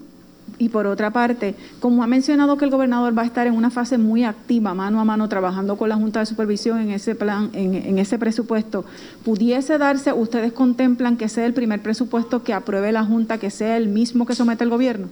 Y 0.59 0.71
por 0.71 0.87
otra 0.87 1.11
parte, 1.11 1.55
como 1.81 2.03
ha 2.03 2.07
mencionado 2.07 2.57
que 2.57 2.65
el 2.65 2.71
gobernador 2.71 3.17
va 3.17 3.23
a 3.23 3.27
estar 3.27 3.47
en 3.47 3.53
una 3.53 3.71
fase 3.71 3.99
muy 3.99 4.25
activa, 4.25 4.73
mano 4.73 5.01
a 5.01 5.05
mano, 5.05 5.29
trabajando 5.29 5.77
con 5.77 5.91
la 5.91 5.97
Junta 5.97 6.21
de 6.21 6.27
Supervisión 6.27 6.79
en 6.79 6.91
ese 6.91 7.15
plan, 7.15 7.51
en, 7.53 7.99
ese 7.99 8.19
presupuesto, 8.19 8.87
pudiese 9.23 9.77
darse, 9.77 10.15
ustedes 10.15 10.55
contemplan 10.55 11.19
que 11.19 11.29
sea 11.29 11.45
el 11.45 11.53
primer 11.53 11.83
presupuesto 11.83 12.43
que 12.43 12.55
apruebe 12.55 12.91
la 12.91 13.05
Junta, 13.05 13.37
que 13.39 13.51
sea 13.51 13.77
el 13.77 13.89
mismo 13.89 14.25
que 14.25 14.35
somete 14.35 14.65
el 14.65 14.71
gobierno. 14.71 15.09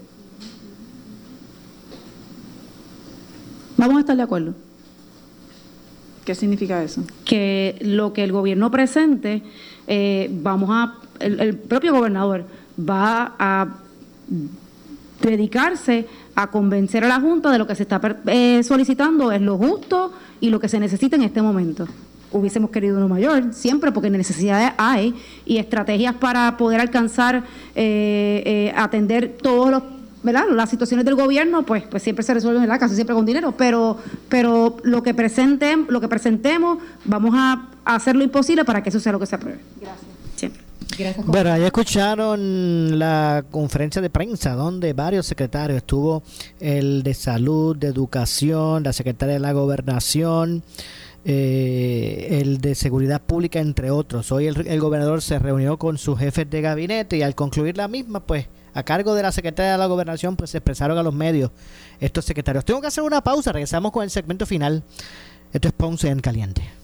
Vamos 3.76 3.98
a 3.98 4.00
estar 4.00 4.16
de 4.16 4.22
acuerdo. 4.22 4.54
¿Qué 6.24 6.34
significa 6.34 6.82
eso? 6.82 7.04
Que 7.26 7.76
lo 7.82 8.14
que 8.14 8.24
el 8.24 8.32
gobierno 8.32 8.70
presente, 8.70 9.42
eh, 9.86 10.30
vamos 10.42 10.70
a, 10.72 10.94
el 11.20 11.58
propio 11.58 11.92
gobernador 11.92 12.46
va 12.78 13.34
a 13.38 13.68
dedicarse 15.30 16.06
a 16.34 16.50
convencer 16.50 17.04
a 17.04 17.08
la 17.08 17.20
Junta 17.20 17.50
de 17.50 17.58
lo 17.58 17.66
que 17.66 17.74
se 17.74 17.84
está 17.84 18.00
eh, 18.26 18.62
solicitando 18.62 19.32
es 19.32 19.40
lo 19.40 19.56
justo 19.56 20.12
y 20.40 20.50
lo 20.50 20.60
que 20.60 20.68
se 20.68 20.80
necesita 20.80 21.16
en 21.16 21.22
este 21.22 21.42
momento. 21.42 21.86
Hubiésemos 22.32 22.70
querido 22.70 22.96
uno 22.96 23.08
mayor, 23.08 23.54
siempre, 23.54 23.92
porque 23.92 24.10
necesidades 24.10 24.72
hay 24.76 25.14
y 25.46 25.58
estrategias 25.58 26.14
para 26.14 26.56
poder 26.56 26.80
alcanzar, 26.80 27.44
eh, 27.74 28.42
eh, 28.44 28.72
atender 28.76 29.36
todos 29.40 29.70
los 29.70 29.82
¿verdad? 30.24 30.46
Las 30.50 30.70
situaciones 30.70 31.04
del 31.04 31.16
gobierno, 31.16 31.64
pues, 31.64 31.84
pues 31.84 32.02
siempre 32.02 32.24
se 32.24 32.32
resuelven, 32.32 32.62
¿verdad? 32.62 32.80
Casi 32.80 32.94
siempre 32.94 33.14
con 33.14 33.26
dinero, 33.26 33.52
pero, 33.52 33.98
pero 34.30 34.78
lo 34.82 35.02
que 35.02 35.12
presenten, 35.12 35.84
lo 35.90 36.00
que 36.00 36.08
presentemos, 36.08 36.78
vamos 37.04 37.34
a 37.36 37.66
hacer 37.84 38.16
lo 38.16 38.24
imposible 38.24 38.64
para 38.64 38.82
que 38.82 38.88
eso 38.88 39.00
sea 39.00 39.12
lo 39.12 39.20
que 39.20 39.26
se 39.26 39.36
apruebe. 39.36 39.60
Gracias. 39.78 40.13
Bueno, 41.24 41.56
ya 41.56 41.66
escucharon 41.66 42.98
la 42.98 43.44
conferencia 43.50 44.00
de 44.00 44.10
prensa 44.10 44.54
donde 44.54 44.92
varios 44.92 45.26
secretarios, 45.26 45.78
estuvo 45.78 46.22
el 46.60 47.02
de 47.02 47.14
salud, 47.14 47.76
de 47.76 47.88
educación, 47.88 48.82
la 48.82 48.92
secretaria 48.92 49.34
de 49.34 49.40
la 49.40 49.52
gobernación, 49.52 50.62
eh, 51.24 52.40
el 52.42 52.58
de 52.58 52.74
seguridad 52.74 53.20
pública, 53.22 53.60
entre 53.60 53.90
otros. 53.90 54.30
Hoy 54.30 54.46
el, 54.46 54.80
gobernador 54.80 55.22
se 55.22 55.38
reunió 55.38 55.78
con 55.78 55.98
sus 55.98 56.18
jefes 56.18 56.48
de 56.48 56.60
gabinete 56.60 57.16
y 57.16 57.22
al 57.22 57.34
concluir 57.34 57.76
la 57.76 57.88
misma, 57.88 58.20
pues 58.20 58.46
a 58.74 58.82
cargo 58.82 59.14
de 59.14 59.22
la 59.22 59.32
secretaria 59.32 59.72
de 59.72 59.78
la 59.78 59.86
gobernación, 59.86 60.36
pues 60.36 60.50
se 60.50 60.58
expresaron 60.58 60.98
a 60.98 61.02
los 61.02 61.14
medios 61.14 61.50
estos 62.00 62.24
secretarios. 62.24 62.64
Tengo 62.64 62.80
que 62.80 62.88
hacer 62.88 63.04
una 63.04 63.22
pausa, 63.22 63.52
regresamos 63.52 63.92
con 63.92 64.02
el 64.02 64.10
segmento 64.10 64.46
final. 64.46 64.82
Esto 65.52 65.68
es 65.68 65.74
Ponce 65.74 66.08
en 66.08 66.20
Caliente. 66.20 66.83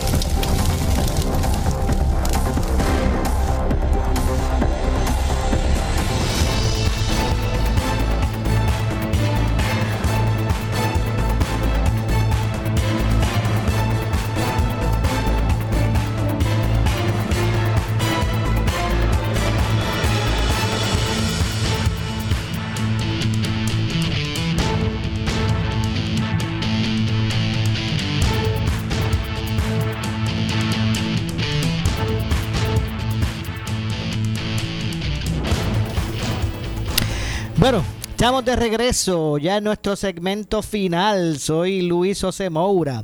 Estamos 38.21 38.45
de 38.45 38.55
regreso 38.55 39.39
ya 39.39 39.57
en 39.57 39.63
nuestro 39.63 39.95
segmento 39.95 40.61
final. 40.61 41.39
Soy 41.39 41.81
Luis 41.81 42.21
José 42.21 42.51
Moura. 42.51 43.03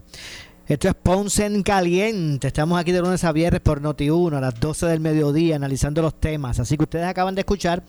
Esto 0.68 0.90
es 0.90 0.94
Ponce 0.94 1.44
en 1.44 1.64
Caliente. 1.64 2.46
Estamos 2.46 2.80
aquí 2.80 2.92
de 2.92 3.02
lunes 3.02 3.24
a 3.24 3.32
viernes 3.32 3.62
por 3.62 3.82
Noti1 3.82 4.38
a 4.38 4.42
las 4.42 4.60
12 4.60 4.86
del 4.86 5.00
mediodía 5.00 5.56
analizando 5.56 6.04
los 6.04 6.14
temas. 6.20 6.60
Así 6.60 6.78
que 6.78 6.84
ustedes 6.84 7.08
acaban 7.08 7.34
de 7.34 7.42
escuchar 7.42 7.82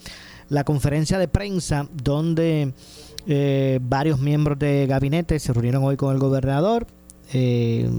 la 0.49 0.65
conferencia 0.65 1.19
de 1.19 1.29
prensa 1.29 1.87
donde 1.93 2.73
eh, 3.27 3.79
varios 3.83 4.19
miembros 4.19 4.59
de 4.59 4.87
gabinete 4.87 5.39
se 5.39 5.53
reunieron 5.53 5.85
hoy 5.85 5.99
con 5.99 6.15
el 6.15 6.19
gobernador. 6.19 6.87
Eh, 7.35 7.91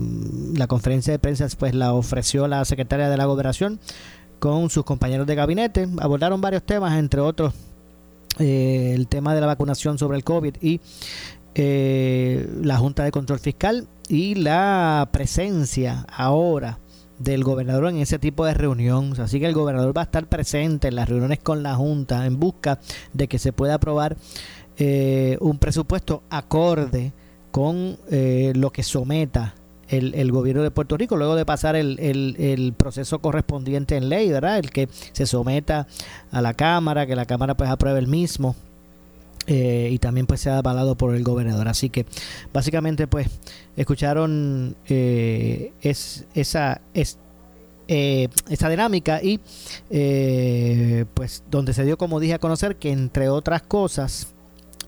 la 0.56 0.66
conferencia 0.66 1.14
de 1.14 1.20
prensa 1.20 1.48
pues 1.56 1.76
la 1.76 1.94
ofreció 1.94 2.48
la 2.48 2.66
secretaria 2.66 3.10
de 3.10 3.18
la 3.18 3.26
gobernación 3.26 3.80
con 4.40 4.72
sus 4.72 4.86
compañeros 4.86 5.28
de 5.28 5.36
gabinete. 5.36 5.88
Abordaron 6.00 6.42
varios 6.42 6.64
temas, 6.64 6.98
entre 6.98 7.22
otros 7.22 7.54
eh, 8.38 8.94
el 8.96 9.08
tema 9.08 9.34
de 9.34 9.42
la 9.42 9.48
vacunación 9.48 9.98
sobre 9.98 10.18
el 10.18 10.24
COVID 10.24 10.56
y 10.62 10.80
eh, 11.56 12.48
la 12.62 12.78
Junta 12.78 13.04
de 13.04 13.12
Control 13.12 13.40
Fiscal 13.40 13.88
y 14.08 14.36
la 14.36 15.10
presencia 15.12 16.06
ahora 16.12 16.80
del 17.18 17.44
gobernador 17.44 17.90
en 17.90 17.98
ese 17.98 18.20
tipo 18.20 18.46
de 18.46 18.54
reunión. 18.54 19.20
Así 19.20 19.40
que 19.40 19.46
el 19.46 19.54
gobernador 19.54 19.96
va 19.96 20.02
a 20.02 20.06
estar 20.06 20.28
presente 20.28 20.88
en 20.88 20.96
las 20.96 21.10
reuniones 21.10 21.40
con 21.40 21.64
la 21.64 21.76
Junta 21.76 22.26
en 22.26 22.40
busca 22.40 22.80
de 23.14 23.28
que 23.28 23.40
se 23.40 23.52
pueda 23.52 23.76
aprobar 23.76 24.16
eh, 24.78 25.38
un 25.42 25.58
presupuesto 25.58 26.24
acorde 26.30 27.12
con 27.52 27.98
lo 28.10 28.72
que 28.72 28.84
someta 28.84 29.56
el, 29.90 30.32
gobierno 30.32 30.64
de 30.64 30.72
Puerto 30.72 30.98
Rico, 30.98 31.18
luego 31.18 31.36
de 31.36 31.46
pasar 31.46 31.76
el, 31.76 32.00
el, 32.00 32.74
proceso 32.78 33.20
correspondiente 33.20 33.98
en 33.98 34.10
ley, 34.10 34.30
¿verdad? 34.30 34.60
El 34.60 34.72
que 34.72 34.88
se 35.12 35.26
someta 35.26 35.88
a 36.32 36.42
la 36.42 36.54
Cámara, 36.54 37.08
que 37.08 37.16
la 37.16 37.26
Cámara 37.26 37.56
pues 37.56 37.70
apruebe 37.70 38.00
el 38.00 38.08
mismo. 38.08 38.56
Eh, 39.52 39.90
y 39.92 39.98
también 39.98 40.28
pues 40.28 40.42
sea 40.42 40.60
avalado 40.60 40.96
por 40.96 41.16
el 41.16 41.24
gobernador. 41.24 41.68
Así 41.68 41.90
que 41.90 42.06
básicamente 42.54 43.08
pues 43.08 43.28
escucharon 43.76 44.76
eh, 44.88 45.74
es, 45.82 46.28
esa, 46.36 46.82
es, 46.94 47.18
eh, 47.88 48.28
esa 48.48 48.70
dinámica 48.70 49.22
y 49.24 49.40
pues 51.16 51.44
donde 51.50 51.74
se 51.74 51.84
dio 51.84 51.98
como 51.98 52.20
dije 52.20 52.36
a 52.36 52.40
conocer 52.40 52.76
que 52.76 52.92
entre 52.92 53.30
otras 53.30 53.64
cosas 53.64 54.28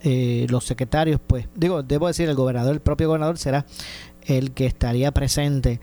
los 0.04 0.66
secretarios 0.66 1.20
pues 1.26 1.48
digo 1.56 1.84
debo 1.84 2.08
decir 2.08 2.28
el 2.28 2.36
gobernador 2.36 2.74
el 2.74 2.82
propio 2.82 3.08
gobernador 3.08 3.38
será 3.38 3.66
el 4.26 4.52
que 4.52 4.66
estaría 4.66 5.12
presente 5.12 5.80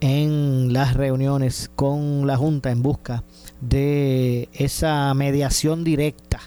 en 0.00 0.72
las 0.72 0.94
reuniones 0.94 1.70
con 1.76 2.26
la 2.26 2.36
Junta 2.36 2.70
en 2.70 2.82
busca 2.82 3.22
de 3.60 4.48
esa 4.52 5.14
mediación 5.14 5.84
directa, 5.84 6.40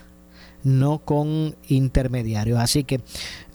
no 0.63 0.99
con 0.99 1.55
intermediarios. 1.67 2.59
Así 2.59 2.83
que 2.83 2.99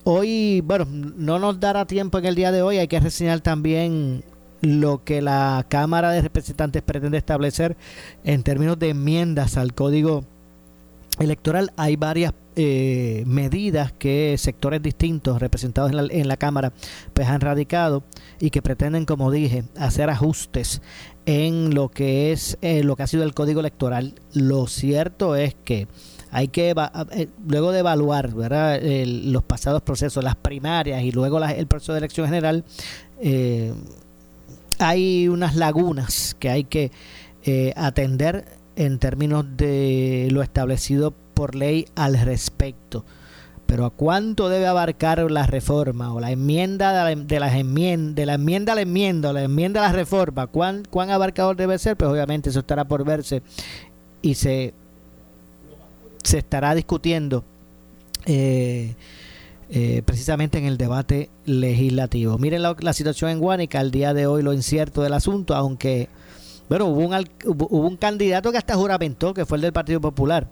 hoy, 0.04 0.62
bueno, 0.62 0.86
no 0.86 1.38
nos 1.38 1.60
dará 1.60 1.86
tiempo 1.86 2.18
en 2.18 2.24
el 2.24 2.34
día 2.34 2.50
de 2.50 2.62
hoy, 2.62 2.78
hay 2.78 2.88
que 2.88 3.00
reseñar 3.00 3.40
también 3.40 4.24
lo 4.62 5.04
que 5.04 5.22
la 5.22 5.66
Cámara 5.68 6.10
de 6.12 6.22
Representantes 6.22 6.82
pretende 6.82 7.18
establecer 7.18 7.76
en 8.24 8.42
términos 8.42 8.78
de 8.78 8.90
enmiendas 8.90 9.56
al 9.56 9.74
Código 9.74 10.24
Electoral. 11.18 11.72
Hay 11.76 11.96
varias 11.96 12.32
eh, 12.62 13.24
medidas 13.26 13.92
que 13.92 14.36
sectores 14.36 14.82
distintos 14.82 15.40
representados 15.40 15.90
en 15.90 15.96
la, 15.96 16.02
en 16.10 16.28
la 16.28 16.36
Cámara 16.36 16.74
pues 17.14 17.26
han 17.26 17.40
radicado 17.40 18.02
y 18.38 18.50
que 18.50 18.60
pretenden, 18.60 19.06
como 19.06 19.30
dije, 19.30 19.64
hacer 19.78 20.10
ajustes 20.10 20.82
en 21.24 21.74
lo 21.74 21.88
que 21.88 22.32
es 22.32 22.58
eh, 22.60 22.82
lo 22.84 22.96
que 22.96 23.04
ha 23.04 23.06
sido 23.06 23.22
el 23.22 23.32
Código 23.32 23.60
Electoral. 23.60 24.14
Lo 24.34 24.66
cierto 24.66 25.36
es 25.36 25.56
que 25.64 25.88
hay 26.30 26.48
que 26.48 26.74
eh, 27.12 27.28
luego 27.46 27.72
de 27.72 27.78
evaluar 27.80 28.34
¿verdad? 28.34 28.78
los 28.82 29.42
pasados 29.42 29.80
procesos, 29.80 30.22
las 30.22 30.36
primarias 30.36 31.02
y 31.02 31.12
luego 31.12 31.42
el 31.42 31.66
proceso 31.66 31.92
de 31.92 31.98
elección 31.98 32.26
general, 32.26 32.64
eh, 33.20 33.72
hay 34.78 35.28
unas 35.28 35.56
lagunas 35.56 36.36
que 36.38 36.50
hay 36.50 36.64
que 36.64 36.90
eh, 37.44 37.72
atender 37.76 38.44
en 38.76 38.98
términos 38.98 39.44
de 39.56 40.28
lo 40.30 40.42
establecido 40.42 41.14
por 41.40 41.54
ley 41.54 41.86
al 41.94 42.20
respecto. 42.20 43.02
Pero 43.64 43.86
¿a 43.86 43.90
cuánto 43.90 44.50
debe 44.50 44.66
abarcar 44.66 45.30
la 45.30 45.46
reforma 45.46 46.12
o 46.12 46.20
la 46.20 46.30
enmienda 46.30 47.06
de, 47.06 47.40
las 47.40 47.54
enmiendas, 47.54 48.14
de 48.14 48.26
la 48.26 48.34
enmienda 48.34 48.72
a 48.72 48.74
la 48.74 48.82
enmienda 48.82 49.30
o 49.30 49.32
la 49.32 49.42
enmienda 49.44 49.82
a 49.82 49.86
la 49.86 49.96
reforma? 49.96 50.48
¿Cuán, 50.48 50.82
¿Cuán 50.90 51.08
abarcador 51.08 51.56
debe 51.56 51.78
ser? 51.78 51.96
Pues 51.96 52.10
obviamente 52.10 52.50
eso 52.50 52.58
estará 52.58 52.84
por 52.84 53.06
verse 53.06 53.40
y 54.20 54.34
se, 54.34 54.74
se 56.22 56.36
estará 56.36 56.74
discutiendo 56.74 57.42
eh, 58.26 58.94
eh, 59.70 60.02
precisamente 60.04 60.58
en 60.58 60.66
el 60.66 60.76
debate 60.76 61.30
legislativo. 61.46 62.36
Miren 62.36 62.60
la, 62.60 62.92
situación 62.92 63.30
en 63.30 63.38
Guánica, 63.38 63.80
al 63.80 63.90
día 63.90 64.12
de 64.12 64.26
hoy 64.26 64.42
lo 64.42 64.52
incierto 64.52 65.00
del 65.00 65.14
asunto, 65.14 65.54
aunque, 65.54 66.10
bueno, 66.68 66.84
hubo 66.84 66.98
un, 66.98 67.24
hubo 67.46 67.88
un 67.88 67.96
candidato 67.96 68.52
que 68.52 68.58
hasta 68.58 68.74
juramentó, 68.74 69.32
que 69.32 69.46
fue 69.46 69.56
el 69.56 69.62
del 69.62 69.72
Partido 69.72 70.02
Popular, 70.02 70.48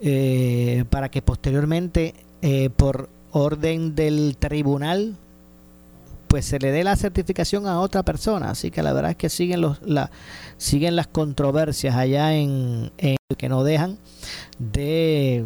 eh, 0.00 0.84
para 0.90 1.10
que 1.10 1.22
posteriormente, 1.22 2.14
eh, 2.42 2.70
por 2.70 3.08
orden 3.32 3.94
del 3.94 4.36
tribunal, 4.38 5.16
pues 6.28 6.44
se 6.44 6.58
le 6.58 6.70
dé 6.70 6.84
la 6.84 6.96
certificación 6.96 7.66
a 7.66 7.80
otra 7.80 8.02
persona. 8.02 8.50
Así 8.50 8.70
que 8.70 8.82
la 8.82 8.92
verdad 8.92 9.12
es 9.12 9.16
que 9.16 9.30
siguen 9.30 9.60
los 9.60 9.80
la, 9.82 10.10
siguen 10.58 10.96
las 10.96 11.06
controversias 11.06 11.96
allá 11.96 12.34
en, 12.34 12.90
en 12.98 13.16
que 13.36 13.48
no 13.48 13.64
dejan 13.64 13.98
de 14.58 15.44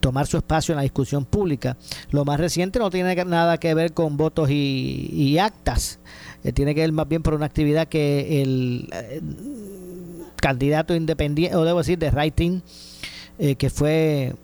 tomar 0.00 0.26
su 0.26 0.36
espacio 0.36 0.72
en 0.72 0.76
la 0.76 0.82
discusión 0.82 1.24
pública. 1.24 1.76
Lo 2.10 2.24
más 2.24 2.38
reciente 2.38 2.78
no 2.78 2.90
tiene 2.90 3.14
nada 3.24 3.58
que 3.58 3.74
ver 3.74 3.92
con 3.92 4.16
votos 4.16 4.50
y, 4.50 5.38
actas, 5.38 5.98
eh, 6.42 6.52
tiene 6.52 6.74
que 6.74 6.82
ver 6.82 6.92
más 6.92 7.08
bien 7.08 7.22
por 7.22 7.34
una 7.34 7.46
actividad 7.46 7.88
que 7.88 8.42
el 8.42 8.88
eh, 8.92 9.20
candidato 10.36 10.94
independiente, 10.94 11.56
o 11.56 11.64
debo 11.64 11.78
decir, 11.78 11.98
de 11.98 12.10
writing, 12.10 12.62
eh, 13.38 13.56
que 13.56 13.70
fue 13.70 14.34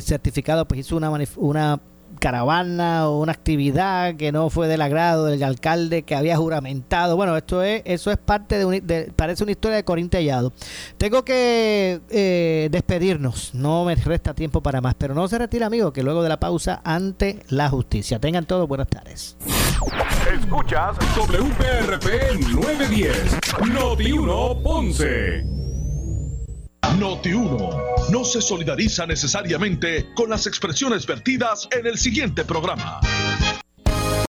certificado, 0.00 0.66
pues 0.66 0.80
hizo 0.80 0.96
una, 0.96 1.10
una 1.36 1.80
caravana 2.18 3.08
o 3.08 3.20
una 3.20 3.32
actividad 3.32 4.16
que 4.16 4.32
no 4.32 4.50
fue 4.50 4.68
del 4.68 4.82
agrado 4.82 5.26
del 5.26 5.42
alcalde 5.42 6.02
que 6.02 6.14
había 6.14 6.36
juramentado. 6.36 7.16
Bueno, 7.16 7.36
esto 7.36 7.62
es 7.62 7.82
eso 7.84 8.10
es 8.10 8.18
parte 8.18 8.64
de, 8.64 9.12
parece 9.14 9.44
una 9.44 9.52
historia 9.52 9.76
de 9.76 9.84
Corintellado. 9.84 10.52
Tengo 10.96 11.24
que 11.24 12.00
eh, 12.10 12.68
despedirnos, 12.70 13.54
no 13.54 13.84
me 13.84 13.94
resta 13.94 14.34
tiempo 14.34 14.62
para 14.62 14.80
más, 14.80 14.94
pero 14.94 15.14
no 15.14 15.28
se 15.28 15.38
retira, 15.38 15.66
amigo, 15.66 15.92
que 15.92 16.02
luego 16.02 16.22
de 16.22 16.28
la 16.28 16.40
pausa 16.40 16.80
ante 16.84 17.40
la 17.48 17.68
justicia. 17.68 18.18
Tengan 18.18 18.46
todos 18.46 18.68
buenas 18.68 18.88
tardes. 18.88 19.36
Escuchas 20.32 20.96
WPRP 21.16 22.40
910, 22.52 23.36
Noti 23.72 24.12
1 24.12 24.62
Ponce. 24.62 25.67
Noti 26.96 27.32
1 27.32 28.10
no 28.10 28.24
se 28.24 28.40
solidariza 28.40 29.06
necesariamente 29.06 30.06
con 30.14 30.30
las 30.30 30.46
expresiones 30.46 31.06
vertidas 31.06 31.68
en 31.70 31.86
el 31.86 31.98
siguiente 31.98 32.44
programa. 32.44 33.00